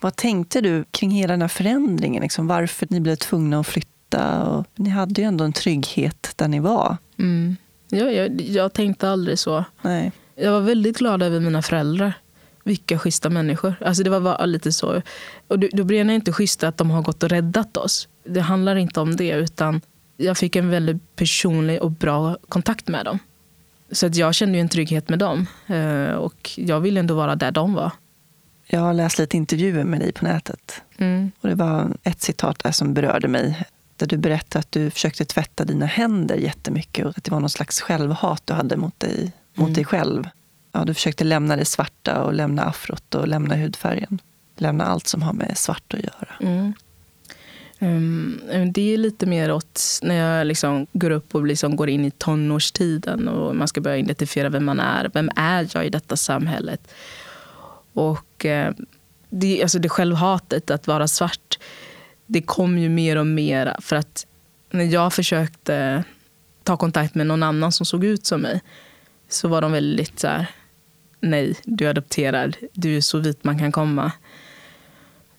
Vad 0.00 0.16
tänkte 0.16 0.60
du 0.60 0.84
kring 0.90 1.10
hela 1.10 1.32
den 1.32 1.40
här 1.40 1.48
förändringen? 1.48 2.22
Liksom 2.22 2.46
varför 2.46 2.86
ni 2.90 3.00
blev 3.00 3.16
tvungna 3.16 3.60
att 3.60 3.66
flytta? 3.66 3.88
Och 4.18 4.66
ni 4.74 4.90
hade 4.90 5.20
ju 5.20 5.26
ändå 5.26 5.44
en 5.44 5.52
trygghet 5.52 6.32
där 6.36 6.48
ni 6.48 6.60
var. 6.60 6.96
Mm. 7.18 7.56
Jag, 7.88 8.14
jag, 8.14 8.40
jag 8.40 8.72
tänkte 8.72 9.10
aldrig 9.10 9.38
så. 9.38 9.64
Nej. 9.82 10.12
Jag 10.36 10.52
var 10.52 10.60
väldigt 10.60 10.98
glad 10.98 11.22
över 11.22 11.40
mina 11.40 11.62
föräldrar. 11.62 12.12
Vilka 12.64 12.98
schyssta 12.98 13.30
människor. 13.30 13.74
Alltså 13.84 14.02
det 14.02 14.10
var 14.10 14.46
lite 14.46 14.72
så. 14.72 15.02
Och 15.48 15.58
då, 15.58 15.84
blir 15.84 16.04
det 16.04 16.14
inte 16.14 16.32
schysst 16.32 16.64
att 16.64 16.76
de 16.76 16.90
har 16.90 17.02
gått 17.02 17.22
och 17.22 17.28
räddat 17.28 17.76
oss. 17.76 18.08
Det 18.24 18.40
handlar 18.40 18.76
inte 18.76 19.00
om 19.00 19.16
det. 19.16 19.30
utan 19.30 19.80
Jag 20.16 20.38
fick 20.38 20.56
en 20.56 20.70
väldigt 20.70 21.16
personlig 21.16 21.82
och 21.82 21.90
bra 21.90 22.36
kontakt 22.48 22.88
med 22.88 23.04
dem. 23.04 23.18
Så 23.92 24.06
att 24.06 24.16
jag 24.16 24.34
kände 24.34 24.58
ju 24.58 24.60
en 24.60 24.68
trygghet 24.68 25.08
med 25.08 25.18
dem. 25.18 25.46
Eh, 25.66 26.14
Och 26.14 26.50
jag 26.56 26.80
ville 26.80 27.00
ändå 27.00 27.14
vara 27.14 27.36
där 27.36 27.50
de 27.52 27.74
var. 27.74 27.90
Jag 28.66 28.80
har 28.80 28.94
läst 28.94 29.18
lite 29.18 29.36
intervjuer 29.36 29.84
med 29.84 30.00
dig 30.00 30.12
på 30.12 30.24
nätet. 30.24 30.82
Mm. 30.98 31.30
Och 31.40 31.48
det 31.48 31.54
var 31.54 31.96
ett 32.02 32.22
citat 32.22 32.58
där 32.58 32.72
som 32.72 32.94
berörde 32.94 33.28
mig. 33.28 33.64
Där 34.00 34.06
du 34.06 34.16
berättade 34.16 34.60
att 34.60 34.72
du 34.72 34.90
försökte 34.90 35.24
tvätta 35.24 35.64
dina 35.64 35.86
händer 35.86 36.36
jättemycket 36.36 37.06
och 37.06 37.18
att 37.18 37.24
det 37.24 37.30
var 37.30 37.40
någon 37.40 37.50
slags 37.50 37.80
självhat 37.80 38.42
du 38.44 38.52
hade 38.54 38.76
mot 38.76 39.00
dig, 39.00 39.32
mot 39.54 39.66
Mm. 39.66 39.74
dig 39.74 39.84
själv. 39.84 40.28
Ja, 40.72 40.84
du 40.84 40.94
försökte 40.94 41.24
lämna 41.24 41.56
det 41.56 41.64
svarta 41.64 42.22
och 42.24 42.34
lämna 42.34 42.62
afrot 42.64 43.14
och 43.14 43.28
lämna 43.28 43.54
hudfärgen. 43.54 44.18
Lämna 44.56 44.84
allt 44.84 45.06
som 45.06 45.22
har 45.22 45.32
med 45.32 45.58
svart 45.58 45.94
att 45.94 46.00
göra. 46.00 46.34
Mm. 46.40 46.72
Um, 47.78 48.72
det 48.72 48.94
är 48.94 48.96
lite 48.96 49.26
mer 49.26 49.52
åt 49.52 49.80
när 50.02 50.14
jag 50.14 50.46
liksom 50.46 50.86
går 50.92 51.10
upp 51.10 51.34
och 51.34 51.46
liksom 51.46 51.76
går 51.76 51.88
in 51.88 52.04
i 52.04 52.10
tonårstiden 52.10 53.28
och 53.28 53.56
man 53.56 53.68
ska 53.68 53.80
börja 53.80 53.96
identifiera 53.96 54.48
vem 54.48 54.64
man 54.64 54.80
är. 54.80 55.10
Vem 55.14 55.30
är 55.36 55.68
jag 55.74 55.86
i 55.86 55.90
detta 55.90 56.16
samhället? 56.16 56.92
Och 57.92 58.44
eh, 58.46 58.74
det, 59.30 59.62
alltså 59.62 59.78
det 59.78 59.88
självhatet 59.88 60.70
att 60.70 60.86
vara 60.86 61.08
svart, 61.08 61.49
det 62.32 62.42
kom 62.42 62.78
ju 62.78 62.88
mer 62.88 63.16
och 63.16 63.26
mer 63.26 63.76
för 63.80 63.96
att 63.96 64.26
när 64.70 64.84
jag 64.84 65.12
försökte 65.12 66.04
ta 66.62 66.76
kontakt 66.76 67.14
med 67.14 67.26
någon 67.26 67.42
annan 67.42 67.72
som 67.72 67.86
såg 67.86 68.04
ut 68.04 68.26
som 68.26 68.40
mig 68.40 68.60
så 69.28 69.48
var 69.48 69.62
de 69.62 69.72
väldigt 69.72 70.20
så 70.20 70.28
här, 70.28 70.46
nej, 71.20 71.56
du 71.64 71.86
är 71.86 71.90
adopterad, 71.90 72.56
du 72.72 72.96
är 72.96 73.00
så 73.00 73.18
vit 73.18 73.44
man 73.44 73.58
kan 73.58 73.72
komma. 73.72 74.12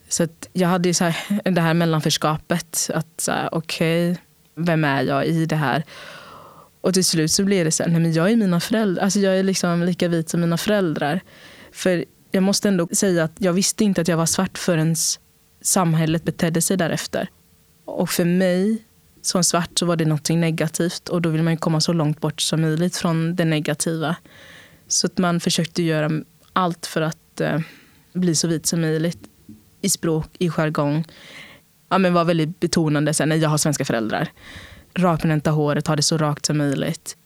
Så 0.09 0.23
att 0.23 0.49
jag 0.53 0.67
hade 0.67 0.89
ju 0.89 0.93
så 0.93 1.03
här, 1.03 1.51
det 1.51 1.61
här 1.61 1.73
mellanförskapet. 1.73 2.89
Att 2.93 3.21
så 3.21 3.31
här, 3.31 3.55
okej, 3.55 4.17
vem 4.55 4.83
är 4.83 5.01
jag 5.01 5.25
i 5.25 5.45
det 5.45 5.55
här? 5.55 5.83
Och 6.81 6.93
till 6.93 7.05
slut 7.05 7.31
så 7.31 7.43
blev 7.43 7.65
det 7.65 7.71
så 7.71 7.83
här, 7.83 7.89
nej 7.89 8.01
men 8.01 8.13
jag 8.13 8.31
är 8.31 8.35
mina 8.35 8.59
föräldrar. 8.59 9.03
Alltså 9.03 9.19
jag 9.19 9.39
är 9.39 9.43
liksom 9.43 9.83
lika 9.83 10.07
vit 10.07 10.29
som 10.29 10.41
mina 10.41 10.57
föräldrar. 10.57 11.21
För 11.71 12.05
jag 12.31 12.43
måste 12.43 12.67
ändå 12.67 12.87
säga 12.91 13.23
att 13.23 13.35
jag 13.37 13.53
visste 13.53 13.83
inte 13.83 14.01
att 14.01 14.07
jag 14.07 14.17
var 14.17 14.25
svart 14.25 14.57
förrän 14.57 14.95
samhället 15.61 16.23
betedde 16.23 16.61
sig 16.61 16.77
därefter. 16.77 17.29
Och 17.85 18.09
för 18.09 18.25
mig 18.25 18.83
som 19.21 19.43
svart 19.43 19.79
så 19.79 19.85
var 19.85 19.95
det 19.95 20.05
något 20.05 20.29
negativt 20.29 21.09
och 21.09 21.21
då 21.21 21.29
vill 21.29 21.43
man 21.43 21.53
ju 21.53 21.57
komma 21.57 21.81
så 21.81 21.93
långt 21.93 22.21
bort 22.21 22.41
som 22.41 22.61
möjligt 22.61 22.97
från 22.97 23.35
det 23.35 23.45
negativa. 23.45 24.15
Så 24.87 25.07
att 25.07 25.17
man 25.17 25.39
försökte 25.39 25.83
göra 25.83 26.11
allt 26.53 26.85
för 26.85 27.01
att 27.01 27.41
eh, 27.41 27.59
bli 28.13 28.35
så 28.35 28.47
vit 28.47 28.65
som 28.65 28.81
möjligt 28.81 29.19
i 29.81 29.89
språk, 29.89 30.27
i 30.39 30.49
jargong. 30.49 31.05
Ja, 31.89 31.97
men 31.97 32.13
var 32.13 32.25
väldigt 32.25 32.59
betonande. 32.59 33.13
Så 33.13 33.23
här, 33.23 33.27
nej, 33.27 33.37
jag 33.37 33.49
har 33.49 33.57
svenska 33.57 33.85
föräldrar. 33.85 34.31
Rakbränta 34.93 35.51
håret, 35.51 35.87
ha 35.87 35.95
det 35.95 36.01
så 36.01 36.17
rakt 36.17 36.45
som 36.45 36.57
möjligt. 36.57 37.17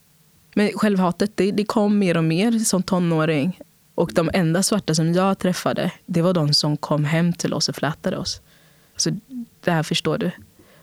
Men 0.56 0.69
självhatet 0.76 1.32
det, 1.36 1.52
det 1.52 1.65
kom 1.65 2.00
mer 2.00 2.17
och 2.17 2.24
mer 2.24 2.52
som 2.60 2.84
tonåring. 2.84 3.60
Och 3.95 4.12
de 4.13 4.29
enda 4.34 4.63
svarta 4.63 4.95
som 4.95 5.13
jag 5.13 5.39
träffade, 5.39 5.91
det 6.05 6.21
var 6.21 6.34
de 6.34 6.53
som 6.53 6.77
kom 6.77 7.05
hem 7.05 7.34
till 7.34 7.53
oss 7.53 7.69
och 7.69 7.75
flätade 7.75 8.17
oss. 8.17 8.41
Så 8.97 9.10
det 9.63 9.71
här 9.71 9.84
förstår 9.84 10.17
du. 10.17 10.31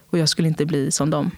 Och 0.09 0.17
jag 0.17 0.29
skulle 0.29 0.47
inte 0.47 0.65
bli 0.65 0.91
som 0.91 1.09
dem. 1.09 1.31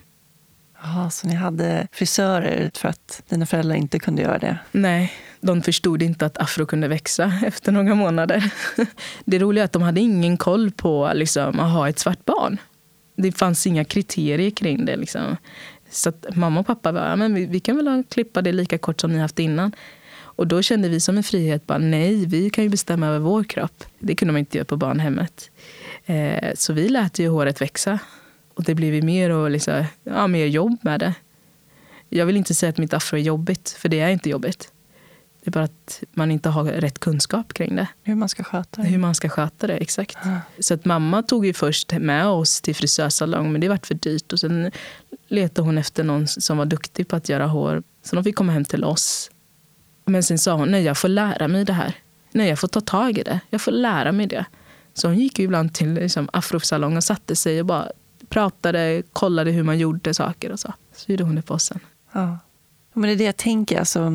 Jaha, 0.84 1.10
så 1.10 1.28
ni 1.28 1.36
hade 1.36 1.88
frisörer 1.92 2.72
för 2.74 2.88
att 2.88 3.24
dina 3.30 3.46
föräldrar 3.46 3.76
inte 3.76 4.00
kunde 4.00 4.22
göra 4.22 4.40
det? 4.40 4.58
Nej, 4.72 5.14
de 5.42 5.62
förstod 5.62 6.02
inte 6.02 6.26
att 6.26 6.38
afro 6.38 6.66
kunde 6.66 6.88
växa 6.88 7.34
efter 7.46 7.72
några 7.72 7.96
månader. 7.96 8.54
Det 9.26 9.40
roliga 9.40 9.64
är 9.64 9.66
att 9.66 9.72
de 9.72 9.82
hade 9.82 10.02
ingen 10.02 10.38
koll 10.38 10.72
på 10.72 11.12
liksom, 11.14 11.60
att 11.60 11.72
ha 11.72 11.90
ett 11.90 12.00
svart 12.00 12.26
barn. 12.26 12.58
Det 13.16 13.32
fanns 13.32 13.68
inga 13.68 13.86
kriterier 13.86 14.50
kring 14.50 14.86
det. 14.86 14.96
Liksom. 14.96 15.38
Så 15.90 16.12
mamma 16.34 16.60
och 16.60 16.68
pappa 16.68 16.92
var, 16.92 17.16
men 17.16 17.34
vi, 17.34 17.46
vi 17.46 17.60
kan 17.60 17.76
väl 17.76 18.04
klippa 18.10 18.42
det 18.42 18.52
lika 18.52 18.78
kort 18.78 19.02
som 19.02 19.12
ni 19.12 19.20
haft 19.20 19.40
innan. 19.40 19.72
Och 20.36 20.48
då 20.48 20.62
kände 20.62 20.90
vi 20.90 21.00
som 21.00 21.18
en 21.18 21.24
frihet, 21.24 21.68
bara 21.68 21.78
nej, 21.78 22.26
vi 22.26 22.50
kan 22.50 22.64
ju 22.64 22.70
bestämma 22.70 23.08
över 23.08 23.20
vår 23.20 23.44
kropp. 23.44 23.84
Det 24.00 24.16
kunde 24.16 24.32
man 24.32 24.40
inte 24.40 24.58
göra 24.58 24.66
på 24.66 24.78
barnhemmet. 24.78 25.52
Eh, 26.06 26.52
så 26.56 26.74
vi 26.74 26.90
lät 26.90 27.20
ju 27.20 27.30
håret 27.30 27.62
växa. 27.62 28.00
Och 28.54 28.64
det 28.64 28.76
blev 28.76 29.04
mer, 29.04 29.30
och 29.30 29.52
liksom, 29.52 29.84
ja, 30.04 30.28
mer 30.28 30.46
jobb 30.46 30.78
med 30.82 31.00
det. 31.00 31.14
Jag 32.10 32.26
vill 32.26 32.38
inte 32.38 32.54
säga 32.54 32.70
att 32.70 32.78
mitt 32.78 32.94
afro 32.94 33.18
är 33.18 33.22
jobbigt, 33.22 33.70
för 33.70 33.90
det 33.90 34.00
är 34.00 34.10
inte 34.10 34.30
jobbigt. 34.30 34.72
Det 35.44 35.50
är 35.50 35.52
bara 35.52 35.64
att 35.64 36.04
man 36.12 36.32
inte 36.32 36.50
har 36.50 36.64
rätt 36.64 37.00
kunskap 37.00 37.54
kring 37.54 37.76
det. 37.76 37.88
Hur 38.04 38.16
man 38.16 38.30
ska 38.30 38.44
sköta 38.44 38.82
det. 38.82 38.88
Hur 38.88 38.98
man 38.98 39.16
ska 39.16 39.30
sköta 39.30 39.68
det, 39.68 39.74
exakt. 39.74 40.18
Mm. 40.26 40.38
Så 40.60 40.74
att 40.74 40.86
mamma 40.86 41.24
tog 41.24 41.46
ju 41.46 41.54
först 41.54 41.94
med 42.00 42.28
oss 42.28 42.62
till 42.62 42.76
frisörsalong, 42.76 43.52
men 43.52 43.62
det 43.62 43.70
var 43.70 43.80
för 43.84 43.96
dyrt. 43.96 44.34
Och 44.34 44.40
sen 44.40 44.72
letade 45.28 45.68
hon 45.68 45.78
efter 45.78 46.04
någon 46.04 46.28
som 46.28 46.58
var 46.58 46.66
duktig 46.66 47.08
på 47.08 47.16
att 47.16 47.30
göra 47.30 47.48
hår. 47.48 47.84
Så 48.04 48.16
de 48.16 48.24
fick 48.24 48.36
komma 48.36 48.54
hem 48.54 48.66
till 48.66 48.84
oss. 48.84 49.32
Men 50.06 50.24
sen 50.24 50.40
sa 50.40 50.54
hon, 50.54 50.72
nej 50.72 50.84
jag 50.84 50.98
får 50.98 51.08
lära 51.08 51.48
mig 51.48 51.66
det 51.66 51.74
här. 51.74 51.94
Nej, 52.32 52.50
jag 52.50 52.60
får 52.60 52.68
ta 52.68 52.82
tag 52.82 53.18
i 53.18 53.24
det. 53.24 53.40
Jag 53.50 53.62
får 53.62 53.72
lära 53.72 54.12
mig 54.12 54.28
det. 54.28 54.46
Så 54.94 55.08
hon 55.08 55.20
gick 55.20 55.40
ibland 55.40 55.74
till 55.74 55.94
liksom, 55.94 56.30
afrosalong 56.34 56.98
och 56.98 57.04
satte 57.04 57.36
sig 57.36 57.60
och 57.60 57.66
bara 57.66 57.88
pratade, 58.30 59.04
kollade 59.14 59.52
hur 59.52 59.64
man 59.64 59.78
gjorde 59.78 60.14
saker 60.14 60.52
och 60.52 60.60
så. 60.60 60.74
Så 60.96 61.12
gjorde 61.12 61.24
hon 61.24 61.36
det 61.36 61.42
på 61.42 61.54
oss 61.54 61.64
sen. 61.64 61.80
Ja. 62.12 62.38
Men 62.94 63.04
det 63.04 63.12
är 63.12 63.16
det 63.16 63.24
jag 63.24 63.38
tänker. 63.38 63.80
Alltså, 63.80 64.10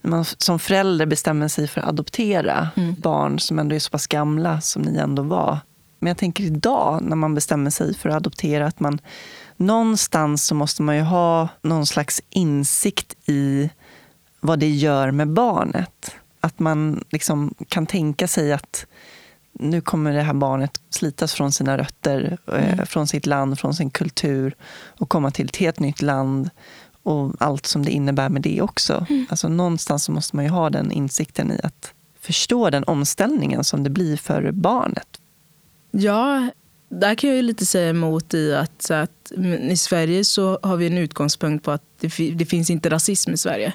när 0.00 0.10
man 0.10 0.24
som 0.24 0.58
förälder 0.58 1.06
bestämmer 1.06 1.48
sig 1.48 1.68
för 1.68 1.80
att 1.80 1.88
adoptera 1.88 2.68
mm. 2.76 2.94
barn 2.98 3.40
som 3.40 3.58
ändå 3.58 3.74
är 3.74 3.78
så 3.78 3.90
pass 3.90 4.06
gamla 4.06 4.60
som 4.60 4.82
ni 4.82 4.98
ändå 4.98 5.22
var. 5.22 5.58
Men 5.98 6.08
jag 6.08 6.18
tänker 6.18 6.44
idag 6.44 7.02
när 7.02 7.16
man 7.16 7.34
bestämmer 7.34 7.70
sig 7.70 7.94
för 7.94 8.08
att 8.08 8.16
adoptera 8.16 8.66
att 8.66 8.80
man 8.80 8.98
någonstans 9.56 10.46
så 10.46 10.54
måste 10.54 10.82
man 10.82 10.96
ju 10.96 11.02
ha 11.02 11.48
någon 11.62 11.86
slags 11.86 12.22
insikt 12.30 13.14
i 13.28 13.70
vad 14.40 14.58
det 14.58 14.70
gör 14.70 15.10
med 15.10 15.28
barnet. 15.28 16.14
Att 16.40 16.58
man 16.58 17.04
liksom 17.10 17.54
kan 17.68 17.86
tänka 17.86 18.28
sig 18.28 18.52
att 18.52 18.86
nu 19.52 19.80
kommer 19.80 20.12
det 20.12 20.22
här 20.22 20.34
barnet 20.34 20.80
slitas 20.90 21.34
från 21.34 21.52
sina 21.52 21.78
rötter, 21.78 22.38
eh, 22.46 22.72
mm. 22.72 22.86
från 22.86 23.06
sitt 23.06 23.26
land, 23.26 23.58
från 23.58 23.74
sin 23.74 23.90
kultur 23.90 24.56
och 24.98 25.08
komma 25.08 25.30
till 25.30 25.46
ett 25.46 25.56
helt 25.56 25.78
nytt 25.78 26.02
land 26.02 26.50
och 27.02 27.32
allt 27.38 27.66
som 27.66 27.84
det 27.84 27.90
innebär 27.90 28.28
med 28.28 28.42
det 28.42 28.62
också. 28.62 29.06
Mm. 29.10 29.26
Alltså 29.30 29.48
någonstans 29.48 30.08
måste 30.08 30.36
man 30.36 30.44
ju 30.44 30.50
ha 30.50 30.70
den 30.70 30.92
insikten 30.92 31.52
i 31.52 31.60
att 31.62 31.92
förstå 32.20 32.70
den 32.70 32.84
omställningen 32.84 33.64
som 33.64 33.84
det 33.84 33.90
blir 33.90 34.16
för 34.16 34.52
barnet. 34.52 35.08
Ja, 35.90 36.50
där 36.88 37.14
kan 37.14 37.30
jag 37.30 37.36
ju 37.36 37.42
lite 37.42 37.66
säga 37.66 37.90
emot 37.90 38.34
i 38.34 38.54
att, 38.54 38.90
att 38.90 39.32
i 39.60 39.76
Sverige 39.76 40.24
så 40.24 40.58
har 40.62 40.76
vi 40.76 40.86
en 40.86 40.98
utgångspunkt 40.98 41.64
på 41.64 41.70
att 41.70 41.82
det, 42.00 42.30
det 42.34 42.46
finns 42.46 42.70
inte 42.70 42.90
rasism 42.90 43.32
i 43.32 43.36
Sverige. 43.36 43.72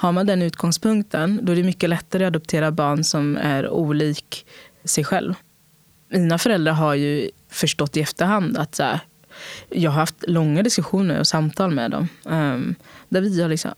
Har 0.00 0.12
man 0.12 0.26
den 0.26 0.42
utgångspunkten 0.42 1.40
då 1.42 1.52
är 1.52 1.56
det 1.56 1.62
mycket 1.62 1.90
lättare 1.90 2.24
att 2.24 2.28
adoptera 2.28 2.70
barn 2.70 3.04
som 3.04 3.36
är 3.36 3.68
olik 3.68 4.46
sig 4.84 5.04
själv. 5.04 5.34
Mina 6.08 6.38
föräldrar 6.38 6.72
har 6.72 6.94
ju 6.94 7.30
förstått 7.48 7.96
i 7.96 8.00
efterhand 8.00 8.56
att 8.56 8.74
så 8.74 8.82
här, 8.82 9.00
jag 9.68 9.90
har 9.90 10.00
haft 10.00 10.24
långa 10.28 10.62
diskussioner 10.62 11.20
och 11.20 11.26
samtal 11.26 11.70
med 11.70 11.90
dem. 11.90 12.08
Um, 12.24 12.74
där 13.08 13.20
vi 13.20 13.42
har 13.42 13.48
liksom 13.48 13.70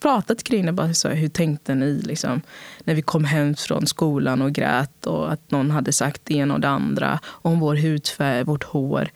pratat 0.00 0.44
kring 0.44 0.66
det. 0.66 0.72
Bara 0.72 0.94
så, 0.94 1.08
hur 1.08 1.28
tänkte 1.28 1.74
ni 1.74 2.02
liksom, 2.04 2.40
när 2.84 2.94
vi 2.94 3.02
kom 3.02 3.24
hem 3.24 3.54
från 3.54 3.86
skolan 3.86 4.42
och 4.42 4.52
grät 4.52 5.06
och 5.06 5.32
att 5.32 5.50
någon 5.50 5.70
hade 5.70 5.92
sagt 5.92 6.20
det 6.24 6.34
ena 6.34 6.54
och 6.54 6.60
det 6.60 6.68
andra 6.68 7.20
om 7.26 7.60
vår 7.60 7.74
hudfärg, 7.74 8.44
vårt 8.44 8.64
hår. 8.64 9.08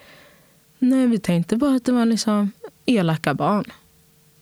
Nej, 0.79 1.07
vi 1.07 1.19
tänkte 1.19 1.57
bara 1.57 1.75
att 1.75 1.85
det 1.85 1.93
var 1.93 2.07
liksom 2.07 2.53
elaka 2.87 3.35
barn. 3.35 3.65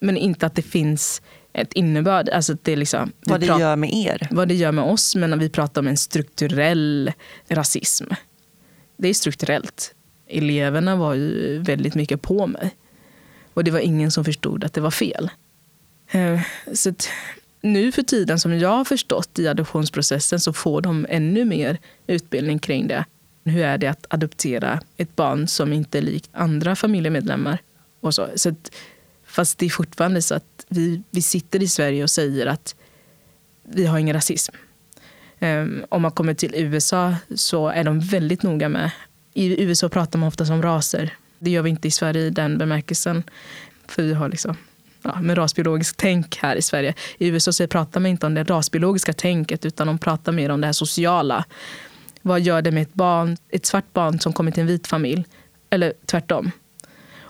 Men 0.01 0.17
inte 0.17 0.47
att 0.47 0.55
det 0.55 0.63
finns 0.63 1.23
ett 1.57 1.73
innebörd. 1.73 2.29
Alltså 2.29 2.57
det 2.63 2.77
liksom, 2.77 3.13
vad 3.27 3.41
det 3.41 3.47
gör 3.47 3.77
med 3.77 3.95
er? 3.95 4.29
Vad 4.31 4.49
det 4.49 4.55
gör 4.55 4.73
med 4.73 4.85
oss. 4.85 5.15
Men 5.15 5.31
när 5.31 5.37
vi 5.37 5.49
pratar 5.49 5.81
om 5.81 5.87
en 5.87 5.97
strukturell 5.97 7.13
rasism. 7.49 8.05
Det 8.97 9.09
är 9.09 9.15
strukturellt. 9.15 9.95
Eleverna 10.29 10.97
var 10.97 11.15
ju 11.15 11.59
väldigt 11.59 11.95
mycket 11.95 12.23
på 12.23 12.47
mig. 12.47 12.77
Och 13.55 13.65
det 13.65 13.71
var 13.71 13.79
ingen 13.79 14.11
som 14.11 14.25
förstod 14.25 14.65
att 14.65 14.73
det 14.73 14.81
var 14.81 14.91
fel. 14.91 15.31
Eh, 16.11 16.41
så 16.75 16.95
nu 17.61 17.93
för 17.93 18.03
tiden, 18.03 18.41
som 18.41 18.59
jag 18.59 18.69
har 18.69 18.85
förstått 18.85 19.39
i 19.39 19.49
adoptionsprocessen, 19.49 20.41
så 20.41 20.53
får 20.53 20.81
de 20.81 21.07
ännu 21.09 21.45
mer 21.45 21.79
utbildning 22.07 22.59
kring 22.59 22.89
det. 22.89 23.05
Hur 23.45 23.63
är 23.63 23.79
det 23.79 23.87
att 23.87 24.07
adoptera 24.11 24.81
ett 24.97 25.17
barn 25.17 25.47
som 25.47 25.73
inte 25.73 25.99
är 25.99 26.03
likt 26.03 26.31
andra 26.33 26.77
familjemedlemmar? 26.77 27.59
Och 28.01 28.15
så. 28.15 28.29
Så 28.37 28.49
att, 28.49 28.71
fast 29.37 29.59
det 29.59 29.67
är 29.67 29.71
fortfarande 29.71 30.23
så 30.23 30.35
att 30.35 30.67
vi, 30.69 31.03
vi 31.11 31.23
sitter 31.23 31.63
i 31.63 31.69
Sverige 31.69 32.03
och 32.03 32.11
säger 32.11 32.47
att 32.47 32.75
vi 33.63 33.87
har 33.87 33.99
ingen 33.99 34.15
rasism. 34.15 34.55
Um, 35.39 35.85
om 35.89 36.03
man 36.03 36.11
kommer 36.11 36.35
till 36.35 36.55
USA 36.55 37.15
så 37.35 37.69
är 37.69 37.85
de 37.85 38.01
väldigt 38.01 38.43
noga 38.43 38.69
med... 38.69 38.91
I 39.35 39.63
USA 39.63 39.89
pratar 39.89 40.19
man 40.19 40.29
ofta 40.29 40.53
om 40.53 40.63
raser. 40.63 41.15
Det 41.39 41.51
gör 41.51 41.63
vi 41.63 41.71
inte 41.71 41.89
i 41.89 41.91
Sverige 41.91 42.23
i 42.23 42.31
den 42.31 42.59
bemärkelsen. 42.59 43.23
För 43.87 44.03
vi 44.03 44.15
har 44.15 44.29
liksom 44.29 44.57
ja, 45.03 45.21
med 45.21 45.39
rasbiologiskt 45.39 45.97
tänk 45.97 46.37
här 46.37 46.57
i 46.57 46.63
Sverige. 46.63 46.95
I 47.19 47.29
USA 47.29 47.53
så 47.53 47.67
pratar 47.67 48.01
man 48.01 48.11
inte 48.11 48.27
om 48.27 48.35
det 48.35 48.45
rasbiologiska 48.45 49.13
tänket 49.13 49.65
utan 49.65 49.87
de 49.87 49.99
pratar 49.99 50.33
mer 50.33 50.51
om 50.51 50.61
det 50.61 50.67
här 50.67 50.73
sociala. 50.73 51.45
Vad 52.23 52.41
gör 52.41 52.63
det 52.63 52.71
med 52.71 52.83
ett 52.83 52.95
barn, 52.95 53.37
ett 53.49 53.67
svart 53.67 53.93
barn 53.93 54.21
som 54.21 54.33
kommer 54.33 54.51
till 54.51 54.61
en 54.61 54.67
vit 54.67 54.87
familj? 54.87 55.25
Eller 55.71 55.93
tvärtom. 56.07 56.53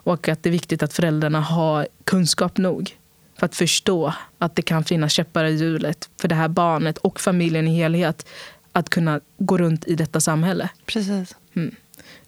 Och 0.06 0.28
att 0.28 0.42
det 0.42 0.48
är 0.48 0.52
viktigt 0.52 0.82
att 0.82 0.92
föräldrarna 0.92 1.40
har 1.40 1.88
kunskap 2.04 2.58
nog 2.58 2.96
för 3.38 3.46
att 3.46 3.54
förstå 3.54 4.12
att 4.38 4.56
det 4.56 4.62
kan 4.62 4.84
finnas 4.84 5.12
käppar 5.12 5.44
i 5.44 5.56
hjulet 5.56 6.10
för 6.20 6.28
det 6.28 6.34
här 6.34 6.48
barnet 6.48 6.98
och 6.98 7.20
familjen 7.20 7.68
i 7.68 7.76
helhet 7.76 8.26
att 8.72 8.88
kunna 8.88 9.20
gå 9.38 9.58
runt 9.58 9.86
i 9.86 9.94
detta 9.94 10.20
samhälle. 10.20 10.68
Precis. 10.84 11.36
Mm. 11.54 11.74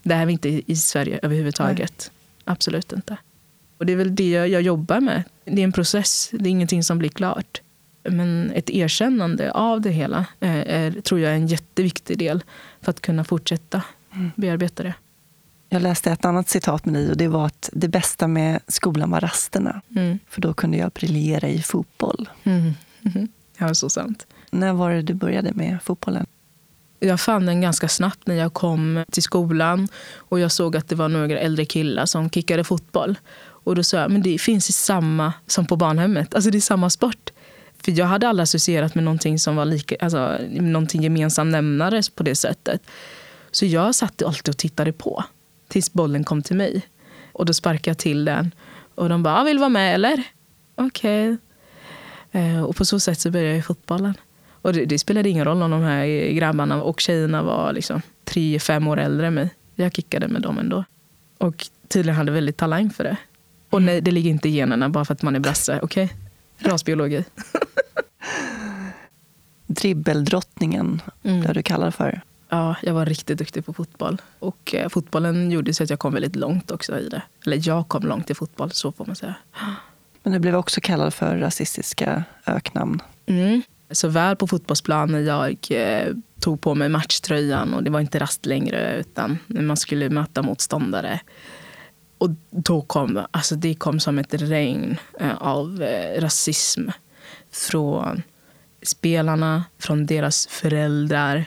Det 0.03 0.13
är 0.13 0.25
vi 0.25 0.33
inte 0.33 0.71
i 0.71 0.75
Sverige 0.75 1.19
överhuvudtaget. 1.23 2.11
Nej. 2.11 2.53
Absolut 2.53 2.91
inte. 2.91 3.17
Och 3.77 3.85
Det 3.85 3.93
är 3.93 3.97
väl 3.97 4.15
det 4.15 4.29
jag 4.29 4.61
jobbar 4.61 4.99
med. 4.99 5.23
Det 5.45 5.61
är 5.61 5.63
en 5.63 5.71
process, 5.71 6.29
det 6.31 6.49
är 6.49 6.51
ingenting 6.51 6.83
som 6.83 6.97
blir 6.97 7.09
klart. 7.09 7.61
Men 8.03 8.51
ett 8.55 8.69
erkännande 8.69 9.51
av 9.51 9.81
det 9.81 9.91
hela 9.91 10.25
är, 10.39 10.63
är 10.65 11.01
tror 11.01 11.19
jag 11.19 11.31
är 11.31 11.35
en 11.35 11.47
jätteviktig 11.47 12.17
del 12.17 12.43
för 12.81 12.89
att 12.89 13.01
kunna 13.01 13.23
fortsätta 13.23 13.81
mm. 14.13 14.31
bearbeta 14.35 14.83
det. 14.83 14.93
Jag 15.69 15.81
läste 15.81 16.11
ett 16.11 16.25
annat 16.25 16.49
citat 16.49 16.85
med 16.85 16.93
dig 16.93 17.09
och 17.09 17.17
det 17.17 17.27
var 17.27 17.45
att 17.45 17.69
det 17.73 17.87
bästa 17.87 18.27
med 18.27 18.59
skolan 18.67 19.11
var 19.11 19.19
rasterna. 19.19 19.81
Mm. 19.95 20.19
För 20.29 20.41
då 20.41 20.53
kunde 20.53 20.77
jag 20.77 20.91
briljera 20.91 21.47
i 21.47 21.61
fotboll. 21.61 22.29
Mm. 22.43 22.73
Mm. 23.15 23.27
Ja, 23.57 23.73
så 23.73 23.89
sant. 23.89 24.27
När 24.51 24.73
var 24.73 24.91
det 24.91 25.01
du 25.01 25.13
började 25.13 25.53
med 25.53 25.77
fotbollen? 25.83 26.25
Jag 26.99 27.19
fann 27.19 27.45
den 27.45 27.61
ganska 27.61 27.87
snabbt 27.87 28.27
när 28.27 28.35
jag 28.35 28.53
kom 28.53 29.05
till 29.11 29.23
skolan 29.23 29.87
och 30.15 30.39
jag 30.39 30.51
såg 30.51 30.77
att 30.77 30.87
det 30.87 30.95
var 30.95 31.07
några 31.07 31.39
äldre 31.39 31.65
killar 31.65 32.05
som 32.05 32.29
kickade 32.29 32.63
fotboll. 32.63 33.17
Och 33.39 33.75
då 33.75 33.83
sa 33.83 33.97
jag, 33.97 34.11
men 34.11 34.21
det 34.21 34.41
finns 34.41 34.69
ju 34.69 34.73
samma 34.73 35.33
som 35.47 35.65
på 35.65 35.75
barnhemmet. 35.75 36.35
Alltså 36.35 36.51
det 36.51 36.57
är 36.57 36.61
samma 36.61 36.89
sport. 36.89 37.29
För 37.83 37.91
jag 37.91 38.05
hade 38.05 38.27
aldrig 38.27 38.43
associerat 38.43 38.95
med 38.95 39.03
någonting 39.03 39.39
som 39.39 39.55
var 39.55 39.65
lika, 39.65 39.95
alltså, 39.99 40.37
någonting 40.49 41.03
gemensam 41.03 41.49
nämnare 41.49 42.01
på 42.15 42.23
det 42.23 42.35
sättet. 42.35 42.81
Så 43.51 43.65
jag 43.65 43.95
satt 43.95 44.21
alltid 44.21 44.49
och 44.49 44.57
tittade 44.57 44.93
på 44.93 45.23
tills 45.69 45.93
bollen 45.93 46.23
kom 46.23 46.41
till 46.41 46.55
mig. 46.55 46.81
Och 47.31 47.45
då 47.45 47.53
sparkade 47.53 47.89
jag 47.89 47.97
till 47.97 48.25
den. 48.25 48.51
Och 48.95 49.09
de 49.09 49.23
bara, 49.23 49.41
ah, 49.41 49.43
vill 49.43 49.59
vara 49.59 49.69
med 49.69 49.95
eller? 49.95 50.23
Okej. 50.75 51.29
Okay. 51.29 51.37
Eh, 52.31 52.63
och 52.63 52.75
på 52.75 52.85
så 52.85 52.99
sätt 52.99 53.19
så 53.19 53.31
började 53.31 53.49
jag 53.49 53.59
i 53.59 53.61
fotbollen. 53.61 54.13
Och 54.61 54.73
det, 54.73 54.85
det, 54.85 54.99
spelade 54.99 55.29
ingen 55.29 55.45
roll 55.45 55.61
om 55.61 55.71
de 55.71 55.81
här 55.81 56.31
grabbarna 56.31 56.83
och 56.83 56.99
tjejerna 56.99 57.43
var 57.43 57.73
liksom 57.73 58.01
tre, 58.23 58.59
fem 58.59 58.87
år 58.87 58.99
äldre 58.99 59.27
än 59.27 59.33
mig. 59.33 59.49
Jag 59.75 59.93
kickade 59.93 60.27
med 60.27 60.41
dem 60.41 60.57
ändå. 60.57 60.83
Och 61.37 61.65
tydligen 61.87 62.17
hade 62.17 62.31
väldigt 62.31 62.57
talang 62.57 62.89
för 62.89 63.03
det. 63.03 63.17
Och 63.69 63.81
nej, 63.81 64.01
det 64.01 64.11
ligger 64.11 64.29
inte 64.29 64.49
i 64.49 64.51
generna 64.51 64.89
bara 64.89 65.05
för 65.05 65.13
att 65.13 65.21
man 65.21 65.35
är 65.35 65.39
brasse. 65.39 65.79
Okej? 65.81 66.05
Okay? 66.05 66.71
Rasbiologi. 66.71 67.23
Dribbeldrottningen, 69.67 71.01
mm. 71.23 71.41
det 71.41 71.53
du 71.53 71.63
kallar 71.63 71.91
för. 71.91 72.21
Ja, 72.49 72.75
jag 72.83 72.93
var 72.93 73.05
riktigt 73.05 73.37
duktig 73.37 73.65
på 73.65 73.73
fotboll. 73.73 74.21
Och 74.39 74.75
eh, 74.75 74.89
fotbollen 74.89 75.51
gjorde 75.51 75.73
så 75.73 75.83
att 75.83 75.89
jag 75.89 75.99
kom 75.99 76.13
väldigt 76.13 76.35
långt 76.35 76.71
också 76.71 76.99
i 76.99 77.09
det. 77.09 77.21
Eller 77.45 77.67
jag 77.67 77.87
kom 77.87 78.03
långt 78.03 78.29
i 78.29 78.33
fotboll, 78.35 78.71
så 78.71 78.91
får 78.91 79.05
man 79.05 79.15
säga. 79.15 79.35
Men 80.23 80.33
du 80.33 80.39
blev 80.39 80.55
också 80.55 80.81
kallad 80.81 81.13
för 81.13 81.37
rasistiska 81.37 82.23
öknamn. 82.45 83.01
Mm. 83.25 83.61
Så 83.91 84.07
väl 84.07 84.35
på 84.35 84.47
fotbollsplanen 84.47 85.25
jag 85.25 85.57
eh, 85.69 86.13
tog 86.39 86.61
på 86.61 86.75
mig 86.75 86.89
matchtröjan 86.89 87.73
och 87.73 87.83
det 87.83 87.89
var 87.89 87.99
inte 87.99 88.19
rast 88.19 88.45
längre 88.45 88.97
utan 88.99 89.37
när 89.47 89.61
man 89.61 89.77
skulle 89.77 90.09
möta 90.09 90.41
motståndare. 90.41 91.19
Och 92.17 92.29
då 92.49 92.81
kom, 92.81 93.25
alltså 93.31 93.55
det 93.55 93.75
kom 93.75 93.99
som 93.99 94.19
ett 94.19 94.33
regn 94.33 94.97
eh, 95.19 95.37
av 95.37 95.83
eh, 95.83 96.21
rasism 96.21 96.89
från 97.51 98.21
spelarna, 98.81 99.63
från 99.79 100.05
deras 100.05 100.47
föräldrar 100.47 101.45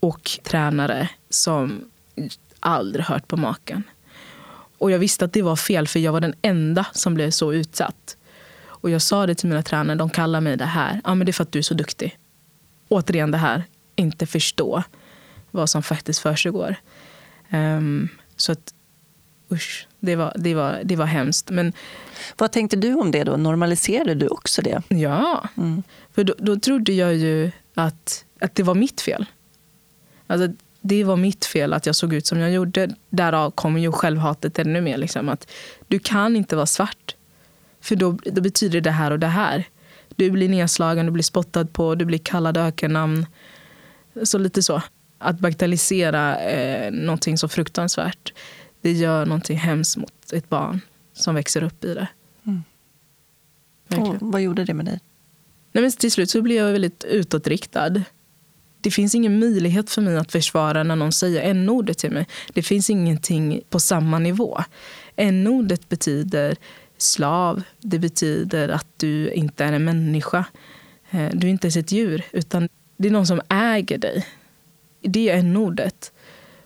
och 0.00 0.30
tränare 0.42 1.10
som 1.30 1.90
aldrig 2.60 3.04
hört 3.04 3.28
på 3.28 3.36
maken. 3.36 3.82
Och 4.78 4.90
jag 4.90 4.98
visste 4.98 5.24
att 5.24 5.32
det 5.32 5.42
var 5.42 5.56
fel 5.56 5.88
för 5.88 6.00
jag 6.00 6.12
var 6.12 6.20
den 6.20 6.34
enda 6.42 6.86
som 6.92 7.14
blev 7.14 7.30
så 7.30 7.52
utsatt. 7.52 8.16
Och 8.86 8.90
jag 8.90 9.02
sa 9.02 9.26
det 9.26 9.34
till 9.34 9.48
mina 9.48 9.62
tränare, 9.62 9.96
de 9.96 10.10
kallar 10.10 10.40
mig 10.40 10.56
det 10.56 10.64
här. 10.64 11.00
Ja, 11.04 11.14
men 11.14 11.26
det 11.26 11.30
är 11.30 11.32
för 11.32 11.42
att 11.42 11.52
du 11.52 11.58
är 11.58 11.62
så 11.62 11.74
duktig. 11.74 12.18
Återigen 12.88 13.30
det 13.30 13.38
här, 13.38 13.64
inte 13.96 14.26
förstå 14.26 14.82
vad 15.50 15.70
som 15.70 15.82
faktiskt 15.82 16.20
försiggår. 16.20 16.76
Um, 17.52 18.08
så 18.36 18.52
att, 18.52 18.74
usch, 19.52 19.86
det 20.00 20.16
var, 20.16 20.32
det, 20.38 20.54
var, 20.54 20.80
det 20.84 20.96
var 20.96 21.06
hemskt. 21.06 21.50
Men, 21.50 21.72
vad 22.36 22.52
tänkte 22.52 22.76
du 22.76 22.94
om 22.94 23.10
det 23.10 23.24
då? 23.24 23.36
Normaliserade 23.36 24.14
du 24.14 24.28
också 24.28 24.62
det? 24.62 24.82
Ja, 24.88 25.48
mm. 25.56 25.82
för 26.14 26.24
då, 26.24 26.34
då 26.38 26.56
trodde 26.56 26.92
jag 26.92 27.14
ju 27.14 27.50
att, 27.74 28.24
att 28.40 28.54
det 28.54 28.62
var 28.62 28.74
mitt 28.74 29.00
fel. 29.00 29.26
Alltså, 30.26 30.52
det 30.80 31.04
var 31.04 31.16
mitt 31.16 31.44
fel 31.44 31.72
att 31.72 31.86
jag 31.86 31.96
såg 31.96 32.14
ut 32.14 32.26
som 32.26 32.38
jag 32.38 32.52
gjorde. 32.52 32.94
Därav 33.10 33.50
kommer 33.50 33.80
ju 33.80 33.92
självhatet 33.92 34.58
ännu 34.58 34.80
mer. 34.80 34.96
Liksom, 34.96 35.28
att 35.28 35.50
du 35.88 35.98
kan 35.98 36.36
inte 36.36 36.56
vara 36.56 36.66
svart. 36.66 37.16
För 37.80 37.96
då, 37.96 38.18
då 38.24 38.40
betyder 38.40 38.80
det 38.80 38.90
här 38.90 39.10
och 39.10 39.18
det 39.18 39.26
här. 39.26 39.64
Du 40.16 40.30
blir 40.30 40.48
nedslagen, 40.48 41.06
du 41.06 41.12
blir 41.12 41.22
spottad 41.22 41.64
på, 41.64 41.94
du 41.94 42.04
blir 42.04 42.18
kallad 42.18 42.56
ökennamn. 42.56 43.26
Så 44.22 44.38
lite 44.38 44.62
så. 44.62 44.82
Att 45.18 45.38
bagatellisera 45.38 46.40
eh, 46.40 46.92
någonting 46.92 47.38
så 47.38 47.48
fruktansvärt, 47.48 48.32
det 48.80 48.92
gör 48.92 49.26
någonting 49.26 49.58
hemskt 49.58 49.96
mot 49.96 50.32
ett 50.32 50.48
barn 50.48 50.80
som 51.12 51.34
växer 51.34 51.62
upp 51.62 51.84
i 51.84 51.94
det. 51.94 52.08
Mm. 52.46 52.62
Och 54.02 54.16
vad 54.20 54.42
gjorde 54.42 54.64
det 54.64 54.74
med 54.74 54.84
dig? 54.84 55.00
Nej, 55.72 55.82
men 55.82 55.92
till 55.92 56.12
slut 56.12 56.30
så 56.30 56.42
blev 56.42 56.56
jag 56.56 56.72
väldigt 56.72 57.04
utåtriktad. 57.04 58.02
Det 58.86 58.90
finns 58.90 59.14
ingen 59.14 59.38
möjlighet 59.38 59.90
för 59.90 60.02
mig 60.02 60.16
att 60.16 60.32
försvara 60.32 60.82
när 60.82 60.96
någon 60.96 61.12
säger 61.12 61.50
n-ordet 61.50 61.98
till 61.98 62.10
mig. 62.10 62.26
Det 62.52 62.62
finns 62.62 62.90
ingenting 62.90 63.60
på 63.70 63.80
samma 63.80 64.18
nivå. 64.18 64.60
N-ordet 65.16 65.88
betyder 65.88 66.56
slav. 66.98 67.62
Det 67.80 67.98
betyder 67.98 68.68
att 68.68 68.86
du 68.96 69.30
inte 69.30 69.64
är 69.64 69.72
en 69.72 69.84
människa. 69.84 70.44
Eh, 71.10 71.30
du 71.32 71.46
är 71.46 71.50
inte 71.50 71.66
ens 71.66 71.76
ett 71.76 71.92
djur, 71.92 72.22
utan 72.32 72.68
det 72.96 73.08
är 73.08 73.12
någon 73.12 73.26
som 73.26 73.40
äger 73.48 73.98
dig. 73.98 74.26
Det 75.00 75.30
är 75.30 75.38
n-ordet. 75.38 76.12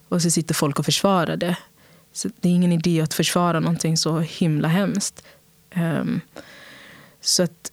Och 0.08 0.22
så 0.22 0.30
sitter 0.30 0.54
folk 0.54 0.78
och 0.78 0.84
försvarar 0.84 1.36
det. 1.36 1.56
Så 2.12 2.28
det 2.40 2.48
är 2.48 2.52
ingen 2.52 2.72
idé 2.72 3.00
att 3.00 3.14
försvara 3.14 3.60
någonting 3.60 3.96
så 3.96 4.18
himla 4.18 4.68
hemskt. 4.68 5.24
Um, 5.76 6.20
så 7.20 7.42
att, 7.42 7.72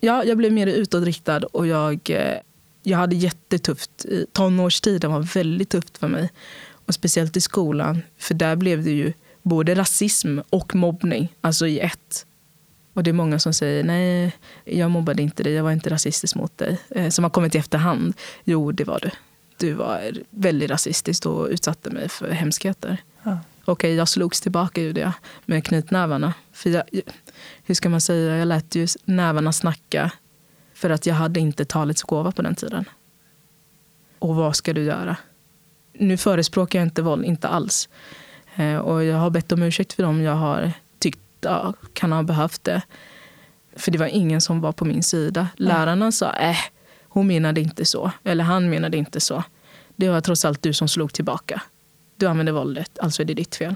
ja, 0.00 0.24
jag 0.24 0.38
blev 0.38 0.52
mer 0.52 0.66
utåtriktad 0.66 1.46
och 1.46 1.66
jag, 1.66 2.10
eh, 2.10 2.38
jag 2.88 2.98
hade 2.98 3.16
jättetufft. 3.16 4.06
Tonårstiden 4.32 5.12
var 5.12 5.20
väldigt 5.20 5.70
tufft 5.70 5.98
för 5.98 6.08
mig. 6.08 6.30
Och 6.70 6.94
speciellt 6.94 7.36
i 7.36 7.40
skolan, 7.40 8.02
för 8.18 8.34
där 8.34 8.56
blev 8.56 8.84
det 8.84 8.90
ju 8.90 9.12
både 9.42 9.74
rasism 9.74 10.38
och 10.50 10.74
mobbning, 10.74 11.28
alltså 11.40 11.66
i 11.66 11.78
ett. 11.78 12.26
Och 12.92 13.02
det 13.02 13.10
är 13.10 13.12
många 13.12 13.38
som 13.38 13.52
säger 13.52 13.84
nej, 13.84 14.32
jag 14.64 14.90
mobbade 14.90 15.22
inte 15.22 15.42
dig, 15.42 15.52
jag 15.52 15.64
var 15.64 15.72
inte 15.72 15.90
rasistisk 15.90 16.34
mot 16.34 16.58
dig. 16.58 16.78
Eh, 16.90 17.08
som 17.08 17.24
har 17.24 17.30
kommit 17.30 17.54
i 17.54 17.58
efterhand. 17.58 18.14
Jo, 18.44 18.72
det 18.72 18.84
var 18.84 18.98
du. 19.02 19.10
Du 19.56 19.72
var 19.72 20.12
väldigt 20.30 20.70
rasistisk 20.70 21.26
och 21.26 21.48
utsatte 21.48 21.90
mig 21.90 22.08
för 22.08 22.30
hemskheter. 22.30 22.96
Ja. 23.22 23.38
Okej, 23.64 23.94
jag 23.94 24.08
slogs 24.08 24.40
tillbaka 24.40 24.82
gjorde 24.82 25.00
jag 25.00 25.12
med 25.44 25.64
knytnävarna. 25.64 26.34
För 26.52 26.70
jag, 26.70 26.82
hur 27.64 27.74
ska 27.74 27.88
man 27.88 28.00
säga, 28.00 28.36
jag 28.36 28.48
lät 28.48 28.74
ju 28.74 28.86
nävarna 29.04 29.52
snacka 29.52 30.12
för 30.78 30.90
att 30.90 31.06
jag 31.06 31.14
hade 31.14 31.40
inte 31.40 31.64
talets 31.64 32.02
gåva 32.02 32.32
på 32.32 32.42
den 32.42 32.54
tiden. 32.54 32.84
Och 34.18 34.34
vad 34.34 34.56
ska 34.56 34.72
du 34.72 34.84
göra? 34.84 35.16
Nu 35.92 36.16
förespråkar 36.16 36.78
jag 36.78 36.86
inte 36.86 37.02
våld, 37.02 37.24
inte 37.24 37.48
alls. 37.48 37.88
Eh, 38.56 38.76
och 38.76 39.04
jag 39.04 39.16
har 39.16 39.30
bett 39.30 39.52
om 39.52 39.62
ursäkt 39.62 39.92
för 39.92 40.02
dem 40.02 40.22
jag 40.22 40.34
har 40.34 40.72
tyckt 40.98 41.20
ja, 41.40 41.74
kan 41.92 42.12
ha 42.12 42.22
behövt 42.22 42.64
det. 42.64 42.82
För 43.76 43.90
det 43.90 43.98
var 43.98 44.06
ingen 44.06 44.40
som 44.40 44.60
var 44.60 44.72
på 44.72 44.84
min 44.84 45.02
sida. 45.02 45.48
Lärarna 45.56 46.12
sa, 46.12 46.32
äh, 46.32 46.56
hon 47.02 47.26
menade 47.26 47.60
inte 47.60 47.84
så. 47.84 48.12
Eller 48.24 48.44
han 48.44 48.70
menade 48.70 48.96
inte 48.96 49.20
så. 49.20 49.42
Det 49.96 50.08
var 50.08 50.20
trots 50.20 50.44
allt 50.44 50.62
du 50.62 50.72
som 50.72 50.88
slog 50.88 51.12
tillbaka. 51.12 51.62
Du 52.16 52.26
använde 52.26 52.52
våldet, 52.52 52.98
alltså 52.98 53.22
är 53.22 53.26
det 53.26 53.34
ditt 53.34 53.56
fel. 53.56 53.74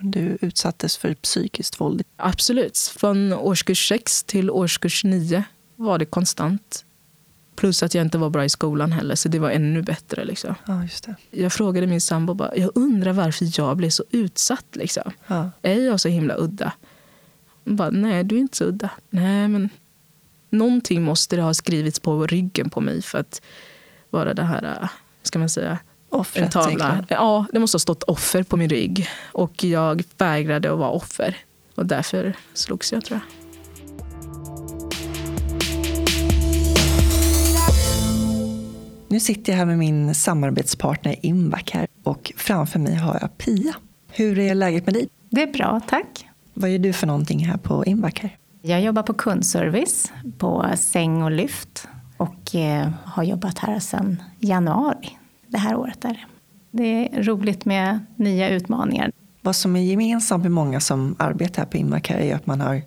Du 0.00 0.38
utsattes 0.40 0.96
för 0.96 1.14
psykiskt 1.14 1.80
våld? 1.80 2.02
Absolut. 2.16 2.78
Från 2.78 3.32
årskurs 3.32 3.88
6 3.88 4.24
till 4.24 4.50
årskurs 4.50 5.04
9 5.04 5.44
var 5.82 5.98
det 5.98 6.04
konstant. 6.04 6.84
Plus 7.56 7.82
att 7.82 7.94
jag 7.94 8.02
inte 8.02 8.18
var 8.18 8.30
bra 8.30 8.44
i 8.44 8.48
skolan 8.48 8.92
heller, 8.92 9.14
så 9.14 9.28
det 9.28 9.38
var 9.38 9.50
ännu 9.50 9.82
bättre. 9.82 10.24
Liksom. 10.24 10.54
Ja, 10.66 10.82
just 10.82 11.04
det. 11.04 11.14
Jag 11.30 11.52
frågade 11.52 11.86
min 11.86 12.00
sambo 12.00 12.34
bara, 12.34 12.56
jag 12.56 12.70
undrar 12.74 13.12
varför 13.12 13.48
jag 13.58 13.76
blev 13.76 13.90
så 13.90 14.04
utsatt. 14.10 14.66
Liksom. 14.72 15.12
Ja. 15.26 15.50
Är 15.62 15.80
jag 15.80 16.00
så 16.00 16.08
himla 16.08 16.34
udda? 16.38 16.72
Hon 17.64 17.76
bara, 17.76 17.90
nej 17.90 18.24
du 18.24 18.36
är 18.36 18.40
inte 18.40 18.56
så 18.56 18.64
udda. 18.64 18.90
Nej, 19.10 19.48
men 19.48 19.68
någonting 20.50 21.02
måste 21.02 21.36
det 21.36 21.42
ha 21.42 21.54
skrivits 21.54 22.00
på 22.00 22.26
ryggen 22.26 22.70
på 22.70 22.80
mig 22.80 23.02
för 23.02 23.18
att 23.18 23.42
vara 24.10 24.34
det 24.34 24.42
här, 24.42 24.88
ska 25.22 25.38
man 25.38 25.48
säga, 25.48 25.78
Offret, 26.08 26.44
en 26.44 26.50
tavla. 26.50 27.04
Ja, 27.08 27.46
det 27.52 27.58
måste 27.58 27.74
ha 27.74 27.80
stått 27.80 28.02
offer 28.02 28.42
på 28.42 28.56
min 28.56 28.68
rygg. 28.68 29.08
Och 29.32 29.64
jag 29.64 30.02
vägrade 30.18 30.72
att 30.72 30.78
vara 30.78 30.90
offer. 30.90 31.36
Och 31.74 31.86
därför 31.86 32.36
slogs 32.54 32.92
jag 32.92 33.04
tror 33.04 33.20
jag. 33.20 33.41
Nu 39.12 39.20
sitter 39.20 39.52
jag 39.52 39.58
här 39.58 39.66
med 39.66 39.78
min 39.78 40.14
samarbetspartner 40.14 41.16
Imbak 41.22 41.70
här 41.70 41.86
och 42.02 42.32
framför 42.36 42.78
mig 42.78 42.94
har 42.94 43.18
jag 43.20 43.38
Pia. 43.38 43.74
Hur 44.10 44.38
är 44.38 44.54
läget 44.54 44.86
med 44.86 44.94
dig? 44.94 45.08
Det 45.30 45.42
är 45.42 45.52
bra, 45.52 45.80
tack. 45.86 46.28
Vad 46.54 46.70
gör 46.70 46.78
du 46.78 46.92
för 46.92 47.06
någonting 47.06 47.46
här 47.46 47.56
på 47.56 47.84
Imbak 47.86 48.18
här? 48.18 48.36
Jag 48.62 48.82
jobbar 48.82 49.02
på 49.02 49.14
kundservice 49.14 50.12
på 50.38 50.66
säng 50.76 51.22
och 51.22 51.30
lyft 51.30 51.88
och 52.16 52.54
eh, 52.54 52.90
har 53.04 53.22
jobbat 53.22 53.58
här 53.58 53.78
sedan 53.78 54.22
januari 54.38 55.18
det 55.46 55.58
här 55.58 55.76
året. 55.76 56.04
Är 56.04 56.26
det 56.70 56.84
är 56.84 57.22
roligt 57.22 57.64
med 57.64 58.06
nya 58.16 58.48
utmaningar. 58.48 59.12
Vad 59.40 59.56
som 59.56 59.76
är 59.76 59.80
gemensamt 59.80 60.42
med 60.42 60.52
många 60.52 60.80
som 60.80 61.16
arbetar 61.18 61.62
här 61.62 61.70
på 61.70 61.76
Imbak 61.76 62.10
är 62.10 62.34
att 62.34 62.46
man 62.46 62.60
har 62.60 62.82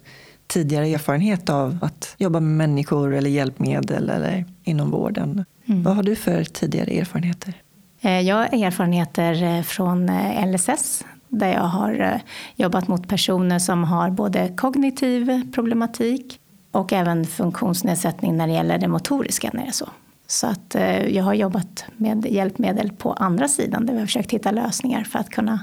tidigare 0.48 0.88
erfarenhet 0.88 1.50
av 1.50 1.78
att 1.82 2.16
jobba 2.18 2.40
med 2.40 2.58
människor 2.58 3.14
eller 3.14 3.30
hjälpmedel 3.30 4.10
eller 4.10 4.46
inom 4.64 4.92
vården. 4.92 5.46
Mm. 5.66 5.84
Vad 5.84 5.96
har 5.96 6.04
du 6.04 6.16
för 6.16 6.44
tidigare 6.44 6.92
erfarenheter? 6.92 7.54
Eh, 8.02 8.20
jag 8.20 8.36
har 8.36 8.64
erfarenheter 8.64 9.44
eh, 9.44 9.62
från 9.62 10.10
eh, 10.10 10.48
LSS 10.48 11.06
där 11.28 11.54
jag 11.54 11.62
har 11.62 12.22
jobbat 12.56 12.88
mot 12.88 13.08
personer 13.08 13.60
som 13.60 13.84
har 13.84 14.10
både 14.10 14.54
kognitiv 14.58 15.52
problematik 15.52 16.40
och 16.72 16.94
även 16.94 17.26
funktionsnedsättning 17.26 18.38
när 18.38 18.48
det 18.48 18.54
gäller 18.54 18.78
det 18.78 18.88
motoriska. 18.88 19.50
När 19.54 19.62
det 19.62 19.68
är 19.68 19.72
så. 19.72 19.90
Så 20.28 20.48
att 20.48 20.76
jag 21.10 21.24
har 21.24 21.34
jobbat 21.34 21.86
med 21.98 22.26
hjälpmedel 22.26 22.92
på 22.92 23.14
andra 23.14 23.48
sidan 23.48 23.86
där 23.86 23.94
vi 23.94 24.00
har 24.00 24.06
försökt 24.06 24.32
hitta 24.32 24.52
lösningar 24.52 25.04
för 25.04 25.20
att 25.20 25.30
kunna 25.30 25.60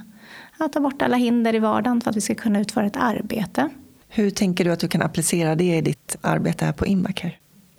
ta 0.72 0.80
bort 0.80 1.02
alla 1.02 1.16
hinder 1.16 1.54
i 1.54 1.58
vardagen 1.58 2.00
för 2.00 2.10
att 2.10 2.16
vi 2.16 2.20
ska 2.20 2.34
kunna 2.34 2.60
utföra 2.60 2.86
ett 2.86 2.96
arbete. 2.96 3.68
Hur 4.08 4.30
tänker 4.30 4.64
du 4.64 4.72
att 4.72 4.80
du 4.80 4.88
kan 4.88 5.02
applicera 5.02 5.54
det 5.54 5.76
i 5.76 5.80
ditt 5.80 6.16
arbete 6.20 6.64
här 6.64 6.72
på 6.72 6.86
Imbacare? 6.86 7.32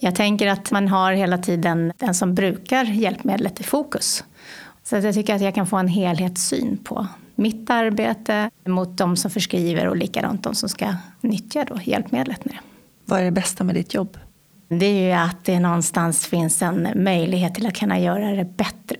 Jag 0.04 0.16
tänker 0.16 0.48
att 0.48 0.72
man 0.72 0.88
har 0.88 1.14
hela 1.14 1.38
tiden 1.38 1.94
den 1.98 2.14
som 2.14 2.36
brukar 2.36 2.86
hjälpmedlet 2.86 3.60
i 3.60 3.64
fokus. 3.64 4.24
Så 4.84 4.96
jag 4.96 5.14
tycker 5.14 5.36
att 5.36 5.42
jag 5.42 5.56
kan 5.56 5.68
få 5.68 5.78
en 5.78 5.88
helhetssyn 5.88 6.78
på 6.78 7.08
mitt 7.36 7.70
arbete 7.70 8.50
mot 8.66 8.98
de 8.98 9.18
som 9.18 9.32
förskriver 9.32 9.88
och 9.88 9.98
likadant 9.98 10.44
de 10.44 10.56
som 10.56 10.70
ska 10.70 10.96
nyttja 11.22 11.66
då 11.66 11.80
hjälpmedlet 11.84 12.46
med 12.46 12.54
det. 12.54 12.60
Vad 13.06 13.20
är 13.20 13.24
det 13.24 13.32
bästa 13.32 13.64
med 13.64 13.76
ditt 13.76 13.94
jobb? 13.94 14.18
Det 14.68 14.86
är 14.86 15.08
ju 15.08 15.12
att 15.12 15.46
det 15.46 15.60
någonstans 15.60 16.28
finns 16.28 16.62
en 16.62 16.88
möjlighet 16.96 17.56
till 17.56 17.66
att 17.66 17.76
kunna 17.76 18.00
göra 18.00 18.32
det 18.32 18.46
bättre. 18.46 18.98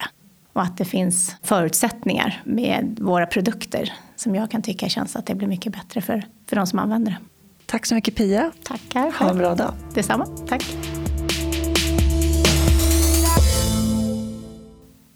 Och 0.54 0.62
att 0.62 0.78
det 0.78 0.86
finns 0.86 1.36
förutsättningar 1.42 2.42
med 2.44 2.98
våra 3.02 3.26
produkter 3.26 3.94
som 4.16 4.36
jag 4.36 4.52
kan 4.52 4.62
tycka 4.62 4.90
känns 4.90 5.16
att 5.16 5.26
det 5.26 5.36
blir 5.36 5.48
mycket 5.48 5.74
bättre 5.74 6.02
för, 6.02 6.26
för 6.50 6.56
de 6.56 6.68
som 6.68 6.80
använder 6.80 7.12
det. 7.12 7.18
Tack 7.66 7.86
så 7.86 7.96
mycket 7.96 8.16
Pia. 8.16 8.52
Tackar. 8.64 9.12
Ha 9.20 9.30
en 9.30 9.38
bra 9.38 9.56
dag. 9.56 9.74
Detsamma. 9.94 10.26
Tack. 10.26 10.64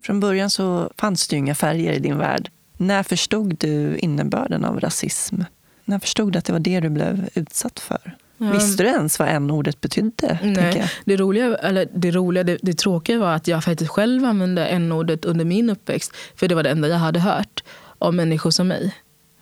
Från 0.04 0.20
början 0.20 0.50
så 0.50 0.92
fanns 0.98 1.28
det 1.28 1.36
ju 1.36 1.40
inga 1.40 1.56
färger 1.56 1.94
i 1.94 2.00
din 2.00 2.18
värld. 2.18 2.52
När 2.78 3.04
förstod 3.04 3.58
du 3.58 3.98
innebörden 3.98 4.66
av 4.66 4.80
rasism? 4.80 5.42
När 5.86 6.00
förstod 6.00 6.34
du 6.34 6.40
att 6.40 6.46
det 6.46 6.54
var 6.54 6.60
det 6.60 6.80
du 6.80 6.90
blev 6.90 7.30
utsatt 7.34 7.80
för? 7.80 8.16
Ja. 8.38 8.52
Visste 8.52 8.84
du 8.84 8.90
ens 8.90 9.20
vad 9.20 9.28
n-ordet 9.28 9.82
betydde? 9.82 10.40
Nej. 10.44 10.92
Det 11.06 11.18
roliga, 11.18 11.56
eller 11.56 11.88
det, 11.94 12.12
roliga 12.12 12.44
det, 12.44 12.58
det 12.62 12.74
tråkiga 12.74 13.20
var 13.20 13.34
att 13.34 13.48
jag 13.48 13.64
faktiskt 13.64 13.92
själv 13.92 14.26
använde 14.26 14.68
n-ordet 14.68 15.26
under 15.26 15.46
min 15.46 15.70
uppväxt. 15.70 16.12
För 16.36 16.48
det 16.48 16.56
var 16.56 16.64
det 16.64 16.70
enda 16.70 16.88
jag 16.88 16.98
hade 16.98 17.20
hört 17.20 17.64
av 17.98 18.14
människor 18.14 18.52
som 18.52 18.68
mig. 18.68 18.96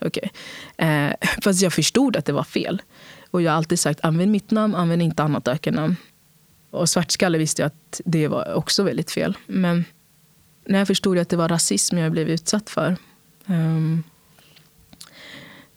Okay. 0.07 0.29
Eh, 0.77 1.13
fast 1.41 1.61
jag 1.61 1.73
förstod 1.73 2.15
att 2.17 2.25
det 2.25 2.33
var 2.33 2.43
fel. 2.43 2.81
Och 3.31 3.41
jag 3.41 3.51
har 3.51 3.57
alltid 3.57 3.79
sagt 3.79 3.99
använd 4.03 4.31
mitt 4.31 4.51
namn, 4.51 4.75
använd 4.75 5.01
inte 5.01 5.23
annat 5.23 5.47
ökennamn. 5.47 5.95
Och 6.71 6.89
svartskalle 6.89 7.37
visste 7.37 7.61
jag 7.61 7.67
att 7.67 8.01
det 8.05 8.27
var 8.27 8.53
också 8.53 8.83
väldigt 8.83 9.11
fel. 9.11 9.37
Men 9.47 9.85
när 10.65 10.79
jag 10.79 10.87
förstod 10.87 11.17
att 11.17 11.29
det 11.29 11.37
var 11.37 11.49
rasism 11.49 11.97
jag 11.97 12.11
blev 12.11 12.29
utsatt 12.29 12.69
för. 12.69 12.95
Um, 13.45 14.03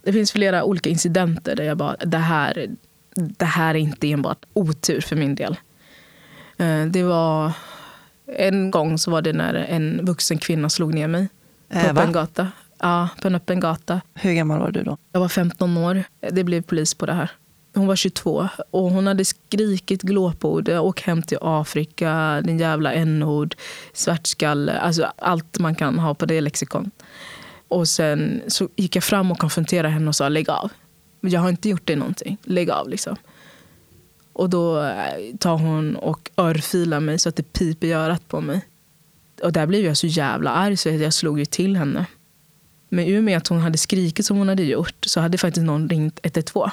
det 0.03 0.13
finns 0.13 0.33
flera 0.33 0.65
olika 0.65 0.91
incidenter 0.91 1.57
där 1.57 1.65
jag 1.65 1.77
bara, 1.77 1.97
det 1.97 2.19
här, 2.19 2.67
det 3.15 3.45
här 3.45 3.75
är 3.75 3.79
inte 3.79 4.11
enbart 4.11 4.45
otur 4.53 5.01
för 5.01 5.17
min 5.17 5.35
del. 5.35 5.57
Uh, 6.61 6.87
det 6.87 7.03
var 7.03 7.53
en 8.27 8.71
gång 8.71 8.99
så 8.99 9.11
var 9.11 9.23
det 9.23 9.33
när 9.33 9.55
en 9.55 10.05
vuxen 10.05 10.39
kvinna 10.39 10.71
slog 10.71 10.95
ner 10.95 11.09
mig 11.09 11.29
på 11.69 11.79
Äh, 11.79 11.93
va? 11.93 12.01
öppen 12.01 12.13
gata. 12.13 12.49
Ja, 12.79 13.09
på 13.23 13.29
en 13.29 13.35
öppen 13.35 13.61
gata. 13.61 14.01
Hur 14.15 14.33
gammal 14.33 14.61
var 14.61 14.71
du 14.71 14.83
då? 14.83 14.97
Jag 15.13 15.21
var 15.21 15.29
15 15.29 15.77
år. 15.77 16.05
Det 16.31 16.45
blev 16.45 16.63
polis 16.63 16.95
på 16.95 17.07
det 17.07 17.13
här. 17.13 17.31
Hon 17.75 17.87
var 17.87 17.97
22 17.97 18.49
och 18.71 18.91
hon 18.91 19.07
hade 19.07 19.25
skrikit 19.25 20.03
glåpord. 20.03 20.69
Åk 20.69 21.01
hem 21.01 21.23
till 21.23 21.39
Afrika, 21.41 22.41
din 22.45 22.59
jävla 22.59 22.93
n-ord, 22.93 23.55
svartskalle. 23.93 24.79
Alltså 24.79 25.13
allt 25.17 25.59
man 25.59 25.75
kan 25.75 25.99
ha 25.99 26.15
på 26.15 26.27
det 26.27 26.41
lexikon. 26.41 26.91
Och 27.69 27.89
sen 27.89 28.43
så 28.47 28.69
gick 28.77 28.97
jag 28.97 29.05
fram 29.05 29.31
och 29.31 29.39
konfronterade 29.39 29.89
henne 29.89 30.09
och 30.09 30.17
sa 30.17 30.29
lägg 30.29 30.51
av. 30.51 30.71
Jag 31.21 31.41
har 31.41 31.49
inte 31.49 31.69
gjort 31.69 31.87
dig 31.87 31.97
någonting. 31.97 32.37
Lägg 32.43 32.71
av 32.71 32.89
liksom. 32.89 33.17
Och 34.33 34.51
då 34.51 34.83
eh, 34.83 35.37
tar 35.41 35.59
hon 35.59 35.97
och 35.97 36.31
örfilar 36.37 37.01
mig 37.01 37.19
så 37.19 37.29
att 37.29 37.37
det 37.37 37.53
piper 37.53 37.87
i 37.87 37.93
örat 37.93 38.29
på 38.29 38.41
mig. 38.41 38.67
Och 39.43 39.53
där 39.53 39.67
blev 39.67 39.85
jag 39.85 39.97
så 39.97 40.07
jävla 40.07 40.51
arg 40.51 40.77
så 40.77 40.89
jag 40.89 41.15
slog 41.15 41.39
ju 41.39 41.45
till 41.45 41.77
henne. 41.77 42.07
Men 42.89 43.05
i 43.05 43.19
och 43.19 43.25
med 43.25 43.37
att 43.37 43.47
hon 43.49 43.59
hade 43.61 43.79
skrikit 43.79 44.27
som 44.27 44.37
hon 44.37 44.49
hade 44.49 44.63
gjort 44.63 45.05
så 45.07 45.21
hade 45.21 45.39
faktiskt 45.39 45.67
någon 45.67 45.89
ringt 45.89 46.21
112 46.23 46.71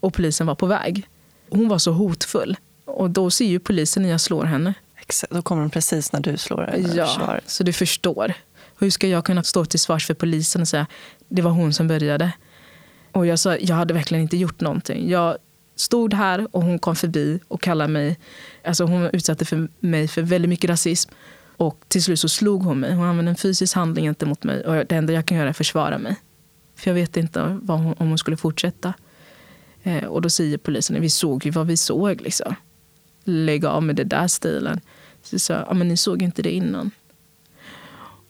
och 0.00 0.14
polisen 0.14 0.46
var 0.46 0.54
på 0.54 0.66
väg. 0.66 1.06
Hon 1.50 1.68
var 1.68 1.78
så 1.78 1.92
hotfull. 1.92 2.56
Och 2.84 3.10
då 3.10 3.30
ser 3.30 3.44
ju 3.44 3.58
polisen 3.58 4.02
när 4.02 4.10
jag 4.10 4.20
slår 4.20 4.44
henne. 4.44 4.74
Exakt, 4.96 5.32
Då 5.32 5.42
kommer 5.42 5.62
de 5.62 5.70
precis 5.70 6.12
när 6.12 6.20
du 6.20 6.36
slår 6.36 6.68
eller 6.70 6.96
Ja, 6.96 7.06
försvarar. 7.06 7.40
så 7.46 7.62
du 7.64 7.72
förstår. 7.72 8.32
Hur 8.78 8.90
ska 8.90 9.08
jag 9.08 9.24
kunna 9.24 9.42
stå 9.42 9.64
till 9.64 9.80
svars 9.80 10.06
för 10.06 10.14
polisen 10.14 10.60
och 10.62 10.68
säga 10.68 10.86
det 11.28 11.42
var 11.42 11.50
hon 11.50 11.72
som 11.72 11.88
började? 11.88 12.32
Och 13.12 13.26
jag 13.26 13.38
sa, 13.38 13.56
jag 13.56 13.76
hade 13.76 13.94
verkligen 13.94 14.22
inte 14.22 14.36
gjort 14.36 14.60
någonting. 14.60 15.10
Jag 15.10 15.36
stod 15.76 16.14
här 16.14 16.48
och 16.56 16.62
hon 16.62 16.78
kom 16.78 16.96
förbi 16.96 17.40
och 17.48 17.62
kallade 17.62 17.92
mig, 17.92 18.18
alltså 18.64 18.84
hon 18.84 19.02
utsatte 19.12 19.44
för 19.44 19.68
mig 19.80 20.08
för 20.08 20.22
väldigt 20.22 20.48
mycket 20.48 20.70
rasism. 20.70 21.10
Och 21.60 21.84
till 21.88 22.02
slut 22.02 22.20
så 22.20 22.28
slog 22.28 22.62
hon 22.62 22.80
mig. 22.80 22.94
Hon 22.94 23.04
använde 23.04 23.30
en 23.30 23.36
fysisk 23.36 23.74
handling 23.74 24.04
gentemot 24.04 24.44
mig 24.44 24.64
och 24.64 24.86
det 24.86 24.92
enda 24.92 25.12
jag 25.12 25.26
kan 25.26 25.36
göra 25.36 25.46
är 25.46 25.50
att 25.50 25.56
försvara 25.56 25.98
mig. 25.98 26.16
För 26.76 26.90
jag 26.90 26.94
vet 26.94 27.16
inte 27.16 27.58
vad 27.62 27.78
hon, 27.78 27.94
om 27.98 28.08
hon 28.08 28.18
skulle 28.18 28.36
fortsätta. 28.36 28.94
Eh, 29.82 30.04
och 30.04 30.22
då 30.22 30.30
säger 30.30 30.58
polisen, 30.58 31.00
vi 31.00 31.10
såg 31.10 31.46
ju 31.46 31.50
vad 31.50 31.66
vi 31.66 31.76
såg 31.76 32.20
liksom. 32.20 32.54
Lägg 33.24 33.64
av 33.64 33.82
med 33.82 33.96
det 33.96 34.04
där 34.04 34.28
stilen. 34.28 34.80
Så 35.22 35.34
jag 35.34 35.40
sa, 35.40 35.64
ja 35.68 35.74
men 35.74 35.88
ni 35.88 35.96
såg 35.96 36.22
inte 36.22 36.42
det 36.42 36.50
innan. 36.50 36.90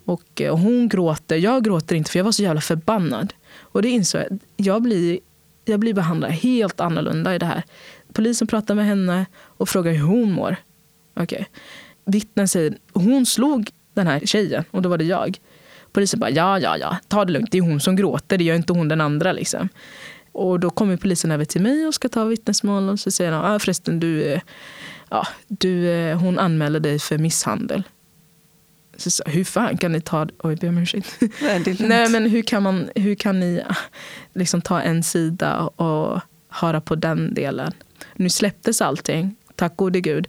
Och, 0.04 0.40
eh, 0.40 0.52
och 0.52 0.58
hon 0.58 0.88
gråter, 0.88 1.36
jag 1.36 1.64
gråter 1.64 1.96
inte 1.96 2.10
för 2.10 2.18
jag 2.18 2.24
var 2.24 2.32
så 2.32 2.42
jävla 2.42 2.60
förbannad. 2.60 3.34
Och 3.58 3.82
det 3.82 3.88
insåg 3.88 4.20
jag, 4.20 4.38
jag 4.56 4.82
blir, 4.82 5.18
jag 5.64 5.80
blir 5.80 5.94
behandlad 5.94 6.30
helt 6.30 6.80
annorlunda 6.80 7.34
i 7.34 7.38
det 7.38 7.46
här. 7.46 7.62
Polisen 8.12 8.46
pratar 8.46 8.74
med 8.74 8.86
henne 8.86 9.26
och 9.36 9.68
frågar 9.68 9.92
hur 9.92 10.06
hon 10.06 10.32
mår. 10.32 10.56
Okej. 11.14 11.48
Vittnen 12.10 12.48
säger, 12.48 12.78
hon 12.92 13.26
slog 13.26 13.70
den 13.94 14.06
här 14.06 14.20
tjejen 14.20 14.64
och 14.70 14.82
då 14.82 14.88
var 14.88 14.98
det 14.98 15.04
jag. 15.04 15.38
Polisen 15.92 16.20
bara, 16.20 16.30
ja, 16.30 16.58
ja, 16.58 16.76
ja, 16.78 16.96
ta 17.08 17.24
det 17.24 17.32
lugnt, 17.32 17.52
det 17.52 17.58
är 17.58 17.62
hon 17.62 17.80
som 17.80 17.96
gråter, 17.96 18.38
det 18.38 18.44
gör 18.44 18.56
inte 18.56 18.72
hon 18.72 18.88
den 18.88 19.00
andra. 19.00 19.32
Liksom. 19.32 19.68
Och 20.32 20.60
då 20.60 20.70
kommer 20.70 20.96
polisen 20.96 21.30
över 21.30 21.44
till 21.44 21.60
mig 21.60 21.86
och 21.86 21.94
ska 21.94 22.08
ta 22.08 22.24
vittnesmål 22.24 22.88
och 22.88 23.00
så 23.00 23.10
säger 23.10 23.30
de, 23.32 23.44
ah, 23.44 23.58
förresten, 23.58 24.00
du, 24.00 24.40
ja, 25.10 25.26
du, 25.48 26.12
hon 26.12 26.38
anmäler 26.38 26.80
dig 26.80 26.98
för 26.98 27.18
misshandel. 27.18 27.82
Så, 28.96 29.10
så, 29.10 29.22
hur 29.26 29.44
fan 29.44 29.76
kan 29.78 29.92
ni 29.92 30.00
ta... 30.00 30.28
Oj, 30.38 30.56
ber 30.56 30.68
om 30.68 30.78
ursäkt. 30.78 31.20
Nej. 31.42 31.76
Nej, 31.78 32.08
men 32.08 32.30
hur 32.30 32.42
kan, 32.42 32.62
man, 32.62 32.90
hur 32.94 33.14
kan 33.14 33.40
ni 33.40 33.62
liksom 34.32 34.62
ta 34.62 34.80
en 34.80 35.02
sida 35.02 35.60
och 35.60 36.20
höra 36.48 36.80
på 36.80 36.94
den 36.94 37.34
delen? 37.34 37.72
Nu 38.14 38.30
släpptes 38.30 38.80
allting, 38.80 39.36
tack 39.56 39.76
gode 39.76 40.00
gud. 40.00 40.28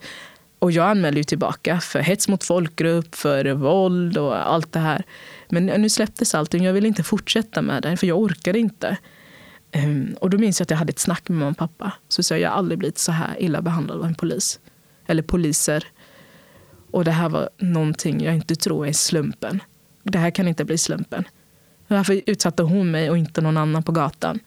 Och 0.62 0.72
jag 0.72 0.90
anmälde 0.90 1.20
ju 1.20 1.24
tillbaka 1.24 1.80
för 1.80 2.00
hets 2.00 2.28
mot 2.28 2.44
folkgrupp, 2.44 3.16
för 3.16 3.54
våld 3.54 4.18
och 4.18 4.54
allt 4.54 4.72
det 4.72 4.80
här. 4.80 5.04
Men 5.50 5.66
nu 5.66 5.90
släpptes 5.90 6.36
allting. 6.36 6.64
Jag 6.64 6.74
ville 6.74 6.88
inte 6.88 7.04
fortsätta 7.04 7.62
med 7.62 7.84
det, 7.84 7.98
för 7.98 8.08
jag 8.08 8.20
orkade 8.20 8.60
inte. 8.60 8.98
Ehm, 9.72 10.16
och 10.22 10.30
då 10.30 10.38
minns 10.38 10.60
jag 10.60 10.66
att 10.66 10.70
jag 10.70 10.78
hade 10.78 10.90
ett 10.90 11.00
snack 11.00 11.30
med 11.30 11.38
mamma 11.38 11.52
och 11.52 11.58
pappa. 11.58 11.94
Så 12.08 12.24
sa 12.24 12.34
jag, 12.34 12.42
jag 12.42 12.50
har 12.50 12.58
aldrig 12.58 12.80
blivit 12.80 12.98
så 12.98 13.12
här 13.12 13.36
illa 13.40 13.62
behandlad 13.62 13.98
av 13.98 14.06
en 14.06 14.16
polis. 14.16 14.60
Eller 15.08 15.24
poliser. 15.24 15.88
Och 16.92 17.06
det 17.06 17.12
här 17.12 17.30
var 17.30 17.50
någonting 17.58 18.24
jag 18.24 18.36
inte 18.36 18.56
tror 18.56 18.88
är 18.88 18.94
slumpen. 18.94 19.60
Det 20.04 20.18
här 20.18 20.32
kan 20.32 20.48
inte 20.48 20.66
bli 20.66 20.78
slumpen. 20.78 21.24
Varför 21.88 22.22
utsatte 22.26 22.64
hon 22.64 22.92
mig 22.92 23.10
och 23.10 23.18
inte 23.18 23.42
någon 23.42 23.58
annan 23.58 23.84
på 23.84 23.92
gatan? 23.92 24.40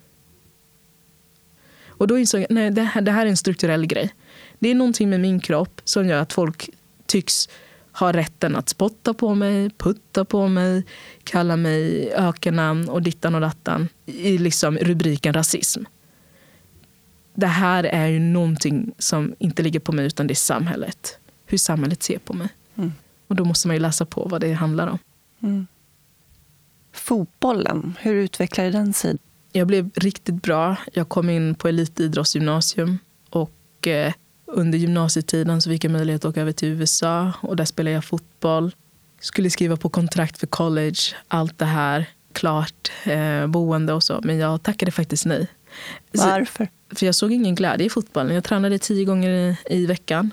Och 1.89 2.07
då 2.07 2.19
insåg 2.19 2.41
jag 2.41 2.51
nej, 2.51 2.71
det 2.71 2.83
här, 2.83 3.01
det 3.01 3.13
här 3.13 3.27
är 3.27 3.31
en 3.31 3.37
strukturell 3.37 3.87
grej. 3.87 4.15
Det 4.59 4.69
är 4.69 4.75
någonting 4.75 5.11
med 5.11 5.21
min 5.21 5.41
kropp 5.41 5.81
som 5.85 6.07
gör 6.07 6.21
att 6.21 6.33
folk 6.33 6.71
tycks 7.07 7.49
ha 7.93 8.13
rätten 8.13 8.57
att 8.57 8.69
spotta 8.69 9.15
på 9.15 9.35
mig, 9.35 9.71
putta 9.71 10.25
på 10.25 10.49
mig, 10.49 10.85
kalla 11.25 11.57
mig 11.57 12.13
ökennamn 12.13 12.89
och 12.89 13.03
dittan 13.03 13.35
och 13.35 13.41
dattan 13.41 13.89
i 14.07 14.39
liksom 14.39 14.77
rubriken 14.77 15.35
rasism. 15.35 15.83
Det 17.35 17.47
här 17.47 17.85
är 17.85 18.07
ju 18.07 18.19
någonting 18.19 18.93
som 18.99 19.35
inte 19.39 19.63
ligger 19.63 19.81
på 19.81 19.93
mig 19.93 20.07
utan 20.07 20.27
det 20.27 20.33
är 20.33 20.37
samhället. 20.37 21.19
Hur 21.47 21.59
samhället 21.59 22.03
ser 22.03 22.19
på 22.19 22.33
mig. 22.33 22.49
Mm. 22.75 22.93
Och 23.27 23.37
då 23.37 23.45
måste 23.45 23.69
man 23.69 23.77
ju 23.77 23.83
läsa 23.83 24.07
på 24.07 24.29
vad 24.31 24.41
det 24.41 24.53
handlar 24.53 24.87
om. 24.87 24.99
Mm. 25.43 25.67
Fotbollen, 26.93 27.95
hur 28.01 28.15
utvecklade 28.15 28.71
den 28.71 28.93
sig? 28.93 29.17
Jag 29.53 29.67
blev 29.67 29.91
riktigt 29.95 30.43
bra. 30.43 30.77
Jag 30.93 31.09
kom 31.09 31.31
in 31.31 31.55
på 31.55 31.69
elitidrottsgymnasium 31.69 32.99
och 33.31 33.87
eh, 33.87 34.13
under 34.55 34.79
gymnasietiden 34.79 35.63
så 35.63 35.71
fick 35.71 35.85
jag 35.85 35.91
möjlighet 35.93 36.25
att 36.25 36.29
åka 36.31 36.41
över 36.41 36.53
till 36.53 36.69
USA 36.69 37.33
och 37.41 37.57
där 37.57 37.65
spelade 37.65 37.95
jag 37.95 38.05
fotboll. 38.05 38.75
Skulle 39.21 39.51
skriva 39.51 39.77
på 39.77 39.89
kontrakt 39.89 40.39
för 40.39 40.47
college, 40.47 40.99
allt 41.29 41.59
det 41.59 41.65
här. 41.65 42.07
Klart, 42.33 42.91
eh, 43.05 43.47
boende 43.47 43.93
och 43.93 44.03
så. 44.03 44.21
Men 44.25 44.39
jag 44.39 44.63
tackade 44.63 44.93
faktiskt 44.93 45.27
nej. 45.27 45.47
Så- 46.15 46.27
Varför? 46.27 46.69
för 46.95 47.07
jag 47.07 47.15
såg 47.15 47.33
ingen 47.33 47.55
glädje 47.55 47.87
i 47.87 47.91
fotbollen. 47.91 48.35
Jag 48.35 48.45
tränade 48.45 48.79
tio 48.79 49.05
gånger 49.05 49.31
i, 49.31 49.57
i 49.71 49.87
veckan. 49.87 50.31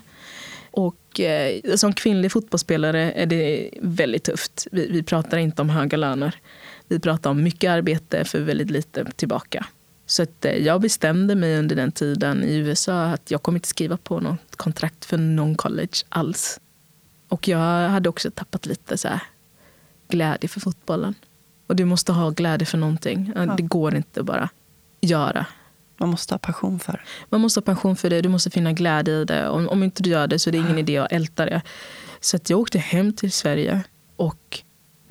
Och 0.71 1.19
eh, 1.19 1.59
som 1.75 1.93
kvinnlig 1.93 2.31
fotbollsspelare 2.31 3.11
är 3.11 3.25
det 3.25 3.69
väldigt 3.81 4.23
tufft. 4.23 4.67
Vi, 4.71 4.87
vi 4.91 5.03
pratar 5.03 5.37
inte 5.37 5.61
om 5.61 5.69
höga 5.69 5.97
löner. 5.97 6.35
Vi 6.87 6.99
pratar 6.99 7.29
om 7.29 7.43
mycket 7.43 7.69
arbete 7.71 8.25
för 8.25 8.39
väldigt 8.39 8.71
lite 8.71 9.05
tillbaka. 9.15 9.65
Så 10.11 10.23
att, 10.23 10.45
eh, 10.45 10.55
jag 10.55 10.81
bestämde 10.81 11.35
mig 11.35 11.59
under 11.59 11.75
den 11.75 11.91
tiden 11.91 12.43
i 12.43 12.55
USA 12.55 13.03
att 13.03 13.31
jag 13.31 13.43
kommer 13.43 13.57
inte 13.57 13.67
skriva 13.67 13.97
på 13.97 14.19
något 14.19 14.55
kontrakt 14.55 15.05
för 15.05 15.17
någon 15.17 15.55
college 15.55 15.97
alls. 16.09 16.59
Och 17.27 17.47
jag 17.47 17.89
hade 17.89 18.09
också 18.09 18.31
tappat 18.31 18.65
lite 18.65 18.97
så 18.97 19.07
här, 19.07 19.21
glädje 20.07 20.49
för 20.49 20.59
fotbollen. 20.59 21.15
Och 21.67 21.75
du 21.75 21.85
måste 21.85 22.11
ha 22.11 22.29
glädje 22.29 22.65
för 22.65 22.77
någonting. 22.77 23.31
Ja. 23.35 23.45
Det 23.45 23.63
går 23.63 23.95
inte 23.95 24.23
bara 24.23 24.49
göra. 25.01 25.45
Man 25.97 26.09
måste 26.09 26.33
ha 26.33 26.39
passion 26.39 26.79
för 26.79 26.93
det. 26.93 27.01
Man 27.29 27.41
måste 27.41 27.59
ha 27.59 27.65
passion 27.65 27.95
för 27.95 28.09
det, 28.09 28.21
du 28.21 28.29
måste 28.29 28.49
finna 28.49 28.73
glädje 28.73 29.21
i 29.21 29.25
det. 29.25 29.49
Om, 29.49 29.69
om 29.69 29.83
inte 29.83 30.03
du 30.03 30.09
gör 30.09 30.27
det 30.27 30.39
så 30.39 30.49
är 30.49 30.51
det 30.51 30.57
ingen 30.57 30.77
idé 30.77 30.97
att 30.97 31.11
älta 31.11 31.45
det. 31.45 31.61
Så 32.19 32.35
att 32.35 32.49
jag 32.49 32.59
åkte 32.59 32.79
hem 32.79 33.13
till 33.13 33.31
Sverige 33.31 33.83
och 34.15 34.61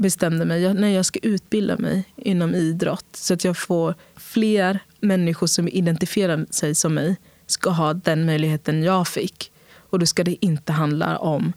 bestämde 0.02 0.44
mig 0.44 0.62
jag, 0.62 0.76
nej, 0.76 0.94
jag 0.94 1.04
ska 1.06 1.18
utbilda 1.22 1.76
mig 1.78 2.04
inom 2.16 2.54
idrott. 2.54 3.06
Så 3.12 3.34
att 3.34 3.44
jag 3.44 3.56
får 3.58 3.94
fler 4.16 4.78
människor 5.00 5.46
som 5.46 5.68
identifierar 5.68 6.46
sig 6.50 6.74
som 6.74 6.94
mig 6.94 7.16
ska 7.46 7.70
ha 7.70 7.94
den 7.94 8.26
möjligheten 8.26 8.82
jag 8.82 9.08
fick. 9.08 9.52
Och 9.90 9.98
då 9.98 10.06
ska 10.06 10.24
det 10.24 10.44
inte 10.44 10.72
handla 10.72 11.18
om 11.18 11.52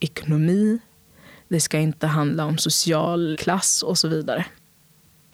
ekonomi, 0.00 0.78
det 1.48 1.60
ska 1.60 1.78
inte 1.78 2.06
handla 2.06 2.44
om 2.44 2.58
social 2.58 3.36
klass 3.40 3.82
och 3.82 3.98
så 3.98 4.08
vidare. 4.08 4.44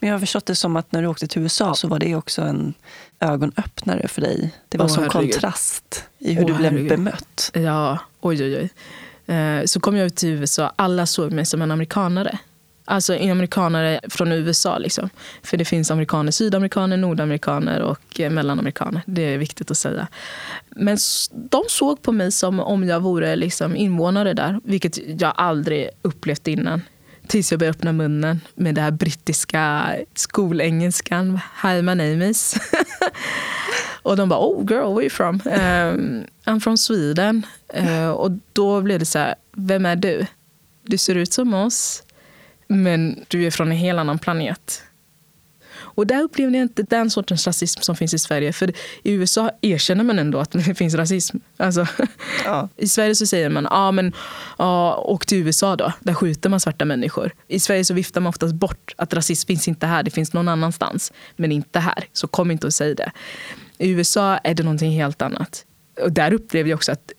Men 0.01 0.09
jag 0.09 0.15
har 0.15 0.21
förstått 0.21 0.47
det 0.47 0.57
som 0.57 0.77
att 0.77 0.93
när 0.93 1.03
du 1.03 1.09
åkte 1.09 1.27
till 1.27 1.43
USA 1.43 1.75
så 1.75 1.89
var 1.89 1.99
det 1.99 2.15
också 2.15 2.43
en 2.43 2.75
ögonöppnare 3.21 4.09
för 4.09 4.21
dig. 4.21 4.55
Det 4.69 4.79
var 4.79 4.85
Åh, 4.85 4.95
som 4.95 5.03
herregud. 5.03 5.33
kontrast 5.33 6.05
i 6.19 6.33
hur 6.33 6.43
Åh, 6.43 6.47
du 6.47 6.55
blev 6.55 6.71
herregud. 6.73 6.89
bemött. 6.89 7.51
Ja, 7.55 7.99
oj 8.21 8.43
oj 8.45 8.57
oj. 8.57 8.71
Eh, 9.35 9.65
Så 9.65 9.81
kom 9.81 9.97
jag 9.97 10.07
ut 10.07 10.17
till 10.17 10.29
USA. 10.29 10.73
Alla 10.77 11.07
såg 11.07 11.33
mig 11.33 11.47
som 11.47 11.63
en 11.63 11.71
amerikanare. 11.71 12.39
Alltså 12.85 13.15
amerikanare 13.15 14.01
från 14.09 14.33
USA. 14.33 14.79
Liksom. 14.79 15.11
För 15.43 15.57
det 15.57 15.65
finns 15.65 15.91
amerikaner, 15.91 16.33
sydamerikaner, 16.33 16.97
nordamerikaner 16.97 17.81
och 17.81 18.21
eh, 18.21 18.31
mellanamerikaner. 18.31 19.03
Det 19.07 19.23
är 19.23 19.39
viktigt 19.39 19.71
att 19.71 19.79
säga. 19.79 20.09
Men 20.69 20.99
de 21.33 21.65
såg 21.69 22.03
på 22.03 22.13
mig 22.13 22.33
som 22.33 22.61
om 22.61 22.89
jag 22.89 23.01
vore 23.01 23.37
liksom 23.37 23.77
invånare 23.77 24.35
där. 24.35 24.61
Vilket 24.65 25.21
jag 25.21 25.33
aldrig 25.37 25.89
upplevt 26.03 26.49
innan. 26.49 26.83
Tills 27.27 27.53
jag 27.53 27.59
började 27.59 27.79
öppna 27.79 27.93
munnen 27.93 28.41
med 28.55 28.75
det 28.75 28.81
här 28.81 28.91
brittiska 28.91 29.95
skolengelskan. 30.15 31.41
Hi, 31.63 31.83
my 31.83 31.95
name 31.95 32.29
is. 32.29 32.57
Och 34.03 34.17
de 34.17 34.29
bara, 34.29 34.41
oh 34.41 34.65
girl, 34.69 34.95
where 34.95 34.95
are 34.95 35.03
you 35.03 35.11
from? 35.11 35.41
Um, 35.45 36.27
I'm 36.45 36.61
from 36.61 36.79
Sweden. 36.79 37.47
Eh, 37.69 38.09
och 38.11 38.31
då 38.53 38.81
blev 38.81 38.99
det 38.99 39.07
så 39.07 39.19
här, 39.19 39.35
vem 39.53 39.87
är 39.87 39.97
du? 39.97 40.27
Du 40.83 40.99
ser 40.99 41.15
ut 41.15 41.33
som 41.33 41.55
oss, 41.55 42.03
men 42.73 43.25
du 43.29 43.47
är 43.47 43.51
från 43.51 43.71
en 43.71 43.77
helt 43.77 43.99
annan 43.99 44.19
planet. 44.19 44.83
Och 45.95 46.07
där 46.07 46.23
upplevde 46.23 46.59
jag 46.59 46.65
inte 46.65 46.83
den 46.83 47.11
sortens 47.11 47.47
rasism 47.47 47.81
som 47.81 47.97
finns 47.97 48.15
i 48.15 48.19
Sverige. 48.19 48.53
För 48.53 48.73
i 49.03 49.13
USA 49.13 49.51
erkänner 49.61 50.05
man 50.05 50.19
ändå 50.19 50.39
att 50.39 50.51
det 50.53 50.75
finns 50.75 50.95
rasism. 50.95 51.37
Alltså, 51.57 51.87
ja. 52.45 52.69
I 52.77 52.89
Sverige 52.89 53.15
så 53.15 53.27
säger 53.27 53.49
man, 53.49 53.69
ja 53.71 53.93
men 53.93 54.13
ja, 54.59 54.97
åk 54.97 55.27
till 55.27 55.39
USA 55.39 55.77
då. 55.77 55.93
Där 56.01 56.15
skjuter 56.15 56.51
man 56.51 56.61
svarta 56.61 56.85
människor. 56.85 57.33
I 57.49 57.61
Sverige 57.61 57.85
så 57.85 57.95
viftar 57.95 58.21
man 58.21 58.29
oftast 58.29 58.55
bort 58.55 58.95
att 58.97 59.15
rasism 59.15 59.47
finns 59.47 59.69
inte 59.69 59.87
här, 59.87 60.03
det 60.03 60.11
finns 60.11 60.33
någon 60.33 60.49
annanstans. 60.49 61.13
Men 61.37 61.53
inte 61.53 61.79
här, 61.79 62.05
så 62.13 62.27
kom 62.27 62.51
inte 62.51 62.67
och 62.67 62.75
säg 62.75 62.95
det. 62.95 63.13
I 63.79 63.91
USA 63.91 64.37
är 64.37 64.55
det 64.55 64.63
någonting 64.63 64.93
helt 64.93 65.23
annat. 65.23 65.65
Och 66.03 66.13
där 66.13 66.33
upplevde 66.33 66.71
jag 66.71 66.77
också 66.77 66.93
att 66.93 67.13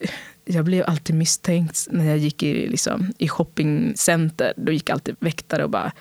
jag 0.46 0.66
blev 0.66 0.84
alltid 0.88 1.16
misstänkt 1.16 1.88
när 1.92 2.06
jag 2.06 2.18
gick 2.18 2.44
i, 2.44 2.68
liksom, 2.68 3.14
i 3.18 3.28
shoppingcenter. 3.28 4.54
Då 4.58 4.72
gick 4.72 4.90
alltid 4.90 5.16
väktare 5.20 5.64
och 5.64 5.70
bara 5.70 5.92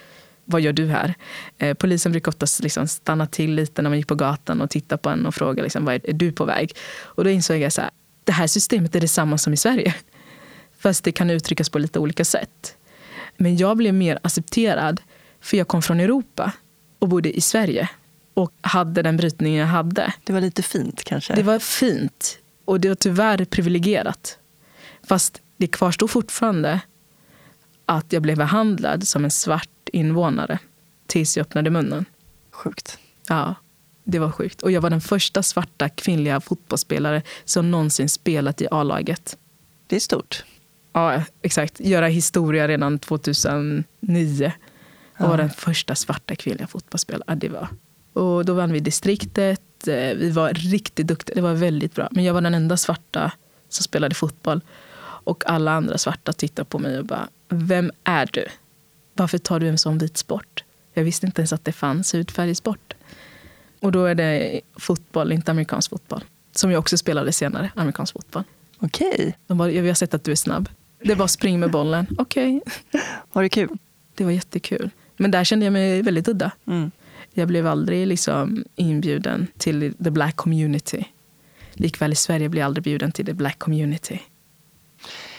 vad 0.44 0.60
gör 0.60 0.72
du 0.72 0.86
här? 0.86 1.14
Eh, 1.58 1.74
polisen 1.74 2.12
brukar 2.12 2.32
oftast 2.32 2.62
liksom 2.62 2.88
stanna 2.88 3.26
till 3.26 3.54
lite 3.54 3.82
när 3.82 3.90
man 3.90 3.98
gick 3.98 4.06
på 4.06 4.14
gatan 4.14 4.60
och 4.60 4.70
titta 4.70 4.96
på 4.96 5.10
en 5.10 5.26
och 5.26 5.34
fråga 5.34 5.62
liksom, 5.62 5.84
vad 5.84 5.94
är, 5.94 6.10
är 6.10 6.12
du 6.12 6.32
på 6.32 6.44
väg? 6.44 6.76
Och 7.00 7.24
då 7.24 7.30
insåg 7.30 7.56
jag 7.56 7.66
att 7.66 7.78
det 8.24 8.32
här 8.32 8.46
systemet 8.46 8.94
är 8.94 9.00
detsamma 9.00 9.38
som 9.38 9.52
i 9.52 9.56
Sverige. 9.56 9.94
Fast 10.78 11.04
det 11.04 11.12
kan 11.12 11.30
uttryckas 11.30 11.70
på 11.70 11.78
lite 11.78 11.98
olika 11.98 12.24
sätt. 12.24 12.76
Men 13.36 13.56
jag 13.56 13.76
blev 13.76 13.94
mer 13.94 14.18
accepterad 14.22 15.00
för 15.40 15.56
jag 15.56 15.68
kom 15.68 15.82
från 15.82 16.00
Europa 16.00 16.52
och 16.98 17.08
bodde 17.08 17.36
i 17.36 17.40
Sverige 17.40 17.88
och 18.34 18.52
hade 18.60 19.02
den 19.02 19.16
brytningen 19.16 19.60
jag 19.60 19.66
hade. 19.66 20.12
Det 20.24 20.32
var 20.32 20.40
lite 20.40 20.62
fint 20.62 21.04
kanske? 21.04 21.34
Det 21.34 21.42
var 21.42 21.58
fint. 21.58 22.38
Och 22.72 22.80
det 22.80 22.88
var 22.88 22.94
tyvärr 22.94 23.44
privilegierat. 23.44 24.38
Fast 25.02 25.42
det 25.56 25.66
kvarstår 25.66 26.08
fortfarande 26.08 26.80
att 27.86 28.12
jag 28.12 28.22
blev 28.22 28.36
behandlad 28.36 29.08
som 29.08 29.24
en 29.24 29.30
svart 29.30 29.88
invånare 29.92 30.58
tills 31.06 31.36
jag 31.36 31.44
öppnade 31.44 31.70
munnen. 31.70 32.04
Sjukt. 32.50 32.98
Ja, 33.28 33.54
det 34.04 34.18
var 34.18 34.30
sjukt. 34.30 34.62
Och 34.62 34.70
jag 34.70 34.80
var 34.80 34.90
den 34.90 35.00
första 35.00 35.42
svarta 35.42 35.88
kvinnliga 35.88 36.40
fotbollsspelare 36.40 37.22
som 37.44 37.70
någonsin 37.70 38.08
spelat 38.08 38.60
i 38.62 38.68
A-laget. 38.70 39.38
Det 39.86 39.96
är 39.96 40.00
stort. 40.00 40.44
Ja, 40.92 41.22
exakt. 41.42 41.80
Göra 41.80 42.06
historia 42.06 42.68
redan 42.68 42.98
2009. 42.98 44.52
Jag 45.18 45.28
var 45.28 45.36
den 45.36 45.50
första 45.50 45.94
svarta 45.94 46.36
kvinnliga 46.36 46.66
fotbollsspelaren. 46.66 47.38
det 47.38 47.48
var. 47.48 47.68
Och 48.12 48.44
då 48.44 48.54
vann 48.54 48.72
vi 48.72 48.80
distriktet. 48.80 49.62
Eh, 49.88 50.14
vi 50.14 50.30
var 50.30 50.52
riktigt 50.54 51.06
duktiga. 51.06 51.34
Det 51.34 51.40
var 51.40 51.54
väldigt 51.54 51.94
bra. 51.94 52.08
Men 52.10 52.24
jag 52.24 52.34
var 52.34 52.40
den 52.40 52.54
enda 52.54 52.76
svarta 52.76 53.32
som 53.68 53.82
spelade 53.82 54.14
fotboll. 54.14 54.60
Och 55.24 55.42
alla 55.46 55.72
andra 55.72 55.98
svarta 55.98 56.32
tittade 56.32 56.66
på 56.66 56.78
mig 56.78 56.98
och 56.98 57.04
bara, 57.04 57.28
vem 57.48 57.92
är 58.04 58.28
du? 58.32 58.46
Varför 59.14 59.38
tar 59.38 59.60
du 59.60 59.68
en 59.68 59.78
sån 59.78 59.98
vit 59.98 60.16
sport? 60.16 60.64
Jag 60.94 61.04
visste 61.04 61.26
inte 61.26 61.40
ens 61.40 61.52
att 61.52 61.64
det 61.64 61.72
fanns 61.72 62.14
hudfärgsport. 62.14 62.94
Och 63.80 63.92
då 63.92 64.04
är 64.04 64.14
det 64.14 64.60
fotboll, 64.76 65.32
inte 65.32 65.50
amerikansk 65.50 65.90
fotboll. 65.90 66.24
Som 66.54 66.70
jag 66.70 66.78
också 66.78 66.98
spelade 66.98 67.32
senare, 67.32 67.70
amerikansk 67.76 68.12
fotboll. 68.12 68.44
Okej. 68.78 69.12
Okay. 69.14 69.32
De 69.46 69.58
bara, 69.58 69.68
vi 69.68 69.88
har 69.88 69.94
sett 69.94 70.14
att 70.14 70.24
du 70.24 70.32
är 70.32 70.36
snabb. 70.36 70.68
Det 71.02 71.14
var 71.14 71.26
spring 71.26 71.60
med 71.60 71.70
bollen. 71.70 72.06
Okej. 72.18 72.56
Okay. 72.56 73.00
Var 73.32 73.42
det 73.42 73.48
kul? 73.48 73.78
Det 74.14 74.24
var 74.24 74.30
jättekul. 74.30 74.90
Men 75.16 75.30
där 75.30 75.44
kände 75.44 75.66
jag 75.66 75.72
mig 75.72 76.02
väldigt 76.02 76.28
udda. 76.28 76.50
Mm. 76.66 76.90
Jag 77.34 77.48
blev 77.48 77.66
aldrig 77.66 78.06
liksom 78.06 78.64
inbjuden 78.76 79.46
till 79.58 79.94
the 80.04 80.10
black 80.10 80.36
community. 80.36 81.04
Likväl 81.72 82.12
i 82.12 82.14
Sverige 82.14 82.48
blev 82.48 82.60
jag 82.60 82.66
aldrig 82.66 82.84
bjuden 82.84 83.12
till 83.12 83.26
the 83.26 83.34
black 83.34 83.58
community. 83.58 84.20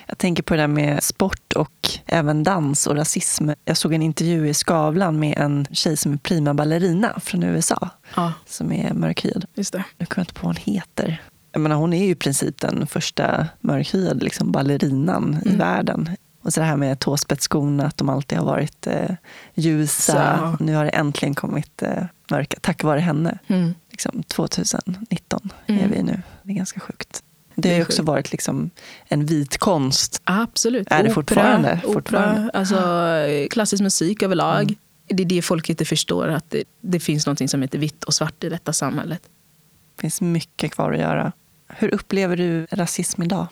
Jag 0.07 0.17
tänker 0.17 0.43
på 0.43 0.53
det 0.53 0.61
där 0.61 0.67
med 0.67 1.03
sport 1.03 1.53
och 1.53 1.89
även 2.05 2.43
dans 2.43 2.87
och 2.87 2.95
rasism. 2.95 3.49
Jag 3.65 3.77
såg 3.77 3.93
en 3.93 4.01
intervju 4.01 4.49
i 4.49 4.53
Skavlan 4.53 5.19
med 5.19 5.37
en 5.37 5.65
tjej 5.71 5.97
som 5.97 6.13
är 6.13 6.17
prima 6.17 6.53
ballerina 6.53 7.19
från 7.19 7.43
USA. 7.43 7.89
Ja. 8.15 8.33
Som 8.45 8.71
är 8.71 8.93
mörkhyad. 8.93 9.45
Just 9.55 9.73
det. 9.73 9.83
Jag 9.97 10.09
kommer 10.09 10.23
inte 10.23 10.33
på 10.33 10.47
vad 10.47 10.55
hon 10.55 10.73
heter. 10.73 11.21
Jag 11.51 11.61
menar, 11.61 11.75
hon 11.75 11.93
är 11.93 12.05
ju 12.05 12.11
i 12.11 12.15
princip 12.15 12.61
den 12.61 12.87
första 12.87 13.47
mörkhyade 13.59 14.25
liksom, 14.25 14.51
ballerinan 14.51 15.33
mm. 15.33 15.53
i 15.53 15.57
världen. 15.57 16.09
Och 16.43 16.53
så 16.53 16.59
det 16.59 16.65
här 16.65 16.77
med 16.77 16.99
tåspetsskorna, 16.99 17.85
att 17.85 17.97
de 17.97 18.09
alltid 18.09 18.37
har 18.37 18.45
varit 18.45 18.87
eh, 18.87 19.15
ljusa. 19.53 20.55
Så. 20.57 20.63
Nu 20.63 20.75
har 20.75 20.83
det 20.83 20.89
äntligen 20.89 21.35
kommit 21.35 21.81
eh, 21.81 22.03
mörka, 22.31 22.57
tack 22.61 22.83
vare 22.83 22.99
henne. 22.99 23.39
Mm. 23.47 23.73
Liksom, 23.91 24.23
2019 24.23 25.49
mm. 25.67 25.83
är 25.83 25.87
vi 25.87 26.03
nu. 26.03 26.21
Det 26.43 26.51
är 26.51 26.55
ganska 26.55 26.79
sjukt. 26.79 27.23
Det 27.55 27.69
har 27.69 27.75
ju 27.75 27.81
också 27.81 28.03
varit 28.03 28.31
liksom 28.31 28.69
en 29.05 29.25
vit 29.25 29.57
konst. 29.57 30.21
Absolut. 30.23 30.87
Är 30.91 31.03
det 31.03 31.03
opera, 31.03 31.13
fortfarande? 31.13 31.79
Opera, 31.83 31.93
fortfarande? 31.93 32.51
Alltså, 32.53 32.77
klassisk 33.51 33.83
musik 33.83 34.23
överlag. 34.23 34.63
Mm. 34.63 34.75
Det 35.07 35.23
är 35.23 35.27
det 35.27 35.41
folk 35.41 35.69
inte 35.69 35.85
förstår, 35.85 36.27
att 36.27 36.49
det, 36.49 36.63
det 36.81 36.99
finns 36.99 37.27
något 37.27 37.49
som 37.49 37.61
heter 37.61 37.79
vitt 37.79 38.03
och 38.03 38.13
svart 38.13 38.43
i 38.43 38.49
detta 38.49 38.73
samhället. 38.73 39.21
Det 39.95 40.01
finns 40.01 40.21
mycket 40.21 40.71
kvar 40.71 40.91
att 40.91 40.99
göra. 40.99 41.31
Hur 41.67 41.93
upplever 41.93 42.37
du 42.37 42.67
rasism 42.71 43.23
idag? 43.23 43.47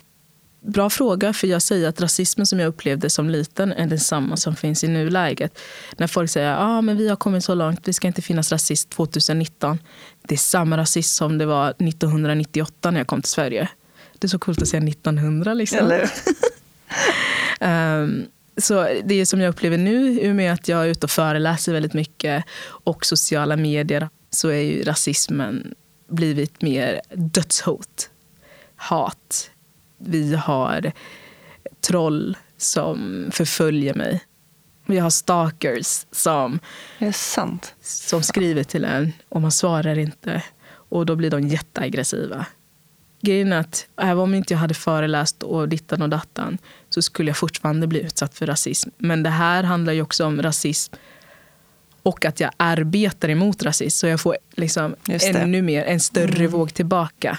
Bra 0.64 0.90
fråga, 0.90 1.32
för 1.32 1.46
jag 1.46 1.62
säger 1.62 1.88
att 1.88 2.00
rasismen 2.00 2.46
som 2.46 2.60
jag 2.60 2.68
upplevde 2.68 3.10
som 3.10 3.30
liten 3.30 3.72
är 3.72 3.86
densamma 3.86 4.36
som 4.36 4.56
finns 4.56 4.84
i 4.84 4.88
nuläget. 4.88 5.58
När 5.96 6.06
folk 6.06 6.30
säger 6.30 6.52
att 6.52 6.58
ah, 6.60 6.80
vi 6.80 7.08
har 7.08 7.16
kommit 7.16 7.44
så 7.44 7.54
långt, 7.54 7.84
det 7.84 7.92
ska 7.92 8.06
inte 8.06 8.22
finnas 8.22 8.52
rasism 8.52 8.90
2019. 8.90 9.78
Det 10.22 10.34
är 10.34 10.38
samma 10.38 10.76
rasism 10.76 11.16
som 11.16 11.38
det 11.38 11.46
var 11.46 11.70
1998 11.70 12.90
när 12.90 13.00
jag 13.00 13.06
kom 13.06 13.22
till 13.22 13.30
Sverige. 13.30 13.68
Det 14.18 14.26
är 14.26 14.28
så 14.28 14.38
coolt 14.38 14.62
att 14.62 14.68
säga 14.68 14.88
1900 14.88 15.54
liksom. 15.54 16.08
um, 17.60 18.26
så 18.56 18.88
det 19.04 19.26
som 19.26 19.40
jag 19.40 19.50
upplever 19.50 19.78
nu, 19.78 20.20
i 20.20 20.30
och 20.30 20.36
med 20.36 20.52
att 20.52 20.68
jag 20.68 20.82
är 20.82 20.86
ute 20.86 21.06
och 21.06 21.10
föreläser 21.10 21.72
väldigt 21.72 21.94
mycket 21.94 22.44
och 22.64 23.06
sociala 23.06 23.56
medier, 23.56 24.08
så 24.30 24.48
är 24.48 24.62
ju 24.62 24.82
rasismen 24.82 25.74
blivit 26.08 26.62
mer 26.62 27.00
dödshot, 27.14 28.10
hat. 28.76 29.50
Vi 30.06 30.34
har 30.34 30.92
troll 31.80 32.36
som 32.56 33.28
förföljer 33.32 33.94
mig. 33.94 34.20
Vi 34.86 34.98
har 34.98 35.10
stalkers 35.10 36.06
som, 36.10 36.58
som 37.80 38.22
skriver 38.22 38.64
till 38.64 38.84
en 38.84 39.12
och 39.28 39.40
man 39.40 39.52
svarar 39.52 39.98
inte. 39.98 40.42
Och 40.68 41.06
då 41.06 41.16
blir 41.16 41.30
de 41.30 41.48
jätteaggressiva 41.48 42.46
grejen 43.22 43.52
är 43.52 43.58
att 43.58 43.86
även 43.96 44.18
om 44.18 44.34
inte 44.34 44.54
jag 44.54 44.58
hade 44.58 44.74
föreläst 44.74 45.42
och 45.42 45.68
dittan 45.68 46.02
och 46.02 46.08
dattan 46.08 46.58
så 46.90 47.02
skulle 47.02 47.30
jag 47.30 47.36
fortfarande 47.36 47.86
bli 47.86 48.00
utsatt 48.00 48.34
för 48.34 48.46
rasism. 48.46 48.90
Men 48.98 49.22
det 49.22 49.30
här 49.30 49.62
handlar 49.62 49.92
ju 49.92 50.02
också 50.02 50.26
om 50.26 50.42
rasism 50.42 50.94
och 52.02 52.24
att 52.24 52.40
jag 52.40 52.50
arbetar 52.56 53.28
emot 53.28 53.62
rasism. 53.62 53.98
Så 53.98 54.06
jag 54.06 54.20
får 54.20 54.36
liksom 54.50 54.96
ännu 55.24 55.62
mer, 55.62 55.84
en 55.84 56.00
större 56.00 56.38
mm. 56.38 56.50
våg 56.50 56.74
tillbaka. 56.74 57.38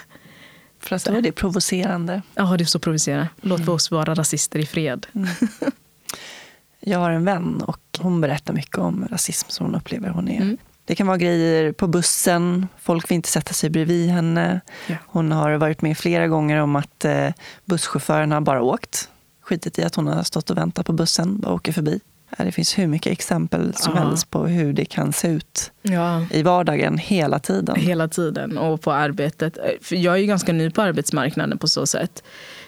För 0.84 0.96
att 0.96 1.06
då 1.06 1.14
är 1.14 1.22
det 1.22 1.32
provocerande. 1.32 2.22
Ja, 2.36 2.58
det 2.58 2.64
är 2.64 2.66
så 2.66 2.80
provocerande. 2.80 3.28
Låt 3.42 3.60
mm. 3.60 3.74
oss 3.74 3.92
vara 3.92 4.16
rasister 4.16 4.60
i 4.60 4.66
fred. 4.66 5.08
Mm. 5.14 5.30
Jag 6.80 7.00
har 7.00 7.12
en 7.12 7.26
vän 7.26 7.62
och 7.62 7.80
hon 8.00 8.22
berättar 8.22 8.54
mycket 8.54 8.78
om 8.78 9.08
rasism 9.12 9.50
som 9.50 9.66
hon 9.66 9.76
upplever. 9.76 10.10
Hon 10.10 10.28
är 10.28 10.42
mm. 10.42 10.58
Det 10.86 10.96
kan 10.96 11.08
vara 11.08 11.18
grejer 11.18 11.72
på 11.72 11.88
bussen, 11.88 12.68
folk 12.80 13.12
vill 13.12 13.16
inte 13.16 13.30
sätta 13.30 13.54
sig 13.54 13.70
bredvid 13.70 14.10
henne. 14.10 14.62
Ja. 14.88 14.96
Hon 15.06 15.32
har 15.32 15.52
varit 15.54 15.82
med 15.82 15.98
flera 15.98 16.28
gånger 16.28 16.58
om 16.58 16.76
att 16.76 17.06
eh, 17.06 17.30
busschauffören 17.66 18.32
har 18.32 18.42
bara 18.42 18.62
åkt. 18.62 19.10
Skitit 19.42 19.80
i 19.80 19.84
att 19.84 19.96
hon 19.96 20.08
har 20.08 20.24
stått 20.24 20.50
och 20.50 20.58
väntat 20.58 20.86
på 20.86 20.94
bussen, 20.94 21.40
bara 21.40 21.54
åker 21.54 21.72
förbi. 21.74 22.00
Det 22.38 22.52
finns 22.52 22.78
hur 22.78 22.88
mycket 22.88 23.12
exempel 23.12 23.74
som 23.74 23.94
Aha. 23.94 24.08
helst 24.08 24.30
på 24.30 24.46
hur 24.46 24.74
det 24.74 24.86
kan 24.86 25.14
se 25.14 25.28
ut 25.28 25.72
ja. 25.82 26.26
i 26.32 26.44
vardagen 26.44 26.98
hela 26.98 27.40
tiden. 27.40 27.76
Hela 27.76 28.08
tiden 28.08 28.58
och 28.58 28.82
på 28.82 28.92
arbetet. 28.92 29.58
För 29.82 29.96
jag 29.96 30.14
är 30.14 30.18
ju 30.18 30.26
ganska 30.26 30.54
ny 30.54 30.70
på 30.70 30.82
arbetsmarknaden 30.82 31.58
på 31.58 31.68
så 31.68 31.86
sätt. 31.86 32.24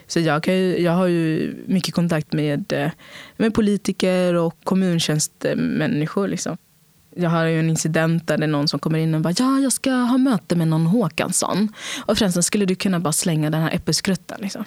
Så 0.08 0.20
jag, 0.20 0.44
kan 0.44 0.54
ju, 0.54 0.82
jag 0.82 0.92
har 0.92 1.08
ju 1.08 1.56
mycket 1.68 1.96
kontakt 1.96 2.34
med, 2.34 2.74
eh, 2.74 2.92
med 3.38 3.54
politiker 3.54 4.34
och 4.34 4.56
kommuntjänstemänniskor. 4.64 6.28
Liksom 6.28 6.58
jag 7.16 7.30
har 7.30 7.46
ju 7.46 7.60
en 7.60 7.70
incident 7.70 8.28
där 8.28 8.38
det 8.38 8.46
är 8.46 8.48
någon 8.48 8.68
som 8.68 8.80
kommer 8.80 9.00
in 9.00 9.16
och 9.16 9.22
bara 9.22 9.34
ja, 9.38 9.60
jag 9.60 9.72
ska 9.72 9.92
ha 9.92 10.18
möte 10.18 10.56
med 10.56 10.68
någon 10.68 10.86
Håkansson. 10.86 11.74
Och 12.06 12.18
förresten 12.18 12.44
skulle 12.44 12.66
du 12.66 12.76
kunna 12.76 13.00
bara 13.00 13.14
slänga 13.14 13.50
den 13.50 13.62
här 13.62 13.72
äppelskrutten. 13.72 14.38
Liksom. 14.42 14.66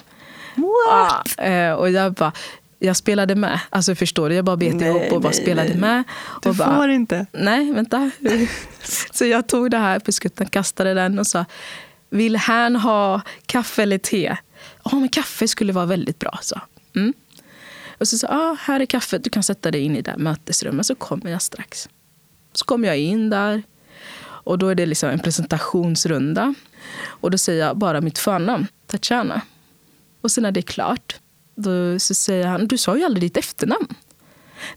What? 0.55 1.35
Ja, 1.37 1.75
och 1.75 1.89
jag 1.89 2.13
bara, 2.13 2.31
jag 2.79 2.95
spelade 2.95 3.35
med. 3.35 3.59
Alltså 3.69 3.95
förstår 3.95 4.29
du? 4.29 4.35
Jag 4.35 4.45
bara 4.45 4.57
bet 4.57 4.75
nej, 4.75 4.89
ihop 4.89 5.11
och 5.11 5.21
bara 5.21 5.29
nej, 5.29 5.41
spelade 5.41 5.69
nej. 5.69 5.77
med. 5.77 6.03
Du 6.41 6.53
bara, 6.53 6.75
får 6.75 6.89
inte. 6.89 7.25
Nej, 7.31 7.71
vänta. 7.71 8.11
så 9.11 9.25
jag 9.25 9.47
tog 9.47 9.71
den 9.71 9.81
här 9.81 9.97
äppelskrutten, 9.97 10.49
kastade 10.49 10.93
den 10.93 11.19
och 11.19 11.27
sa, 11.27 11.45
vill 12.09 12.35
han 12.35 12.75
ha 12.75 13.21
kaffe 13.45 13.83
eller 13.83 13.97
te? 13.97 14.37
Ja, 14.83 14.95
men 14.95 15.09
kaffe 15.09 15.47
skulle 15.47 15.73
vara 15.73 15.85
väldigt 15.85 16.19
bra. 16.19 16.39
Så. 16.41 16.61
Mm. 16.95 17.13
Och 17.97 18.07
så 18.07 18.17
sa 18.17 18.27
ah, 18.27 18.57
här 18.59 18.79
är 18.79 18.85
kaffet, 18.85 19.23
du 19.23 19.29
kan 19.29 19.43
sätta 19.43 19.71
dig 19.71 19.81
in 19.81 19.95
i 19.95 20.01
det 20.01 20.17
mötesrummet 20.17 20.85
så 20.85 20.95
kommer 20.95 21.31
jag 21.31 21.41
strax. 21.41 21.89
Så 22.53 22.65
kommer 22.65 22.87
jag 22.87 22.97
in 22.97 23.29
där 23.29 23.63
och 24.21 24.57
då 24.57 24.67
är 24.67 24.75
det 24.75 24.85
liksom 24.85 25.09
en 25.09 25.19
presentationsrunda. 25.19 26.53
Och 27.05 27.31
då 27.31 27.37
säger 27.37 27.65
jag 27.65 27.77
bara 27.77 28.01
mitt 28.01 28.17
förnamn, 28.17 28.67
Tatjana. 28.87 29.41
Och 30.21 30.31
sen 30.31 30.41
när 30.41 30.51
det 30.51 30.59
är 30.59 30.61
klart, 30.61 31.19
då 31.61 31.99
så 31.99 32.13
säger 32.13 32.47
han, 32.47 32.67
du 32.67 32.77
sa 32.77 32.97
ju 32.97 33.03
aldrig 33.03 33.23
ditt 33.23 33.37
efternamn. 33.37 33.87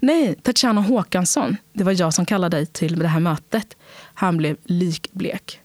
Nej, 0.01 0.35
Tatjana 0.43 0.80
Håkansson. 0.80 1.57
Det 1.72 1.85
var 1.85 2.01
jag 2.01 2.14
som 2.14 2.26
kallade 2.26 2.57
dig 2.57 2.66
till 2.66 2.99
det 2.99 3.09
här 3.09 3.20
mötet. 3.20 3.76
Han 4.14 4.37
blev 4.37 4.57
likblek. 4.64 5.61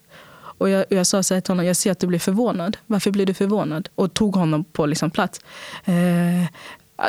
Och 0.58 0.68
jag, 0.68 0.84
jag 0.90 1.06
sa 1.06 1.22
så 1.22 1.34
här 1.34 1.40
till 1.40 1.50
honom, 1.50 1.66
jag 1.66 1.76
ser 1.76 1.92
att 1.92 1.98
du 1.98 2.06
blir 2.06 2.18
förvånad. 2.18 2.76
Varför 2.86 3.10
blir 3.10 3.26
du 3.26 3.34
förvånad? 3.34 3.88
Och 3.94 4.14
tog 4.14 4.34
honom 4.36 4.64
på 4.64 4.86
liksom 4.86 5.10
plats. 5.10 5.40
Eh, 5.84 6.46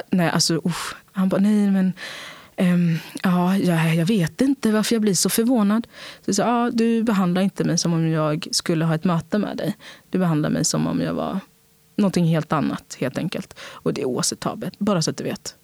nej, 0.10 0.30
alltså, 0.30 0.62
usch. 0.66 0.96
Han 1.12 1.30
bara, 1.30 1.42
nej 1.42 1.72
men 1.72 1.94
eh, 2.56 3.00
ja, 3.24 3.58
jag, 3.58 3.96
jag 3.96 4.06
vet 4.06 4.42
inte 4.42 4.72
varför 4.72 4.96
jag 4.96 5.02
blir 5.02 5.14
så 5.14 5.30
förvånad. 5.30 5.88
Så 6.26 6.30
jag 6.30 6.36
sa, 6.36 6.44
ja, 6.44 6.72
du 6.74 7.04
behandlar 7.04 7.42
inte 7.42 7.64
mig 7.64 7.78
som 7.78 7.94
om 7.94 8.10
jag 8.10 8.48
skulle 8.52 8.86
ha 8.86 8.96
ett 8.96 9.04
möte 9.04 9.38
med 9.38 9.58
dig. 9.58 9.78
Du 10.10 10.20
behandlar 10.20 10.50
mig 10.50 10.66
som 10.66 10.88
om 10.88 11.02
jag 11.02 11.14
var 11.14 11.40
någonting 12.00 12.26
helt 12.26 12.54
annat, 12.54 12.98
helt 13.00 13.18
enkelt. 13.18 13.60
Och 13.62 13.94
det 13.94 14.02
är 14.02 14.06
oacceptabelt, 14.06 14.80
bara 14.80 15.02
så 15.02 15.12
att 15.12 15.18
du 15.18 15.24
vet. 15.24 15.56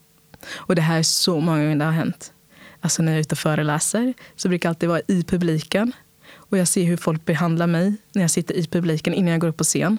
Och 0.54 0.76
det 0.76 0.82
här 0.82 1.00
är 1.00 1.04
så 1.04 1.40
många 1.40 1.58
gånger 1.58 1.76
det 1.76 1.86
har 1.86 1.92
hänt. 1.92 2.34
Alltså 2.82 3.04
när 3.04 3.12
jag 3.12 3.18
är 3.18 3.22
ute 3.22 3.34
och 3.34 3.40
föreläser 3.40 4.14
så 4.36 4.50
brukar 4.50 4.70
jag 4.70 4.72
alltid 4.72 4.90
vara 4.90 5.02
i 5.08 5.24
publiken. 5.24 5.92
Och 6.34 6.58
jag 6.58 6.68
ser 6.68 6.84
hur 6.84 6.98
folk 6.98 7.26
behandlar 7.26 7.68
mig 7.68 7.96
när 8.12 8.22
jag 8.22 8.32
sitter 8.32 8.56
i 8.56 8.68
publiken 8.68 9.14
innan 9.14 9.32
jag 9.32 9.42
går 9.42 9.48
upp 9.48 9.58
på 9.58 9.64
scen. 9.64 9.98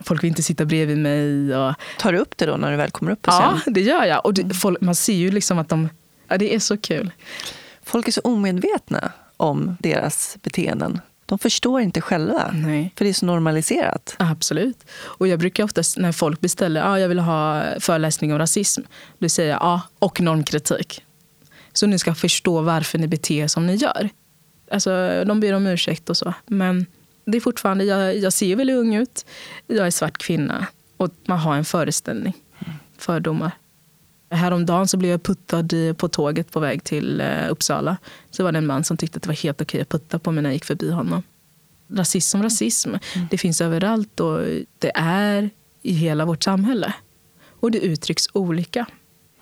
Folk 0.00 0.22
vill 0.22 0.28
inte 0.28 0.42
sitta 0.42 0.64
bredvid 0.64 0.98
mig. 0.98 1.56
Och... 1.56 1.74
Tar 1.98 2.12
du 2.12 2.18
upp 2.18 2.36
det 2.36 2.46
då 2.46 2.56
när 2.56 2.70
du 2.70 2.76
väl 2.76 2.90
kommer 2.90 3.12
upp 3.12 3.22
på 3.22 3.30
scen? 3.30 3.60
Ja, 3.66 3.72
det 3.72 3.80
gör 3.80 4.04
jag. 4.04 4.26
Och 4.26 4.34
det, 4.34 4.54
folk, 4.54 4.80
man 4.80 4.94
ser 4.94 5.14
ju 5.14 5.30
liksom 5.30 5.58
att 5.58 5.68
de 5.68 5.88
Ja, 6.28 6.38
det 6.38 6.54
är 6.54 6.58
så 6.58 6.76
kul. 6.76 7.10
Folk 7.82 8.08
är 8.08 8.12
så 8.12 8.20
omedvetna 8.20 9.12
om 9.36 9.76
deras 9.80 10.36
beteenden. 10.42 11.00
De 11.26 11.38
förstår 11.38 11.80
inte 11.80 12.00
själva, 12.00 12.50
Nej. 12.54 12.92
för 12.96 13.04
det 13.04 13.10
är 13.10 13.14
så 13.14 13.26
normaliserat. 13.26 14.14
Absolut. 14.18 14.84
Och 15.02 15.28
jag 15.28 15.38
brukar 15.38 15.64
oftast 15.64 15.98
när 15.98 16.12
folk 16.12 16.40
beställer 16.40 16.80
ja, 16.80 16.98
jag 16.98 17.08
vill 17.08 17.18
ha 17.18 17.64
föreläsning 17.80 18.32
om 18.32 18.38
rasism, 18.38 18.82
då 19.18 19.28
säger 19.28 19.50
jag 19.50 19.62
ja, 19.62 19.82
och 19.98 20.20
normkritik. 20.20 21.02
Så 21.72 21.86
ni 21.86 21.98
ska 21.98 22.14
förstå 22.14 22.60
varför 22.60 22.98
ni 22.98 23.08
beter 23.08 23.34
er 23.34 23.46
som 23.46 23.66
ni 23.66 23.74
gör. 23.74 24.08
Alltså, 24.70 24.90
de 25.26 25.40
ber 25.40 25.52
om 25.52 25.66
ursäkt 25.66 26.10
och 26.10 26.16
så. 26.16 26.34
Men 26.46 26.86
det 27.24 27.36
är 27.36 27.40
fortfarande, 27.40 27.84
jag, 27.84 28.16
jag 28.16 28.32
ser 28.32 28.56
väldigt 28.56 28.76
ung 28.76 28.94
ut, 28.94 29.26
jag 29.66 29.86
är 29.86 29.90
svart 29.90 30.18
kvinna 30.18 30.66
och 30.96 31.10
man 31.24 31.38
har 31.38 31.56
en 31.56 31.64
föreställning, 31.64 32.32
fördomar. 32.98 33.50
Häromdagen 34.30 34.88
så 34.88 34.96
blev 34.96 35.10
jag 35.10 35.22
puttad 35.22 35.68
på 35.96 36.08
tåget 36.08 36.52
på 36.52 36.60
väg 36.60 36.84
till 36.84 37.20
eh, 37.20 37.50
Uppsala. 37.50 37.96
Så 38.30 38.44
var 38.44 38.52
det 38.52 38.58
en 38.58 38.66
man 38.66 38.84
som 38.84 38.96
tyckte 38.96 39.16
att 39.16 39.22
det 39.22 39.28
var 39.28 39.36
helt 39.36 39.60
okej 39.60 39.80
att 39.80 39.88
putta 39.88 40.18
på 40.18 40.32
mig 40.32 40.42
när 40.42 40.50
jag 40.50 40.54
gick 40.54 40.64
förbi 40.64 40.90
honom. 40.90 41.22
Rasism 41.88 42.30
som 42.30 42.42
rasism. 42.42 42.88
Mm. 42.88 43.26
Det 43.30 43.38
finns 43.38 43.60
överallt 43.60 44.20
och 44.20 44.40
det 44.78 44.92
är 44.94 45.50
i 45.82 45.92
hela 45.92 46.24
vårt 46.24 46.42
samhälle. 46.42 46.94
Och 47.60 47.70
det 47.70 47.78
uttrycks 47.78 48.26
olika. 48.32 48.86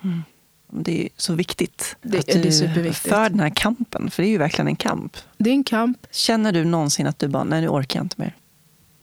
Mm. 0.03 0.23
Det 0.71 1.05
är 1.05 1.09
så 1.17 1.35
viktigt 1.35 1.97
det, 2.03 2.19
att 2.19 2.27
du 2.27 2.93
för 2.93 3.29
den 3.29 3.41
här 3.41 3.53
kampen. 3.57 4.11
För 4.11 4.23
det 4.23 4.29
är 4.29 4.31
ju 4.31 4.39
verkligen 4.39 4.69
en 4.69 4.77
kamp. 4.77 5.17
Det 5.39 5.51
är 5.51 5.55
en 5.55 5.65
kamp. 5.65 6.07
Känner 6.11 6.53
du 6.53 6.65
någonsin 6.65 7.07
att 7.07 7.19
du 7.19 7.29
bara, 7.29 7.45
nej 7.45 7.61
nu 7.61 7.69
orkar 7.69 7.99
jag 7.99 8.05
inte 8.05 8.21
mer? 8.21 8.37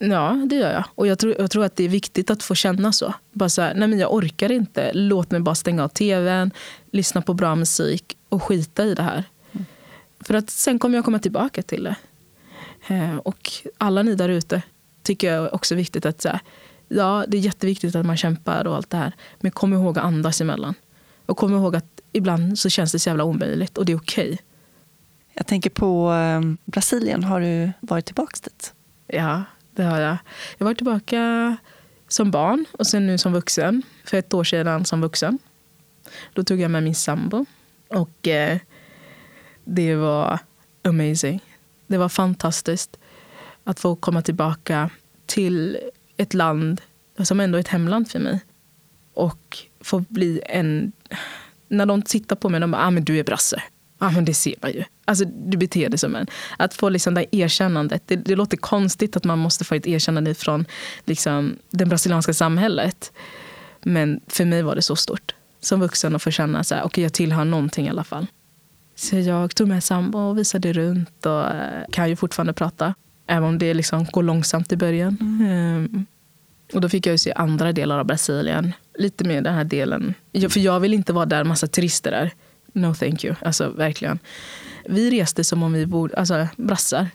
Ja, 0.04 0.45
det 0.49 0.56
gör 0.56 0.74
jag. 0.74 0.84
Och 0.95 1.08
jag 1.08 1.20
tror, 1.20 1.36
jag 1.39 1.52
tror 1.52 1.66
att 1.66 1.76
det 1.76 1.84
är 1.84 1.89
viktigt 1.89 2.30
att 2.30 2.43
få 2.43 2.56
känna 2.56 2.91
så. 2.91 3.14
Bara 3.32 3.49
så 3.49 3.62
här, 3.62 3.74
nej 3.74 3.88
men 3.88 3.99
jag 3.99 4.14
orkar 4.14 4.52
inte. 4.52 4.91
Låt 4.93 5.32
mig 5.32 5.41
bara 5.41 5.56
stänga 5.56 5.84
av 5.84 5.88
tvn, 5.88 6.52
lyssna 6.91 7.22
på 7.22 7.34
bra 7.34 7.56
musik 7.56 8.18
och 8.30 8.43
skita 8.43 8.86
i 8.86 8.93
det 8.93 9.04
här. 9.04 9.24
Mm. 9.52 9.66
För 10.20 10.34
att 10.34 10.49
sen 10.49 10.80
kommer 10.80 10.97
jag 10.97 11.06
komma 11.06 11.20
tillbaka 11.20 11.62
till 11.62 11.84
det. 11.84 11.95
Eh, 12.88 13.16
och 13.16 13.52
alla 13.78 14.04
ni 14.04 14.16
där 14.16 14.30
ute 14.30 14.62
tycker 15.04 15.34
jag 15.34 15.54
också 15.54 15.76
är 15.76 15.78
viktigt 15.78 16.06
att 16.06 16.22
säga. 16.22 16.39
Ja, 16.88 17.26
det 17.28 17.38
är 17.38 17.41
jätteviktigt 17.41 17.95
att 17.95 18.06
man 18.06 18.18
kämpar 18.18 18.68
och 18.68 18.76
allt 18.76 18.89
det 18.89 18.97
här. 18.97 19.14
Men 19.39 19.52
kom 19.52 19.74
ihåg 19.74 19.97
att 19.97 20.06
andas 20.06 20.41
emellan. 20.41 20.74
Och 21.26 21.38
kom 21.38 21.54
ihåg 21.54 21.76
att 21.76 22.02
ibland 22.12 22.60
så 22.60 22.70
känns 22.70 22.91
det 22.91 22.99
så 22.99 23.10
jävla 23.10 23.24
omöjligt 23.24 23.78
och 23.78 23.86
det 23.86 23.91
är 23.91 23.97
okej. 23.97 24.26
Okay. 24.26 24.38
Jag 25.34 25.47
tänker 25.47 25.70
på 25.70 26.14
eh, 26.14 26.41
Brasilien. 26.66 27.24
Har 27.24 27.41
du 27.41 27.72
varit 27.80 28.06
tillbaka 28.06 28.38
dit? 28.43 28.74
Ja, 29.08 29.43
det 29.76 29.84
har 29.84 29.99
jag. 29.99 30.17
Jag 30.57 30.65
var 30.65 30.74
tillbaka 30.74 31.57
som 32.07 32.32
barn 32.32 32.65
och 32.72 32.88
sen 32.88 33.07
nu 33.07 33.17
som 33.17 33.34
vuxen. 33.34 33.84
För 34.03 34.17
ett 34.17 34.34
år 34.34 34.43
sedan 34.43 34.86
som 34.86 35.01
vuxen. 35.01 35.39
Då 36.34 36.43
tog 36.43 36.59
jag 36.59 36.72
med 36.72 36.84
min 36.84 36.95
sambo. 36.95 37.45
Och 37.88 38.28
eh, 38.28 38.57
det 39.63 39.95
var 39.95 40.39
amazing. 40.84 41.39
Det 41.88 41.97
var 41.97 42.09
fantastiskt 42.09 42.97
att 43.63 43.80
få 43.80 43.95
komma 43.95 44.22
tillbaka 44.22 44.89
till 45.26 45.78
ett 46.17 46.34
land 46.34 46.82
som 47.17 47.39
ändå 47.39 47.57
är 47.57 47.59
ett 47.59 47.67
hemland 47.67 48.11
för 48.11 48.19
mig. 48.19 48.39
Och 49.13 49.57
få 49.82 49.99
bli 49.99 50.41
en... 50.45 50.91
När 51.67 51.86
de 51.86 52.01
tittar 52.01 52.36
på 52.36 52.49
mig, 52.49 52.59
de 52.59 52.72
bara, 52.72 52.82
ah, 52.82 52.91
men 52.91 53.05
du 53.05 53.19
är 53.19 53.24
brasse. 53.24 53.63
Ja, 54.02 54.12
men 54.12 54.26
det 54.26 54.34
ser 54.34 54.56
man 54.62 54.72
ju. 54.72 54.84
Alltså, 55.06 55.26
du 55.26 55.58
beter 55.58 55.89
dig 55.89 55.99
som 55.99 56.16
en. 56.16 56.28
Att 56.58 56.74
få 56.74 56.89
liksom 56.89 57.14
det 57.14 57.36
erkännandet. 57.36 58.04
Det, 58.06 58.16
det 58.16 58.36
låter 58.36 58.58
konstigt 58.58 59.16
att 59.16 59.24
man 59.24 59.39
måste 59.39 59.66
få 59.66 59.76
ett 59.76 59.88
erkännande 59.88 60.34
från 60.34 60.66
liksom, 61.06 61.56
det 61.70 61.86
brasilianska 61.86 62.34
samhället. 62.34 63.12
Men 63.82 64.22
för 64.28 64.45
mig 64.45 64.62
var 64.62 64.76
det 64.76 64.82
så 64.82 64.95
stort. 64.95 65.36
Som 65.60 65.80
vuxen 65.80 66.16
att 66.16 66.24
få 66.24 66.32
känna 66.32 66.60
att 66.60 66.86
okay, 66.86 67.04
jag 67.04 67.14
tillhör 67.14 67.45
någonting 67.45 67.88
i 67.88 67.89
alla 67.89 68.04
fall. 68.04 68.28
Så 68.95 69.16
jag 69.16 69.56
tog 69.56 69.68
med 69.68 69.84
sambo 69.84 70.20
och 70.20 70.38
visade 70.38 70.74
runt 70.74 71.26
och 71.26 71.47
eh, 71.47 71.84
kan 71.91 72.10
ju 72.10 72.16
fortfarande 72.16 72.54
prata. 72.54 72.93
Även 73.28 73.49
om 73.49 73.58
det 73.58 73.74
liksom 73.74 74.06
går 74.06 74.24
långsamt 74.24 74.72
i 74.72 74.78
början. 74.78 75.18
Mm. 75.22 75.86
Um, 75.95 76.06
och 76.74 76.82
då 76.82 76.89
fick 76.89 77.06
jag 77.06 77.20
se 77.20 77.34
andra 77.34 77.72
delar 77.72 77.99
av 77.99 78.06
Brasilien. 78.06 78.74
Lite 78.97 79.24
mer 79.24 79.41
den 79.41 79.56
här 79.56 79.64
delen. 79.64 80.14
För 80.49 80.60
jag 80.60 80.80
vill 80.80 80.93
inte 80.93 81.14
vara 81.14 81.26
där 81.26 81.43
massa 81.43 81.68
turister 81.68 82.12
är. 82.12 82.32
No 82.74 82.93
thank 82.93 83.24
you. 83.24 83.36
Alltså 83.41 83.69
verkligen. 83.69 84.19
Vi 84.86 85.22
reste 85.22 85.43
som 85.43 85.63
om 85.63 85.74
vi 85.74 85.86
bor, 85.86 86.15
alltså 86.15 86.47
brassar. 86.57 87.09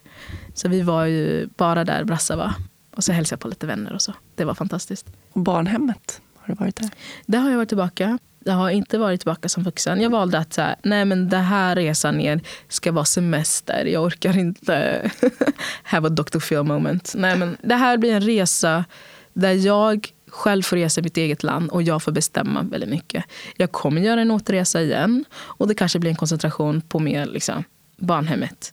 Så 0.54 0.68
vi 0.68 0.82
var 0.82 1.04
ju 1.04 1.48
bara 1.56 1.84
där 1.84 2.04
brassar 2.04 2.36
var. 2.36 2.52
Och 2.96 3.04
så 3.04 3.12
hälsade 3.12 3.32
jag 3.32 3.40
på 3.40 3.48
lite 3.48 3.66
vänner 3.66 3.92
och 3.92 4.02
så. 4.02 4.12
Det 4.34 4.44
var 4.44 4.54
fantastiskt. 4.54 5.06
Och 5.32 5.40
barnhemmet, 5.40 6.20
har 6.36 6.54
du 6.54 6.54
varit 6.54 6.76
där? 6.76 6.90
Där 7.26 7.38
har 7.38 7.50
jag 7.50 7.56
varit 7.56 7.68
tillbaka. 7.68 8.18
Jag 8.44 8.54
har 8.54 8.70
inte 8.70 8.98
varit 8.98 9.20
tillbaka 9.20 9.48
som 9.48 9.62
vuxen. 9.62 10.00
Jag 10.00 10.10
valde 10.10 10.38
att 10.38 10.54
så 10.54 10.66
nej 10.82 11.04
men 11.04 11.28
det 11.28 11.36
här 11.36 11.76
resan 11.76 12.16
ner 12.16 12.40
ska 12.68 12.92
vara 12.92 13.04
semester. 13.04 13.84
Jag 13.84 14.04
orkar 14.04 14.38
inte 14.38 15.10
have 15.82 16.06
a 16.06 16.10
Dr. 16.10 16.38
Phil 16.38 16.62
moment. 16.62 17.12
Nej 17.16 17.38
men 17.38 17.56
det 17.62 17.74
här 17.74 17.96
blir 17.98 18.12
en 18.12 18.20
resa 18.20 18.84
där 19.32 19.52
jag 19.52 20.12
själv 20.36 20.62
får 20.62 20.76
resa 20.76 21.00
i 21.00 21.04
mitt 21.04 21.16
eget 21.16 21.42
land 21.42 21.70
och 21.70 21.82
jag 21.82 22.02
får 22.02 22.12
bestämma 22.12 22.62
väldigt 22.62 22.90
mycket. 22.90 23.24
Jag 23.56 23.72
kommer 23.72 24.00
göra 24.00 24.20
en 24.20 24.30
återresa 24.30 24.82
igen 24.82 25.24
och 25.34 25.68
det 25.68 25.74
kanske 25.74 25.98
blir 25.98 26.10
en 26.10 26.16
koncentration 26.16 26.80
på 26.80 26.98
mer 26.98 27.26
liksom, 27.26 27.64
barnhemmet. 27.96 28.72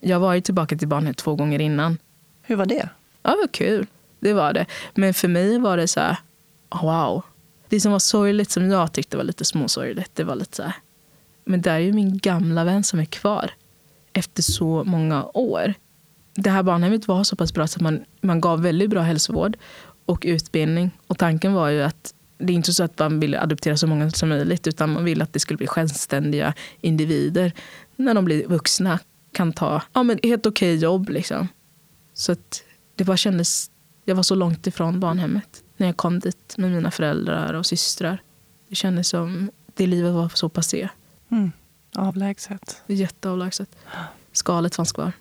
Jag 0.00 0.20
var 0.20 0.34
ju 0.34 0.40
tillbaka 0.40 0.76
till 0.76 0.88
barnhemmet 0.88 1.16
två 1.16 1.34
gånger 1.34 1.60
innan. 1.60 1.98
Hur 2.42 2.56
var 2.56 2.66
det? 2.66 2.88
Ja, 3.22 3.30
det 3.30 3.36
var 3.36 3.48
kul. 3.48 3.86
Det 4.20 4.32
var 4.32 4.52
det. 4.52 4.66
Men 4.94 5.14
för 5.14 5.28
mig 5.28 5.58
var 5.58 5.76
det 5.76 5.88
så 5.88 6.00
här, 6.00 6.16
wow. 6.82 7.22
Det 7.68 7.80
som 7.80 7.92
var 7.92 7.98
sorgligt, 7.98 8.50
som 8.50 8.70
jag 8.70 8.92
tyckte 8.92 9.16
var 9.16 9.24
lite 9.24 9.44
småsorgligt, 9.44 10.10
det 10.14 10.24
var 10.24 10.34
lite 10.34 10.56
så 10.56 10.62
här, 10.62 10.74
men 11.44 11.62
det 11.62 11.70
är 11.70 11.78
ju 11.78 11.92
min 11.92 12.18
gamla 12.18 12.64
vän 12.64 12.84
som 12.84 12.98
är 13.00 13.04
kvar 13.04 13.50
efter 14.12 14.42
så 14.42 14.84
många 14.84 15.24
år. 15.34 15.74
Det 16.34 16.50
här 16.50 16.62
barnhemmet 16.62 17.08
var 17.08 17.24
så 17.24 17.36
pass 17.36 17.54
bra 17.54 17.66
så 17.66 17.78
att 17.78 17.82
man, 17.82 18.04
man 18.20 18.40
gav 18.40 18.62
väldigt 18.62 18.90
bra 18.90 19.00
hälsovård 19.00 19.56
och 20.06 20.22
utbildning. 20.26 20.90
Och 21.06 21.18
tanken 21.18 21.52
var 21.52 21.68
ju 21.68 21.82
att 21.82 22.14
det 22.38 22.52
är 22.52 22.54
inte 22.54 22.72
så 22.72 22.84
att 22.84 22.98
man 22.98 23.20
vill 23.20 23.34
adoptera 23.34 23.76
så 23.76 23.86
många 23.86 24.10
som 24.10 24.28
möjligt 24.28 24.66
utan 24.66 24.92
man 24.92 25.04
vill 25.04 25.22
att 25.22 25.32
det 25.32 25.40
skulle 25.40 25.56
bli 25.56 25.66
självständiga 25.66 26.54
individer 26.80 27.52
när 27.96 28.14
de 28.14 28.24
blir 28.24 28.46
vuxna 28.46 28.98
kan 29.32 29.52
ta 29.52 29.82
ja, 29.92 30.02
men 30.02 30.18
helt 30.22 30.46
okej 30.46 30.74
okay 30.74 30.82
jobb. 30.82 31.08
Liksom. 31.08 31.48
Så 32.14 32.32
att 32.32 32.62
det 32.94 33.04
bara 33.04 33.16
kändes, 33.16 33.70
jag 34.04 34.14
var 34.14 34.22
så 34.22 34.34
långt 34.34 34.66
ifrån 34.66 35.00
barnhemmet 35.00 35.62
när 35.76 35.86
jag 35.86 35.96
kom 35.96 36.18
dit 36.18 36.54
med 36.58 36.70
mina 36.70 36.90
föräldrar 36.90 37.54
och 37.54 37.66
systrar. 37.66 38.22
Det 38.68 38.74
kändes 38.74 39.08
som 39.08 39.50
det 39.74 39.86
livet 39.86 40.14
var 40.14 40.28
så 40.28 40.48
passé. 40.48 40.88
Mm. 41.28 41.52
Avlägset. 41.94 42.82
Jätteavlägset. 42.86 43.76
Skalet 44.32 44.74
fanns 44.74 44.92
kvar. 44.92 45.12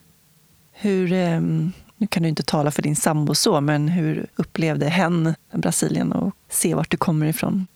Hur, 0.72 1.12
um 1.14 1.74
nu 1.98 2.08
kan 2.08 2.24
du 2.24 2.30
inte 2.30 2.44
tala 2.44 2.72
för 2.72 2.82
din 2.82 2.96
sambo 2.96 3.36
så, 3.36 3.62
men 3.62 3.88
hur 3.88 4.28
upplevde 4.36 4.90
hen 4.90 5.36
Brasilien 5.52 6.12
och 6.12 6.36
se 6.50 6.76
vart 6.76 6.92
du 6.92 6.98
kommer 6.98 7.26
ifrån? 7.26 7.68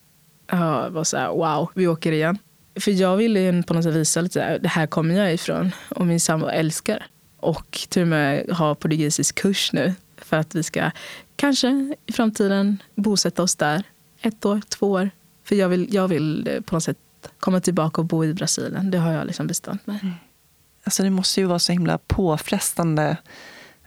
Ja, 0.51 0.83
det 0.83 0.89
var 0.89 1.03
så 1.03 1.17
här, 1.17 1.27
wow, 1.29 1.69
vi 1.73 1.87
åker 1.87 2.11
igen. 2.11 2.37
För 2.79 2.91
jag 2.91 3.17
ville 3.17 3.63
på 3.63 3.73
något 3.73 3.83
sätt 3.83 3.95
visa 3.95 4.21
lite, 4.21 4.41
här, 4.41 4.59
det 4.59 4.67
här 4.67 4.87
kommer 4.87 5.15
jag 5.15 5.33
ifrån 5.33 5.71
och 5.89 6.07
min 6.07 6.19
sambo 6.19 6.47
älskar 6.47 7.07
Och 7.39 7.87
till 7.89 8.01
och 8.01 8.07
med 8.07 8.49
ha 8.49 8.75
portugisisk 8.75 9.35
kurs 9.35 9.73
nu 9.73 9.93
för 10.17 10.37
att 10.37 10.55
vi 10.55 10.63
ska 10.63 10.91
kanske 11.35 11.95
i 12.05 12.13
framtiden 12.13 12.77
bosätta 12.95 13.43
oss 13.43 13.55
där. 13.55 13.83
Ett 14.21 14.45
år, 14.45 14.61
två 14.69 14.91
år. 14.91 15.09
För 15.43 15.55
jag 15.55 15.69
vill, 15.69 15.93
jag 15.93 16.07
vill 16.07 16.61
på 16.65 16.75
något 16.75 16.83
sätt 16.83 16.97
komma 17.39 17.59
tillbaka 17.59 18.01
och 18.01 18.05
bo 18.05 18.25
i 18.25 18.33
Brasilien. 18.33 18.91
Det 18.91 18.97
har 18.97 19.11
jag 19.11 19.27
liksom 19.27 19.47
bestämt 19.47 19.87
mig. 19.87 19.99
Mm. 20.01 20.13
Alltså 20.83 21.03
det 21.03 21.09
måste 21.09 21.39
ju 21.41 21.45
vara 21.45 21.59
så 21.59 21.71
himla 21.71 21.97
påfrestande 21.97 23.17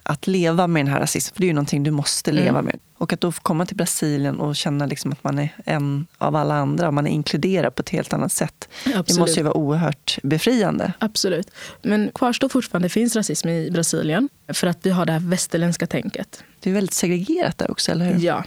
att 0.02 0.26
leva 0.26 0.66
med 0.66 0.84
den 0.84 0.92
här 0.92 1.00
rasismen. 1.00 1.34
För 1.34 1.40
det 1.40 1.44
är 1.44 1.48
ju 1.48 1.54
någonting 1.54 1.82
du 1.82 1.90
måste 1.90 2.32
leva 2.32 2.48
mm. 2.48 2.64
med. 2.64 2.78
Och 2.98 3.12
att 3.12 3.20
då 3.20 3.32
få 3.32 3.42
komma 3.42 3.66
till 3.66 3.76
Brasilien 3.76 4.40
och 4.40 4.56
känna 4.56 4.86
liksom 4.86 5.12
att 5.12 5.24
man 5.24 5.38
är 5.38 5.48
en 5.64 6.06
av 6.18 6.36
alla 6.36 6.54
andra 6.54 6.90
man 6.90 7.06
är 7.06 7.10
inkluderad 7.10 7.74
på 7.74 7.80
ett 7.80 7.88
helt 7.88 8.12
annat 8.12 8.32
sätt. 8.32 8.68
Absolut. 8.84 9.06
Det 9.06 9.18
måste 9.18 9.40
ju 9.40 9.44
vara 9.44 9.56
oerhört 9.56 10.18
befriande. 10.22 10.92
Absolut. 10.98 11.50
Men 11.82 12.10
kvarstår 12.14 12.48
fortfarande 12.48 12.88
finns 12.88 13.16
rasism 13.16 13.48
i 13.48 13.70
Brasilien 13.70 14.28
för 14.48 14.66
att 14.66 14.78
vi 14.82 14.90
har 14.90 15.06
det 15.06 15.12
här 15.12 15.20
västerländska 15.20 15.86
tänket. 15.86 16.44
Det 16.60 16.70
är 16.70 16.74
väldigt 16.74 16.94
segregerat 16.94 17.58
där 17.58 17.70
också, 17.70 17.92
eller 17.92 18.04
hur? 18.04 18.24
Ja, 18.24 18.44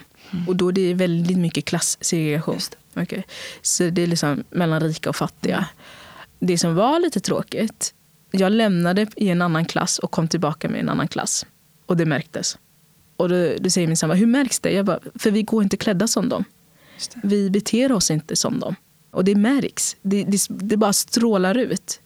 och 0.48 0.56
då 0.56 0.68
är 0.68 0.74
det 0.74 0.94
väldigt 0.94 1.38
mycket 1.38 1.66
klassegregation. 1.66 2.60
Okay. 2.96 3.24
Så 3.62 3.90
det 3.90 4.04
är 4.04 4.08
liksom 4.08 4.44
mellan 4.50 4.80
rika 4.80 5.10
och 5.10 5.16
fattiga. 5.16 5.66
Det 6.40 6.58
som 6.58 6.76
var 6.76 7.00
lite 7.00 7.20
tråkigt, 7.20 7.94
jag 8.32 8.52
lämnade 8.52 9.08
i 9.16 9.30
en 9.30 9.42
annan 9.42 9.66
klass 9.66 10.00
och 10.00 10.12
kom 10.12 10.28
tillbaka 10.28 10.70
med 10.70 10.80
en 10.80 10.90
annan 10.90 11.08
klass. 11.08 11.46
Och 11.86 11.98
det 11.98 12.06
märktes. 12.06 12.58
Och 13.18 13.30
då, 13.30 13.54
då 13.60 13.70
säger 13.70 13.88
min 13.88 13.98
sambo, 13.98 14.16
hur 14.16 14.26
märks 14.26 14.60
det? 14.60 14.72
Jag 14.72 14.86
bara, 14.86 15.00
för 15.16 15.32
vi 15.32 15.44
går 15.44 15.64
inte 15.64 15.78
klädda 15.78 16.08
som 16.08 16.30
dem. 16.30 16.44
Vi 17.24 17.50
beter 17.50 17.92
oss 17.92 18.12
inte 18.12 18.36
som 18.36 18.60
dem. 18.60 18.76
Och 19.12 19.24
det 19.24 19.36
märks. 19.36 19.96
Det, 20.02 20.24
det, 20.24 20.48
det 20.50 20.78
bara 20.78 20.94
strålar 20.94 21.58
ut. 21.58 22.02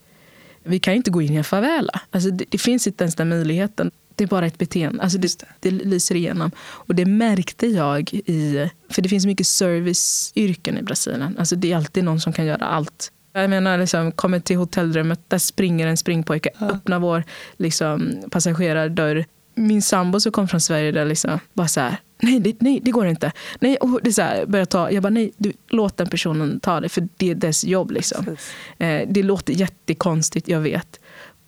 Vi 0.63 0.79
kan 0.79 0.93
inte 0.93 1.11
gå 1.11 1.21
in 1.21 1.33
i 1.33 1.35
en 1.35 1.43
favela. 1.43 2.01
Alltså 2.11 2.29
det, 2.31 2.45
det 2.49 2.57
finns 2.57 2.87
inte 2.87 3.03
ens 3.03 3.15
den 3.15 3.29
möjligheten. 3.29 3.91
Det 4.15 4.23
är 4.23 4.27
bara 4.27 4.47
ett 4.47 4.57
beteende. 4.57 5.03
Alltså 5.03 5.17
det, 5.17 5.43
det 5.59 5.71
lyser 5.71 6.15
igenom. 6.15 6.51
Och 6.59 6.95
det 6.95 7.05
märkte 7.05 7.67
jag 7.67 8.13
i... 8.13 8.69
För 8.89 9.01
det 9.01 9.09
finns 9.09 9.25
mycket 9.25 9.47
serviceyrken 9.47 10.77
i 10.77 10.81
Brasilien. 10.81 11.35
Alltså 11.39 11.55
det 11.55 11.71
är 11.71 11.77
alltid 11.77 12.03
någon 12.03 12.21
som 12.21 12.33
kan 12.33 12.45
göra 12.45 12.65
allt. 12.65 13.11
Jag 13.41 13.49
menar, 13.49 13.77
liksom, 13.77 14.11
kommer 14.11 14.39
till 14.39 14.57
hotellrummet, 14.57 15.19
där 15.27 15.37
springer 15.37 15.87
en 15.87 15.97
springpojke, 15.97 16.49
ja. 16.59 16.69
öppnar 16.69 16.99
vår 16.99 17.23
liksom, 17.57 18.23
passagerardörr. 18.31 19.25
Min 19.55 19.81
sambo 19.81 20.19
som 20.19 20.31
kom 20.31 20.47
från 20.47 20.61
Sverige 20.61 20.91
där 20.91 21.05
liksom, 21.05 21.39
bara 21.53 21.67
så 21.67 21.79
här, 21.79 21.97
nej 22.21 22.39
det, 22.39 22.61
nej, 22.61 22.79
det 22.83 22.91
går 22.91 23.07
inte. 23.07 23.31
Nej, 23.59 23.77
och 23.77 23.99
det 24.03 24.13
så 24.13 24.21
här, 24.21 24.45
börjar 24.45 24.65
ta, 24.65 24.91
jag 24.91 25.03
bara, 25.03 25.09
nej, 25.09 25.31
du, 25.37 25.53
låt 25.69 25.97
den 25.97 26.07
personen 26.07 26.59
ta 26.59 26.79
det, 26.79 26.89
för 26.89 27.07
det 27.17 27.29
är 27.31 27.35
dess 27.35 27.63
jobb. 27.63 27.91
Liksom. 27.91 28.35
Eh, 28.77 29.01
det 29.07 29.23
låter 29.23 29.53
jättekonstigt, 29.53 30.47
jag 30.47 30.59
vet. 30.59 30.99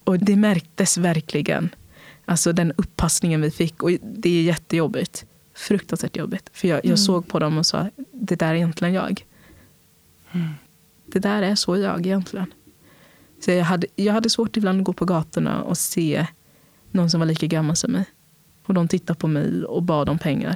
Och 0.04 0.20
det 0.20 0.36
märktes 0.36 0.98
verkligen. 0.98 1.70
Alltså 2.26 2.54
den 2.54 2.72
uppassningen 2.78 3.42
vi 3.42 3.52
fick. 3.52 3.84
Och 3.84 3.92
det 4.02 4.30
är 4.30 4.44
jättejobbigt. 4.44 5.26
Fruktansvärt 5.56 6.18
jobbigt. 6.18 6.50
För 6.54 6.68
jag, 6.68 6.78
jag 6.78 6.86
mm. 6.86 6.98
såg 6.98 7.28
på 7.28 7.39
dem 7.39 7.58
och 7.58 7.66
sa, 7.66 7.89
det 8.12 8.36
där 8.36 8.48
är 8.48 8.56
egentligen 8.56 8.94
jag. 8.94 9.26
Mm. 10.32 10.50
Det 11.12 11.20
där 11.20 11.41
är 11.41 11.55
så 11.55 11.78
jag 11.78 12.05
egentligen. 12.05 12.53
Så 13.45 13.51
jag, 13.51 13.64
hade, 13.64 13.88
jag 13.95 14.14
hade 14.14 14.30
svårt 14.30 14.57
ibland 14.57 14.80
att 14.80 14.86
gå 14.86 14.93
på 14.93 15.05
gatorna 15.05 15.64
och 15.64 15.78
se 15.78 16.28
någon 16.91 17.09
som 17.09 17.20
var 17.20 17.28
lika 17.28 17.47
gammal 17.47 17.76
som 17.76 17.91
mig. 17.91 18.05
Och 18.66 18.74
de 18.74 18.88
tittade 18.88 19.20
på 19.20 19.28
mig 19.28 19.64
och 19.64 19.84
bad 19.84 20.09
om 20.09 20.20
pengar. 20.20 20.55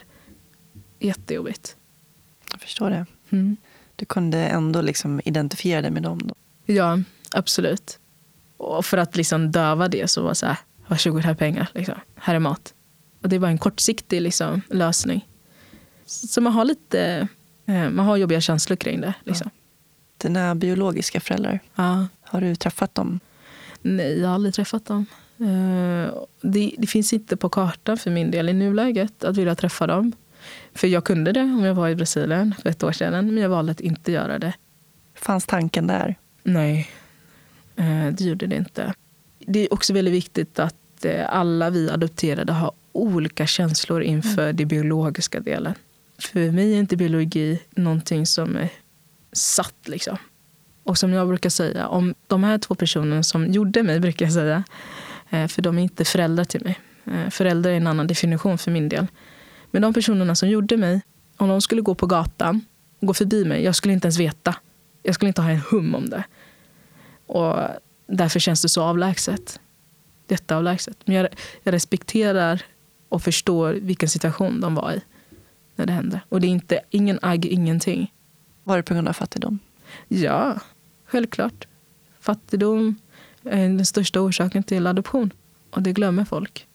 Jättejobbigt. 0.99 1.75
Jag 2.51 2.61
förstår 2.61 2.89
det. 2.89 3.05
Mm. 3.29 3.57
Du 3.95 4.05
kunde 4.05 4.37
ändå 4.37 4.81
liksom 4.81 5.21
identifiera 5.25 5.81
dig 5.81 5.91
med 5.91 6.03
dem? 6.03 6.19
Då. 6.23 6.35
Ja, 6.65 6.99
absolut. 7.31 7.99
Och 8.57 8.85
för 8.85 8.97
att 8.97 9.15
liksom 9.15 9.51
döva 9.51 9.87
det 9.87 10.07
så 10.07 10.21
var 10.21 10.29
det 10.29 10.35
så 10.35 10.45
här, 10.45 10.57
varsågod, 10.87 11.21
här 11.21 11.31
är 11.31 11.35
pengar. 11.35 11.69
Liksom. 11.73 11.95
Här 12.15 12.35
är 12.35 12.39
mat. 12.39 12.73
Och 13.21 13.29
det 13.29 13.39
var 13.39 13.47
en 13.47 13.57
kortsiktig 13.57 14.21
liksom, 14.21 14.61
lösning. 14.69 15.27
Så 16.05 16.41
man 16.41 16.53
har 16.53 16.65
lite 16.65 17.27
eh, 17.65 17.89
man 17.89 18.05
har 18.05 18.17
jobbiga 18.17 18.41
känslor 18.41 18.75
kring 18.75 19.01
det. 19.01 19.13
Liksom. 19.23 19.49
Ja. 19.53 19.64
Dina 20.25 20.55
biologiska 20.55 21.19
föräldrar, 21.19 21.59
ja. 21.75 22.07
har 22.21 22.41
du 22.41 22.55
träffat 22.55 22.95
dem? 22.95 23.19
Nej, 23.81 24.19
jag 24.19 24.27
har 24.27 24.35
aldrig 24.35 24.53
träffat 24.53 24.85
dem. 24.85 25.05
Eh, 25.39 26.13
det, 26.41 26.75
det, 26.77 26.87
finns 26.87 27.13
inte 27.13 27.37
på 27.37 27.49
kartan 27.49 27.97
för 27.97 28.11
min 28.11 28.31
del 28.31 28.49
i 28.49 28.53
nuläget 28.53 29.23
att 29.23 29.37
vilja 29.37 29.55
träffa 29.55 29.87
dem. 29.87 30.11
För 30.73 30.87
jag 30.87 31.03
kunde 31.03 31.31
det 31.31 31.41
om 31.41 31.63
jag 31.63 31.75
var 31.75 31.89
i 31.89 31.95
Brasilien 31.95 32.55
för 32.61 32.69
ett 32.69 32.83
år 32.83 32.91
sedan, 32.91 33.25
men 33.25 33.37
jag 33.37 33.49
valde 33.49 33.71
att 33.71 33.81
inte 33.81 34.11
göra 34.11 34.39
det. 34.39 34.53
Fanns 35.15 35.45
tanken 35.45 35.87
där? 35.87 36.15
Nej, 36.43 36.89
eh, 37.75 38.07
det 38.07 38.21
gjorde 38.21 38.47
det 38.47 38.55
inte 38.55 38.93
det 39.47 39.59
är 39.59 39.73
också 39.73 39.93
väldigt 39.93 40.13
viktigt 40.13 40.59
att 40.59 41.05
eh, 41.05 41.25
alla 41.29 41.69
vi 41.69 41.89
adopterade 41.89 42.53
har 42.53 42.71
olika 42.91 43.47
känslor 43.47 44.03
inför 44.03 44.43
mm. 44.43 44.55
den 44.55 44.67
biologiska 44.67 45.39
delen. 45.39 45.73
För 46.17 46.51
mig 46.51 46.73
är 46.73 46.79
inte 46.79 46.97
biologi 46.97 47.61
någonting 47.69 48.25
som 48.25 48.55
är 48.55 48.69
satt. 49.37 49.87
Liksom. 49.87 50.17
Och 50.83 50.97
som 50.97 51.13
jag 51.13 51.27
brukar 51.27 51.49
säga, 51.49 51.87
om 51.87 52.15
de 52.27 52.43
här 52.43 52.57
två 52.57 52.75
personerna 52.75 53.23
som 53.23 53.51
gjorde 53.51 53.83
mig, 53.83 53.99
brukar 53.99 54.25
jag 54.25 54.33
säga, 54.33 54.63
eh, 55.29 55.47
för 55.47 55.61
de 55.61 55.77
är 55.77 55.83
inte 55.83 56.05
föräldrar 56.05 56.43
till 56.43 56.63
mig. 56.63 56.79
Eh, 57.05 57.29
föräldrar 57.29 57.71
är 57.71 57.77
en 57.77 57.87
annan 57.87 58.07
definition 58.07 58.57
för 58.57 58.71
min 58.71 58.89
del. 58.89 59.07
Men 59.71 59.81
de 59.81 59.93
personerna 59.93 60.35
som 60.35 60.49
gjorde 60.49 60.77
mig, 60.77 61.01
om 61.37 61.49
de 61.49 61.61
skulle 61.61 61.81
gå 61.81 61.95
på 61.95 62.07
gatan 62.07 62.65
och 62.99 63.07
gå 63.07 63.13
förbi 63.13 63.45
mig, 63.45 63.63
jag 63.63 63.75
skulle 63.75 63.93
inte 63.93 64.05
ens 64.05 64.19
veta. 64.19 64.55
Jag 65.03 65.15
skulle 65.15 65.27
inte 65.27 65.41
ha 65.41 65.49
en 65.49 65.61
hum 65.71 65.95
om 65.95 66.09
det. 66.09 66.23
Och 67.27 67.55
Därför 68.07 68.39
känns 68.39 68.61
det 68.61 68.69
så 68.69 68.83
avlägset. 68.83 69.59
Jätteavlägset. 70.27 70.97
Men 71.05 71.15
jag, 71.15 71.27
jag 71.63 71.73
respekterar 71.73 72.61
och 73.09 73.21
förstår 73.21 73.73
vilken 73.73 74.09
situation 74.09 74.61
de 74.61 74.75
var 74.75 74.91
i 74.91 75.01
när 75.75 75.85
det 75.85 75.93
hände. 75.93 76.21
Och 76.29 76.41
det 76.41 76.47
är 76.47 76.49
inte, 76.49 76.79
ingen 76.89 77.19
agg, 77.21 77.45
ingenting. 77.45 78.13
Var 78.65 78.77
det 78.77 78.83
på 78.83 78.93
grund 78.93 79.07
av 79.07 79.13
fattigdom? 79.13 79.59
Ja, 80.07 80.59
självklart. 81.05 81.67
Fattigdom 82.19 82.95
är 83.43 83.57
den 83.57 83.85
största 83.85 84.21
orsaken 84.21 84.63
till 84.63 84.87
adoption. 84.87 85.33
Och 85.69 85.81
det 85.81 85.91
glömmer 85.91 86.25
folk. 86.25 86.67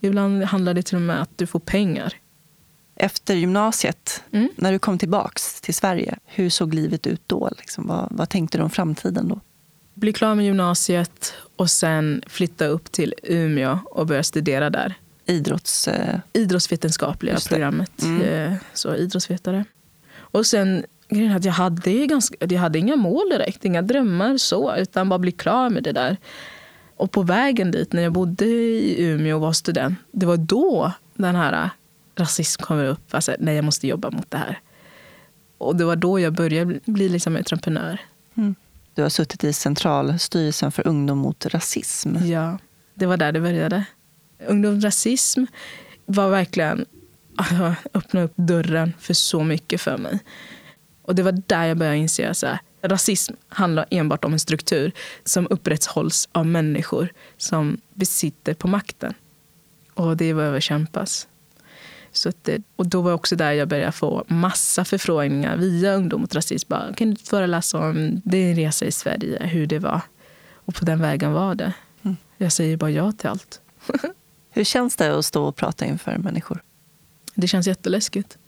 Ibland 0.00 0.42
handlar 0.42 0.74
det 0.74 0.82
till 0.82 0.96
och 0.96 1.02
med 1.02 1.22
att 1.22 1.38
du 1.38 1.46
får 1.46 1.60
pengar. 1.60 2.14
Efter 2.96 3.34
gymnasiet, 3.34 4.22
mm. 4.30 4.48
när 4.56 4.72
du 4.72 4.78
kom 4.78 4.98
tillbaka 4.98 5.40
till 5.62 5.74
Sverige, 5.74 6.18
hur 6.24 6.50
såg 6.50 6.74
livet 6.74 7.06
ut 7.06 7.22
då? 7.26 7.50
Liksom, 7.58 7.86
vad, 7.86 8.08
vad 8.10 8.28
tänkte 8.28 8.58
du 8.58 8.64
om 8.64 8.70
framtiden 8.70 9.28
då? 9.28 9.40
bli 9.94 10.12
klar 10.12 10.34
med 10.34 10.44
gymnasiet 10.44 11.34
och 11.56 11.70
sen 11.70 12.22
flytta 12.26 12.66
upp 12.66 12.92
till 12.92 13.14
Umeå 13.22 13.78
och 13.84 14.06
börja 14.06 14.22
studera 14.22 14.70
där. 14.70 14.94
Idrotts... 15.26 15.88
Eh... 15.88 16.18
Idrottsvetenskapliga 16.32 17.38
programmet. 17.48 18.02
Mm. 18.02 18.22
Eh, 18.22 18.58
så 18.72 18.94
idrottsvetare. 18.94 19.64
Och 20.14 20.46
sen 20.46 20.84
grejen 21.14 21.36
att 21.36 21.44
jag 21.44 21.52
hade, 21.52 22.06
ganska, 22.06 22.36
jag 22.40 22.60
hade 22.60 22.78
inga 22.78 22.96
mål 22.96 23.28
direkt, 23.30 23.64
inga 23.64 23.82
drömmar 23.82 24.36
så, 24.36 24.76
utan 24.76 25.08
bara 25.08 25.18
bli 25.18 25.32
klar 25.32 25.70
med 25.70 25.82
det 25.82 25.92
där. 25.92 26.16
Och 26.96 27.10
på 27.10 27.22
vägen 27.22 27.70
dit, 27.70 27.92
när 27.92 28.02
jag 28.02 28.12
bodde 28.12 28.44
i 28.44 28.96
Umeå 28.98 29.36
och 29.36 29.40
var 29.40 29.52
student, 29.52 29.98
det 30.12 30.26
var 30.26 30.36
då 30.36 30.92
den 31.14 31.36
här 31.36 31.70
rasism 32.16 32.62
kommer 32.62 32.84
upp. 32.84 33.14
Alltså, 33.14 33.36
nej, 33.38 33.54
jag 33.54 33.64
måste 33.64 33.86
jobba 33.86 34.10
mot 34.10 34.30
det 34.30 34.36
här. 34.36 34.60
Och 35.58 35.76
det 35.76 35.84
var 35.84 35.96
då 35.96 36.20
jag 36.20 36.32
började 36.32 36.80
bli 36.84 37.08
liksom 37.08 37.36
entreprenör. 37.36 38.00
Mm. 38.34 38.54
Du 38.94 39.02
har 39.02 39.08
suttit 39.08 39.44
i 39.44 39.52
centralstyrelsen 39.52 40.72
för 40.72 40.86
ungdom 40.86 41.18
mot 41.18 41.46
rasism. 41.46 42.16
Ja, 42.16 42.58
det 42.94 43.06
var 43.06 43.16
där 43.16 43.32
det 43.32 43.40
började. 43.40 43.84
Ungdom 44.46 44.74
mot 44.74 44.84
rasism 44.84 45.44
var 46.06 46.30
verkligen 46.30 46.84
att 47.36 47.76
öppna 47.94 48.22
upp 48.22 48.32
dörren 48.36 48.92
för 48.98 49.14
så 49.14 49.44
mycket 49.44 49.80
för 49.80 49.98
mig. 49.98 50.18
Och 51.02 51.14
det 51.14 51.22
var 51.22 51.42
där 51.46 51.64
jag 51.64 51.76
började 51.76 51.98
inse 51.98 52.30
att 52.30 52.44
rasism 52.82 53.34
handlar 53.48 53.86
enbart 53.90 54.24
om 54.24 54.32
en 54.32 54.38
struktur 54.38 54.92
som 55.24 55.46
upprätthålls 55.50 56.28
av 56.32 56.46
människor 56.46 57.08
som 57.36 57.80
besitter 57.94 58.54
på 58.54 58.68
makten. 58.68 59.14
Och 59.94 60.16
det 60.16 60.34
behöver 60.34 60.60
kämpas. 60.60 61.28
Så 62.12 62.28
att, 62.28 62.48
och 62.76 62.86
då 62.86 63.00
var 63.00 63.12
också 63.12 63.36
där 63.36 63.52
jag 63.52 63.68
började 63.68 63.92
få 63.92 64.24
massa 64.28 64.84
förfrågningar 64.84 65.56
via 65.56 65.94
Ungdom 65.94 66.20
mot 66.20 66.34
rasism. 66.34 66.68
Bara, 66.68 66.94
kan 66.94 67.10
du 67.10 67.16
föreläsa 67.16 67.78
om 67.78 68.20
din 68.24 68.56
resa 68.56 68.84
i 68.84 68.92
Sverige, 68.92 69.46
hur 69.46 69.66
det 69.66 69.78
var? 69.78 70.00
Och 70.54 70.74
på 70.74 70.84
den 70.84 71.00
vägen 71.00 71.32
var 71.32 71.54
det. 71.54 71.72
Mm. 72.02 72.16
Jag 72.36 72.52
säger 72.52 72.76
bara 72.76 72.90
ja 72.90 73.12
till 73.12 73.28
allt. 73.28 73.60
hur 74.50 74.64
känns 74.64 74.96
det 74.96 75.18
att 75.18 75.24
stå 75.24 75.44
och 75.44 75.56
prata 75.56 75.84
inför 75.84 76.18
människor? 76.18 76.62
Det 77.34 77.48
känns 77.48 77.66
jätteläskigt. 77.66 78.38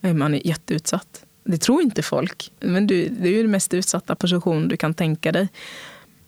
Man 0.00 0.34
är 0.34 0.46
jätteutsatt. 0.46 1.24
Det 1.44 1.58
tror 1.58 1.82
inte 1.82 2.02
folk. 2.02 2.52
Men 2.60 2.86
du, 2.86 3.08
det 3.08 3.28
är 3.28 3.32
ju 3.32 3.42
den 3.42 3.50
mest 3.50 3.74
utsatta 3.74 4.14
position 4.14 4.68
du 4.68 4.76
kan 4.76 4.94
tänka 4.94 5.32
dig. 5.32 5.48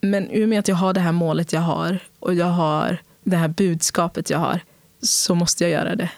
Men 0.01 0.31
i 0.31 0.45
och 0.45 0.49
med 0.49 0.59
att 0.59 0.67
jag 0.67 0.75
har 0.75 0.93
det 0.93 0.99
här 0.99 1.11
målet 1.11 1.53
jag 1.53 1.61
har 1.61 1.99
och 2.19 2.33
jag 2.33 2.45
har 2.45 2.97
det 3.23 3.37
här 3.37 3.47
budskapet 3.47 4.29
jag 4.29 4.39
har 4.39 4.59
så 5.01 5.35
måste 5.35 5.63
jag 5.63 5.71
göra 5.71 5.95
det 5.95 6.09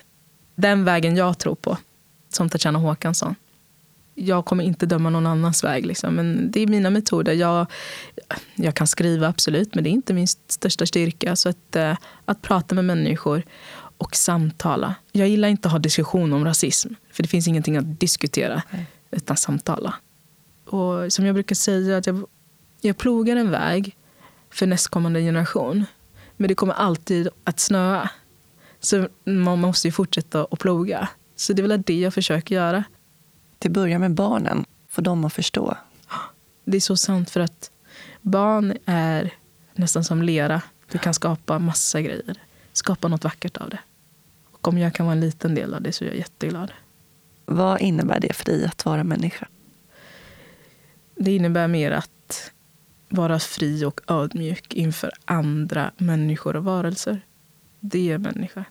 den 0.56 0.86
vägen 0.86 1.16
jag 1.16 1.39
tror 1.39 1.56
på, 1.56 1.78
som 2.30 2.50
Tatjana 2.50 2.80
Håkansson. 2.80 3.36
Jag 4.16 4.46
kommer 4.46 4.64
inte 4.64 4.86
döma 4.86 5.10
någon 5.10 5.28
annans 5.28 5.64
väg. 5.64 5.86
Liksom. 5.86 6.16
Men 6.16 6.52
det 6.52 6.60
är 6.60 6.68
mina 6.68 6.89
metoder. 6.89 7.34
Jag, 7.34 7.68
jag 8.56 8.76
kan 8.76 8.88
skriva, 8.88 9.28
absolut, 9.28 9.76
men 9.76 9.84
det 9.84 9.89
är 9.89 9.91
inte 9.91 10.14
min 10.14 10.28
största 10.28 10.86
styrka. 10.86 11.36
Så 11.36 11.50
att, 11.50 11.76
eh, 11.76 11.98
att 12.26 12.41
prata 12.41 12.76
med 12.76 12.86
människor 12.86 13.44
och 13.98 14.16
samtala. 14.16 14.96
Jag 15.12 15.28
gillar 15.28 15.48
inte 15.48 15.68
att 15.68 15.72
ha 15.72 15.80
diskussion 15.80 16.34
om 16.34 16.46
rasism, 16.46 16.94
för 17.12 17.24
det 17.24 17.30
finns 17.30 17.48
ingenting 17.48 17.78
att 17.78 18.00
diskutera, 18.00 18.62
Nej. 18.72 18.86
utan 19.12 19.38
samtala. 19.38 19.94
Och 20.66 21.14
som 21.14 21.26
jag 21.26 21.34
brukar 21.36 21.56
säga, 21.56 21.98
att 21.98 22.08
jag, 22.08 22.26
jag 22.82 22.98
plogar 22.98 23.36
en 23.36 23.52
väg 23.52 23.96
för 24.50 24.68
nästkommande 24.68 25.22
generation. 25.22 25.86
Men 26.38 26.48
det 26.48 26.56
kommer 26.56 26.74
alltid 26.74 27.28
att 27.44 27.60
snöa. 27.60 28.10
Så 28.80 29.08
man 29.24 29.60
måste 29.60 29.88
ju 29.88 29.91
fortsätta 29.91 30.48
att 30.52 30.60
ploga. 30.60 31.10
Så 31.36 31.54
det 31.54 31.62
är 31.62 31.68
väl 31.68 31.82
det 31.82 32.00
jag 32.00 32.14
försöker 32.14 32.56
göra. 32.56 32.84
Det 33.60 33.70
börjar 33.70 34.00
med 34.00 34.14
barnen, 34.14 34.66
få 34.89 35.02
dem 35.02 35.26
att 35.26 35.34
förstå. 35.34 35.78
Det 36.66 36.78
är 36.78 36.82
så 36.82 36.98
sant 36.98 37.30
för 37.30 37.39
att 37.39 37.72
barn 38.22 38.78
är 38.86 39.34
nästan 39.74 40.04
som 40.04 40.22
lera. 40.22 40.62
Du 40.91 40.98
kan 40.98 41.14
skapa 41.14 41.60
massa 41.60 42.02
grejer. 42.02 42.38
Skapa 42.74 43.07
något 43.07 43.24
vackert 43.24 43.57
av 43.57 43.69
det. 43.69 43.80
Och 44.51 44.67
om 44.67 44.78
jag 44.78 44.93
kan 44.93 45.05
vara 45.05 45.15
en 45.15 45.21
liten 45.21 45.55
del 45.55 45.74
av 45.74 45.82
det 45.82 45.91
så 45.91 46.03
är 46.03 46.07
jag 46.07 46.17
jätteglad. 46.17 46.71
Vad 47.45 47.82
innebär 47.82 48.19
det 48.19 48.34
för 48.34 48.45
dig 48.45 48.65
att 48.65 48.86
vara 48.86 49.03
människa? 49.03 49.47
Det 51.15 51.36
innebär 51.36 51.67
mer 51.67 51.91
att 51.91 52.51
vara 53.09 53.39
fri 53.39 53.86
och 53.86 54.01
ödmjuk 54.07 54.74
inför 54.74 55.11
andra 55.26 55.91
människor 55.97 56.55
och 56.55 56.63
varelser. 56.63 57.21
Det 57.80 58.11
är 58.11 58.17
människa. 58.17 58.65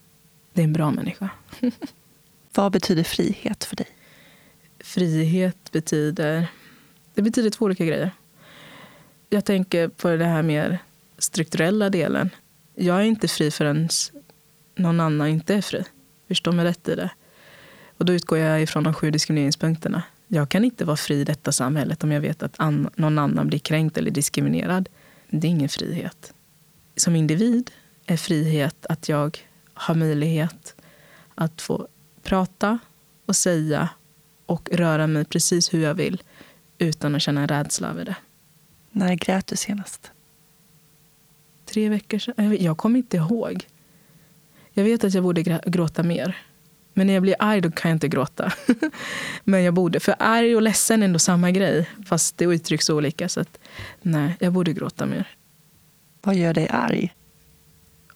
Det 0.53 0.61
är 0.61 0.65
en 0.65 0.73
bra 0.73 0.91
människa. 0.91 1.31
Vad 2.55 2.73
betyder 2.73 3.05
frihet 3.05 3.65
för 3.65 3.77
dig? 3.77 3.89
Frihet 4.79 5.73
betyder... 5.73 6.47
Det 7.15 7.23
betyder 7.23 7.51
två 7.51 7.65
olika 7.65 7.85
grejer. 7.85 8.11
Jag 9.29 9.45
tänker 9.45 9.89
på 9.89 10.09
det 10.09 10.25
här 10.25 10.43
mer 10.43 10.79
strukturella 11.19 11.91
delen. 11.91 12.31
Jag 12.75 12.97
är 12.97 13.03
inte 13.03 13.29
fri 13.29 13.51
förrän 13.51 13.89
någon 14.75 15.01
annan 15.01 15.29
inte 15.29 15.55
är 15.55 15.63
fri. 15.63 15.85
Förstå 16.29 16.53
mig 16.53 16.65
rätt 16.65 16.89
i 16.89 16.95
det. 16.95 17.11
Och 17.97 18.05
då 18.05 18.13
utgår 18.13 18.39
jag 18.39 18.63
ifrån 18.63 18.85
de 18.85 18.95
sju 18.95 19.11
diskrimineringspunkterna. 19.11 20.03
Jag 20.27 20.49
kan 20.49 20.65
inte 20.65 20.85
vara 20.85 20.97
fri 20.97 21.21
i 21.21 21.25
detta 21.25 21.53
samhället 21.53 22.05
om 22.05 22.13
jag 22.13 22.21
vet 22.21 22.43
att 22.43 22.55
an 22.57 22.91
någon 22.97 23.19
annan 23.19 23.49
blir 23.49 23.59
kränkt 23.59 23.99
eller 23.99 24.11
diskriminerad. 24.11 24.89
Det 25.31 25.47
är 25.47 25.51
ingen 25.51 25.69
frihet. 25.69 26.35
Som 26.97 27.17
individ 27.17 27.71
är 28.07 28.17
frihet 28.17 28.87
att 28.87 29.09
jag 29.09 29.39
har 29.75 29.95
möjlighet 29.95 30.75
att 31.35 31.63
få 31.63 31.89
prata 32.23 32.79
och 33.27 33.37
säga 33.37 33.89
och 34.47 34.69
röra 34.73 35.07
mig 35.07 35.25
precis 35.25 35.75
hur 35.75 35.83
jag 35.83 35.95
vill 35.95 36.23
utan 36.79 37.15
att 37.15 37.23
känna 37.23 37.41
en 37.41 37.49
rädsla 37.49 37.89
över 37.89 38.05
det. 38.05 38.17
När 38.91 39.15
grät 39.15 39.47
du 39.47 39.57
senast? 39.57 40.11
Tre 41.73 41.89
veckor 41.89 42.19
sedan? 42.19 42.57
Jag 42.61 42.79
kommer 42.79 42.99
inte 42.99 43.17
ihåg. 43.17 43.67
Jag 44.73 44.85
vet 44.85 45.05
att 45.05 45.15
jag 45.15 45.25
borde 45.25 45.61
gråta 45.67 46.03
mer. 46.03 46.39
Men 46.95 47.07
när 47.07 47.15
jag 47.15 47.23
blir 47.23 47.37
arg 47.39 47.61
då 47.61 47.71
kan 47.71 47.91
jag 47.91 47.97
inte 47.97 48.09
gråta. 48.09 48.53
Men 49.45 49.63
jag 49.63 49.75
borde. 49.75 50.01
För 50.01 50.15
arg 50.19 50.57
och 50.57 50.63
ledsen 50.63 51.03
är 51.03 51.07
ändå 51.07 51.19
samma 51.19 51.51
grej. 51.51 51.89
Fast 52.07 52.37
det 52.39 52.45
uttrycks 52.45 52.91
olika. 52.91 53.29
Så 53.29 53.41
att, 53.41 53.59
nej, 54.03 54.37
jag 54.41 54.53
borde 54.53 54.73
gråta 54.73 55.07
mer. 55.07 55.29
Vad 56.23 56.35
gör 56.35 56.55
dig 56.55 56.69
arg? 56.69 57.15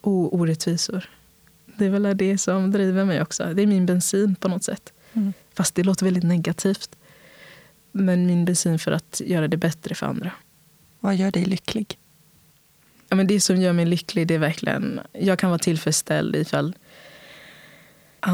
Oh, 0.02 0.34
orättvisor. 0.34 1.10
Det 1.78 1.86
är 1.86 1.90
väl 1.90 2.16
det 2.16 2.38
som 2.38 2.70
driver 2.70 3.04
mig 3.04 3.22
också. 3.22 3.54
Det 3.54 3.62
är 3.62 3.66
min 3.66 3.86
bensin 3.86 4.34
på 4.34 4.48
något 4.48 4.64
sätt. 4.64 4.92
Mm. 5.12 5.32
Fast 5.54 5.74
det 5.74 5.82
låter 5.82 6.04
väldigt 6.04 6.24
negativt. 6.24 6.96
Men 7.92 8.26
min 8.26 8.44
bensin 8.44 8.78
för 8.78 8.92
att 8.92 9.22
göra 9.24 9.48
det 9.48 9.56
bättre 9.56 9.94
för 9.94 10.06
andra. 10.06 10.32
Vad 11.00 11.16
gör 11.16 11.30
dig 11.30 11.44
lycklig? 11.44 11.98
Ja, 13.08 13.16
men 13.16 13.26
det 13.26 13.40
som 13.40 13.56
gör 13.56 13.72
mig 13.72 13.86
lycklig 13.86 14.26
det 14.26 14.34
är 14.34 14.38
verkligen... 14.38 15.00
Jag 15.12 15.38
kan 15.38 15.50
vara 15.50 15.58
tillfredsställd 15.58 16.36
ifall 16.36 16.74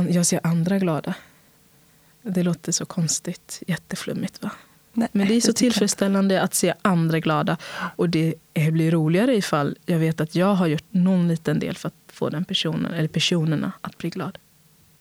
jag 0.09 0.27
ser 0.27 0.41
andra 0.43 0.79
glada. 0.79 1.15
Det 2.23 2.43
låter 2.43 2.73
så 2.73 2.87
konstigt, 2.87 3.63
jätteflummigt 3.67 4.43
va? 4.43 4.51
Nej, 4.93 5.09
Men 5.13 5.29
det 5.29 5.35
är 5.35 5.41
så 5.41 5.53
tillfredsställande 5.53 6.43
att 6.43 6.55
se 6.55 6.75
andra 6.83 7.21
glada. 7.21 7.57
Och 7.97 8.09
det 8.09 8.35
blir 8.55 8.91
roligare 8.91 9.37
ifall 9.37 9.77
jag 9.87 9.99
vet 9.99 10.21
att 10.21 10.35
jag 10.35 10.55
har 10.55 10.67
gjort 10.67 10.85
någon 10.91 11.29
liten 11.29 11.59
del 11.59 11.77
för 11.77 11.89
att 11.89 11.95
få 12.13 12.31
den 12.31 12.45
personen, 12.45 12.93
eller 12.93 13.09
personerna 13.09 13.73
att 13.81 13.99
bli 13.99 14.11
glad. 14.11 14.39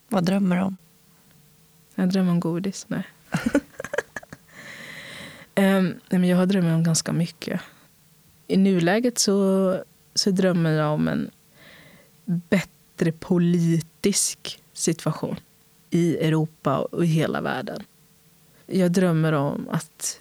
Vad 0.08 0.24
drömmer 0.24 0.56
du 0.56 0.62
om? 0.62 0.76
Jag 1.94 2.08
drömmer 2.08 2.30
om 2.30 2.40
godis. 2.40 2.86
Nej. 2.88 3.02
um, 5.54 5.84
nej 6.10 6.20
men 6.20 6.24
jag 6.24 6.36
har 6.36 6.46
drömmar 6.46 6.74
om 6.74 6.84
ganska 6.84 7.12
mycket. 7.12 7.60
I 8.46 8.56
nuläget 8.56 9.18
så, 9.18 9.78
så 10.14 10.30
drömmer 10.30 10.70
jag 10.70 10.92
om 10.92 11.08
en 11.08 11.30
bättre 12.24 13.12
politisk 13.12 14.60
situation 14.72 15.36
i 15.90 16.16
Europa 16.16 16.78
och 16.78 17.04
i 17.04 17.06
hela 17.06 17.40
världen. 17.40 17.82
Jag 18.66 18.92
drömmer 18.92 19.32
om 19.32 19.68
att, 19.70 20.20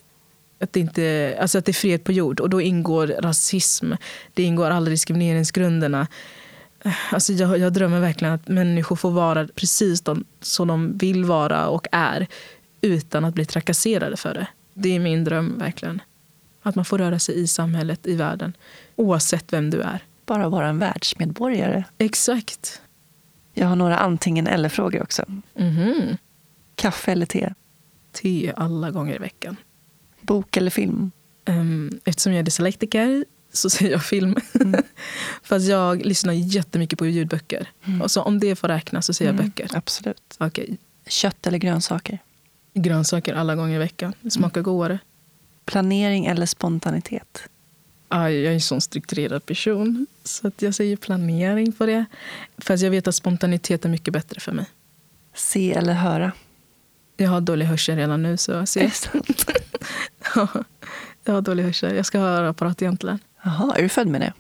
att, 0.59 0.73
det 0.73 0.79
inte, 0.79 1.37
alltså 1.41 1.57
att 1.57 1.65
det 1.65 1.71
är 1.71 1.73
fred 1.73 2.03
på 2.03 2.11
jord 2.11 2.39
och 2.39 2.49
då 2.49 2.61
ingår 2.61 3.07
rasism. 3.07 3.93
Det 4.33 4.43
ingår 4.43 4.69
alla 4.69 4.89
diskrimineringsgrunderna. 4.89 6.07
Alltså 7.11 7.33
jag, 7.33 7.57
jag 7.57 7.73
drömmer 7.73 7.99
verkligen 7.99 8.33
att 8.33 8.47
människor 8.47 8.95
får 8.95 9.11
vara 9.11 9.47
precis 9.47 10.01
de, 10.01 10.25
som 10.41 10.67
de 10.67 10.97
vill 10.97 11.25
vara 11.25 11.67
och 11.67 11.87
är 11.91 12.27
utan 12.81 13.25
att 13.25 13.33
bli 13.33 13.45
trakasserade 13.45 14.17
för 14.17 14.33
det. 14.33 14.47
Det 14.73 14.95
är 14.95 14.99
min 14.99 15.23
dröm 15.23 15.57
verkligen. 15.57 16.01
Att 16.61 16.75
man 16.75 16.85
får 16.85 16.97
röra 16.97 17.19
sig 17.19 17.41
i 17.41 17.47
samhället, 17.47 18.07
i 18.07 18.15
världen, 18.15 18.53
oavsett 18.95 19.53
vem 19.53 19.69
du 19.69 19.81
är. 19.81 20.03
Bara 20.25 20.49
vara 20.49 20.67
en 20.67 20.79
världsmedborgare. 20.79 21.83
Exakt. 21.97 22.81
Jag 23.53 23.67
har 23.67 23.75
några 23.75 23.97
antingen 23.97 24.47
eller-frågor 24.47 25.03
också. 25.03 25.23
Mm-hmm. 25.55 26.17
Kaffe 26.75 27.11
eller 27.11 27.25
te? 27.25 27.53
Te 28.11 28.53
alla 28.55 28.91
gånger 28.91 29.15
i 29.15 29.17
veckan. 29.17 29.55
Bok 30.21 30.57
eller 30.57 30.71
film? 30.71 31.11
Um, 31.45 31.99
eftersom 32.05 32.33
jag 32.33 32.39
är 32.39 32.43
dyslektiker 32.43 33.25
så 33.53 33.69
säger 33.69 33.91
jag 33.91 34.03
film. 34.03 34.35
Mm. 34.53 34.83
Fast 35.43 35.67
jag 35.67 36.05
lyssnar 36.05 36.33
jättemycket 36.33 36.99
på 36.99 37.05
ljudböcker. 37.05 37.69
Mm. 37.83 38.01
Och 38.01 38.11
så 38.11 38.21
om 38.21 38.39
det 38.39 38.55
får 38.55 38.67
räknas 38.67 39.05
så 39.05 39.13
säger 39.13 39.31
jag 39.31 39.39
mm, 39.39 39.49
böcker. 39.49 39.77
Absolut. 39.77 40.37
Okay. 40.39 40.77
Kött 41.07 41.47
eller 41.47 41.57
grönsaker? 41.57 42.19
Grönsaker 42.73 43.33
alla 43.33 43.55
gånger 43.55 43.75
i 43.75 43.79
veckan. 43.79 44.13
Det 44.21 44.31
smakar 44.31 44.61
mm. 44.61 44.63
godare. 44.63 44.99
Planering 45.71 46.25
eller 46.25 46.45
spontanitet? 46.45 47.43
jag 48.09 48.33
är 48.33 48.51
en 48.51 48.61
sån 48.61 48.81
strukturerad 48.81 49.45
person. 49.45 50.07
Så 50.23 50.47
att 50.47 50.61
jag 50.61 50.75
säger 50.75 50.97
planering 50.97 51.71
på 51.71 51.85
det. 51.85 52.05
Fast 52.57 52.83
jag 52.83 52.91
vet 52.91 53.07
att 53.07 53.15
spontanitet 53.15 53.85
är 53.85 53.89
mycket 53.89 54.13
bättre 54.13 54.39
för 54.39 54.51
mig. 54.51 54.65
Se 55.33 55.73
eller 55.73 55.93
höra? 55.93 56.31
Jag 57.17 57.29
har 57.29 57.41
dålig 57.41 57.65
hörsel 57.65 57.95
redan 57.95 58.23
nu. 58.23 58.37
Så 58.37 58.65
se. 58.65 58.85
Är 58.85 58.89
sant? 58.89 59.45
ja, 60.35 60.47
jag 61.23 61.33
har 61.33 61.41
dålig 61.41 61.63
hörsel. 61.63 61.95
Jag 61.95 62.05
ska 62.05 62.19
ha 62.19 62.27
hörapparat 62.27 62.81
egentligen. 62.81 63.19
Jaha, 63.43 63.75
är 63.77 63.81
du 63.81 63.89
född 63.89 64.07
med 64.07 64.21
det? 64.21 64.33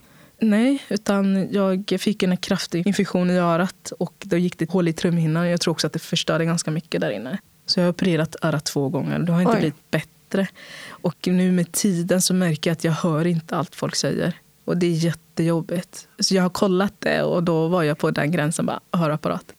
Nej, 0.45 0.83
utan 0.89 1.49
jag 1.51 1.93
fick 1.99 2.23
en 2.23 2.37
kraftig 2.37 2.87
infektion 2.87 3.29
i 3.29 3.37
örat 3.37 3.91
och 3.99 4.13
då 4.19 4.37
gick 4.37 4.57
det 4.57 4.69
hål 4.69 4.87
i 4.87 4.93
trumhinnan. 4.93 5.49
Jag 5.49 5.61
tror 5.61 5.71
också 5.71 5.87
att 5.87 5.93
det 5.93 5.99
förstörde 5.99 6.45
ganska 6.45 6.71
mycket 6.71 7.01
där 7.01 7.11
inne. 7.11 7.37
Så 7.65 7.79
jag 7.79 7.85
har 7.85 7.89
opererat 7.89 8.35
örat 8.41 8.65
två 8.65 8.89
gånger. 8.89 9.19
Det 9.19 9.31
har 9.31 9.41
inte 9.41 9.53
Oj. 9.53 9.59
blivit 9.59 9.91
bättre 9.91 10.10
bättre. 10.31 10.47
Och 10.89 11.27
nu 11.27 11.51
med 11.51 11.71
tiden 11.71 12.21
så 12.21 12.33
märker 12.33 12.69
jag 12.69 12.75
att 12.75 12.83
jag 12.83 12.91
hör 12.91 13.27
inte 13.27 13.55
allt 13.55 13.75
folk 13.75 13.95
säger. 13.95 14.33
Och 14.65 14.77
det 14.77 14.85
är 14.85 14.91
jättejobbigt. 14.91 16.07
Så 16.19 16.35
jag 16.35 16.43
har 16.43 16.49
kollat 16.49 16.93
det 16.99 17.23
och 17.23 17.43
då 17.43 17.67
var 17.67 17.83
jag 17.83 17.97
på 17.97 18.11
den 18.11 18.31
gränsen, 18.31 18.65
bara 18.65 18.79
hörapparat. 18.91 19.53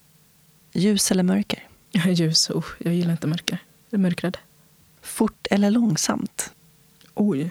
Ljus 0.72 1.10
eller 1.10 1.22
mörker? 1.22 1.68
Ljus. 2.06 2.50
Oh, 2.50 2.64
jag 2.78 2.94
gillar 2.94 3.12
inte 3.12 3.26
mörker. 3.26 3.58
Jag 3.90 3.98
är 3.98 4.02
mörkrädd. 4.02 4.38
Fort 5.02 5.46
eller 5.50 5.70
långsamt? 5.70 6.52
Oj, 7.14 7.50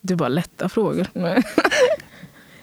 det 0.00 0.14
är 0.14 0.16
bara 0.16 0.28
lätta 0.28 0.68
frågor. 0.68 1.06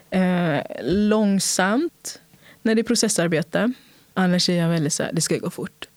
eh, 0.09 0.61
långsamt 0.83 2.21
när 2.61 2.75
det 2.75 2.81
är 2.81 2.83
processarbete. 2.83 3.73
Annars 4.13 4.49
är 4.49 4.53
jag 4.53 4.69
väldigt 4.69 4.93
så 4.93 5.03
här, 5.03 5.13
det 5.13 5.21
ska 5.21 5.37
gå 5.37 5.49
fort. 5.49 5.87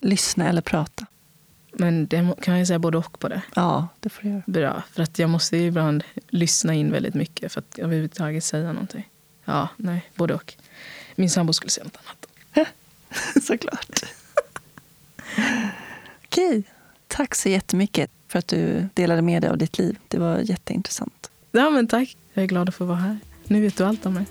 Lyssna 0.00 0.48
eller 0.48 0.62
prata? 0.62 1.06
Men 1.76 2.06
det 2.06 2.34
kan 2.42 2.58
jag 2.58 2.66
säga 2.66 2.78
både 2.78 2.98
och 2.98 3.18
på 3.18 3.28
det. 3.28 3.42
Ja, 3.54 3.88
det 4.00 4.08
får 4.08 4.22
du 4.22 4.28
göra. 4.28 4.42
Bra. 4.46 4.82
För 4.92 5.02
att 5.02 5.18
jag 5.18 5.30
måste 5.30 5.56
ibland 5.56 6.04
lyssna 6.28 6.74
in 6.74 6.92
väldigt 6.92 7.14
mycket 7.14 7.52
för 7.52 7.60
att 7.60 7.78
överhuvudtaget 7.78 8.44
säga 8.44 8.72
någonting. 8.72 9.08
Ja, 9.44 9.68
nej, 9.76 10.10
både 10.14 10.34
och. 10.34 10.54
Min 11.16 11.30
sambo 11.30 11.52
skulle 11.52 11.70
säga 11.70 11.84
något 11.84 11.98
annat. 12.04 12.26
Såklart. 13.42 14.00
Okej. 16.24 16.62
Tack 17.08 17.34
så 17.34 17.48
jättemycket 17.48 18.10
för 18.28 18.38
att 18.38 18.48
du 18.48 18.88
delade 18.94 19.22
med 19.22 19.42
dig 19.42 19.50
av 19.50 19.58
ditt 19.58 19.78
liv. 19.78 19.98
Det 20.08 20.18
var 20.18 20.38
jätteintressant. 20.38 21.30
Ja, 21.52 21.70
men 21.70 21.88
tack. 21.88 22.16
Jag 22.32 22.42
är 22.42 22.48
glad 22.48 22.68
att 22.68 22.74
få 22.74 22.84
vara 22.84 22.98
här. 22.98 23.18
Nu 23.44 23.60
vet 23.60 23.76
du 23.76 23.84
allt 23.84 24.06
om 24.06 24.14
mig. 24.14 24.26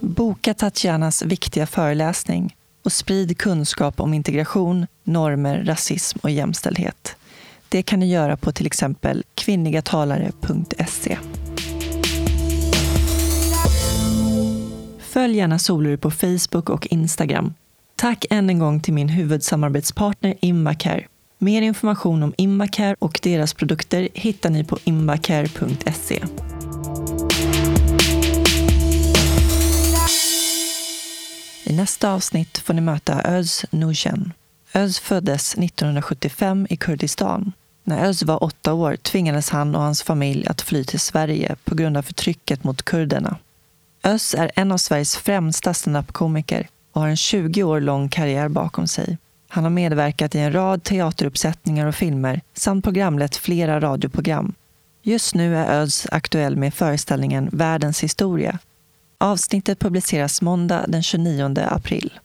Boka 0.00 0.54
Tatjanas 0.54 1.22
viktiga 1.22 1.66
föreläsning 1.66 2.56
och 2.84 2.92
sprid 2.92 3.38
kunskap 3.38 4.00
om 4.00 4.14
integration, 4.14 4.86
normer, 5.04 5.64
rasism 5.64 6.18
och 6.22 6.30
jämställdhet. 6.30 7.16
Det 7.68 7.82
kan 7.82 8.00
ni 8.00 8.12
göra 8.12 8.36
på 8.36 8.52
till 8.52 8.66
exempel 8.66 9.24
kvinnligatalare.se. 9.34 11.18
Följ 15.00 15.36
gärna 15.36 15.58
Solur 15.58 15.96
på 15.96 16.10
Facebook 16.10 16.70
och 16.70 16.86
Instagram. 16.86 17.54
Tack 17.96 18.24
än 18.30 18.50
en 18.50 18.58
gång 18.58 18.80
till 18.80 18.94
min 18.94 19.08
huvudsamarbetspartner 19.08 20.34
Invacare. 20.40 21.06
Mer 21.38 21.62
information 21.62 22.22
om 22.22 22.34
Invacare 22.38 22.96
och 22.98 23.20
deras 23.22 23.54
produkter 23.54 24.08
hittar 24.14 24.50
ni 24.50 24.64
på 24.64 24.78
invacare.se. 24.84 26.22
I 31.68 31.72
nästa 31.72 32.12
avsnitt 32.12 32.58
får 32.58 32.74
ni 32.74 32.80
möta 32.80 33.22
Öz 33.22 33.64
Nujen. 33.70 34.32
Öz 34.72 34.98
föddes 34.98 35.54
1975 35.54 36.66
i 36.70 36.76
Kurdistan. 36.76 37.52
När 37.84 38.04
Öz 38.04 38.22
var 38.22 38.44
åtta 38.44 38.72
år 38.72 38.96
tvingades 38.96 39.50
han 39.50 39.74
och 39.74 39.82
hans 39.82 40.02
familj 40.02 40.46
att 40.46 40.62
fly 40.62 40.84
till 40.84 41.00
Sverige 41.00 41.56
på 41.64 41.74
grund 41.74 41.96
av 41.96 42.02
förtrycket 42.02 42.64
mot 42.64 42.82
kurderna. 42.82 43.36
Öz 44.02 44.34
är 44.38 44.50
en 44.54 44.72
av 44.72 44.76
Sveriges 44.78 45.16
främsta 45.16 45.74
standup-komiker 45.74 46.68
och 46.92 47.00
har 47.00 47.08
en 47.08 47.16
20 47.16 47.62
år 47.62 47.80
lång 47.80 48.08
karriär 48.08 48.48
bakom 48.48 48.86
sig. 48.86 49.18
Han 49.48 49.64
har 49.64 49.70
medverkat 49.70 50.34
i 50.34 50.38
en 50.38 50.52
rad 50.52 50.82
teateruppsättningar 50.82 51.86
och 51.86 51.94
filmer 51.94 52.40
samt 52.54 52.84
programlett 52.84 53.36
flera 53.36 53.80
radioprogram. 53.80 54.54
Just 55.02 55.34
nu 55.34 55.56
är 55.56 55.80
Öz 55.80 56.06
aktuell 56.12 56.56
med 56.56 56.74
föreställningen 56.74 57.48
Världens 57.52 58.02
historia. 58.02 58.58
Avsnittet 59.18 59.78
publiceras 59.78 60.42
måndag 60.42 60.84
den 60.88 61.02
29 61.02 61.54
april. 61.70 62.18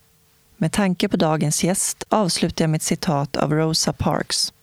Med 0.58 0.72
tanke 0.72 1.10
på 1.10 1.18
dagens 1.18 1.64
gäst 1.64 2.04
avslutar 2.10 2.64
jag 2.64 2.70
med 2.70 2.78
ett 2.78 2.84
citat 2.84 3.36
av 3.36 3.54
Rosa 3.54 3.94
Parks. 3.94 4.54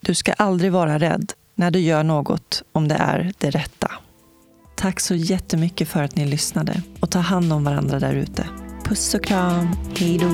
Du 0.00 0.14
ska 0.14 0.32
aldrig 0.32 0.72
vara 0.72 0.98
rädd 0.98 1.32
när 1.54 1.70
du 1.70 1.78
gör 1.78 2.02
något 2.02 2.62
om 2.72 2.88
det 2.88 2.94
är 2.94 3.32
det 3.38 3.50
rätta. 3.50 3.90
Tack 4.76 5.00
så 5.00 5.14
jättemycket 5.14 5.88
för 5.88 6.02
att 6.02 6.16
ni 6.16 6.26
lyssnade 6.26 6.82
och 7.00 7.10
ta 7.10 7.18
hand 7.18 7.52
om 7.52 7.64
varandra 7.64 7.98
där 7.98 8.14
ute. 8.14 8.46
Puss 8.84 9.14
och 9.14 9.24
kram. 9.24 9.68
Hej 9.96 10.18
då. 10.18 10.28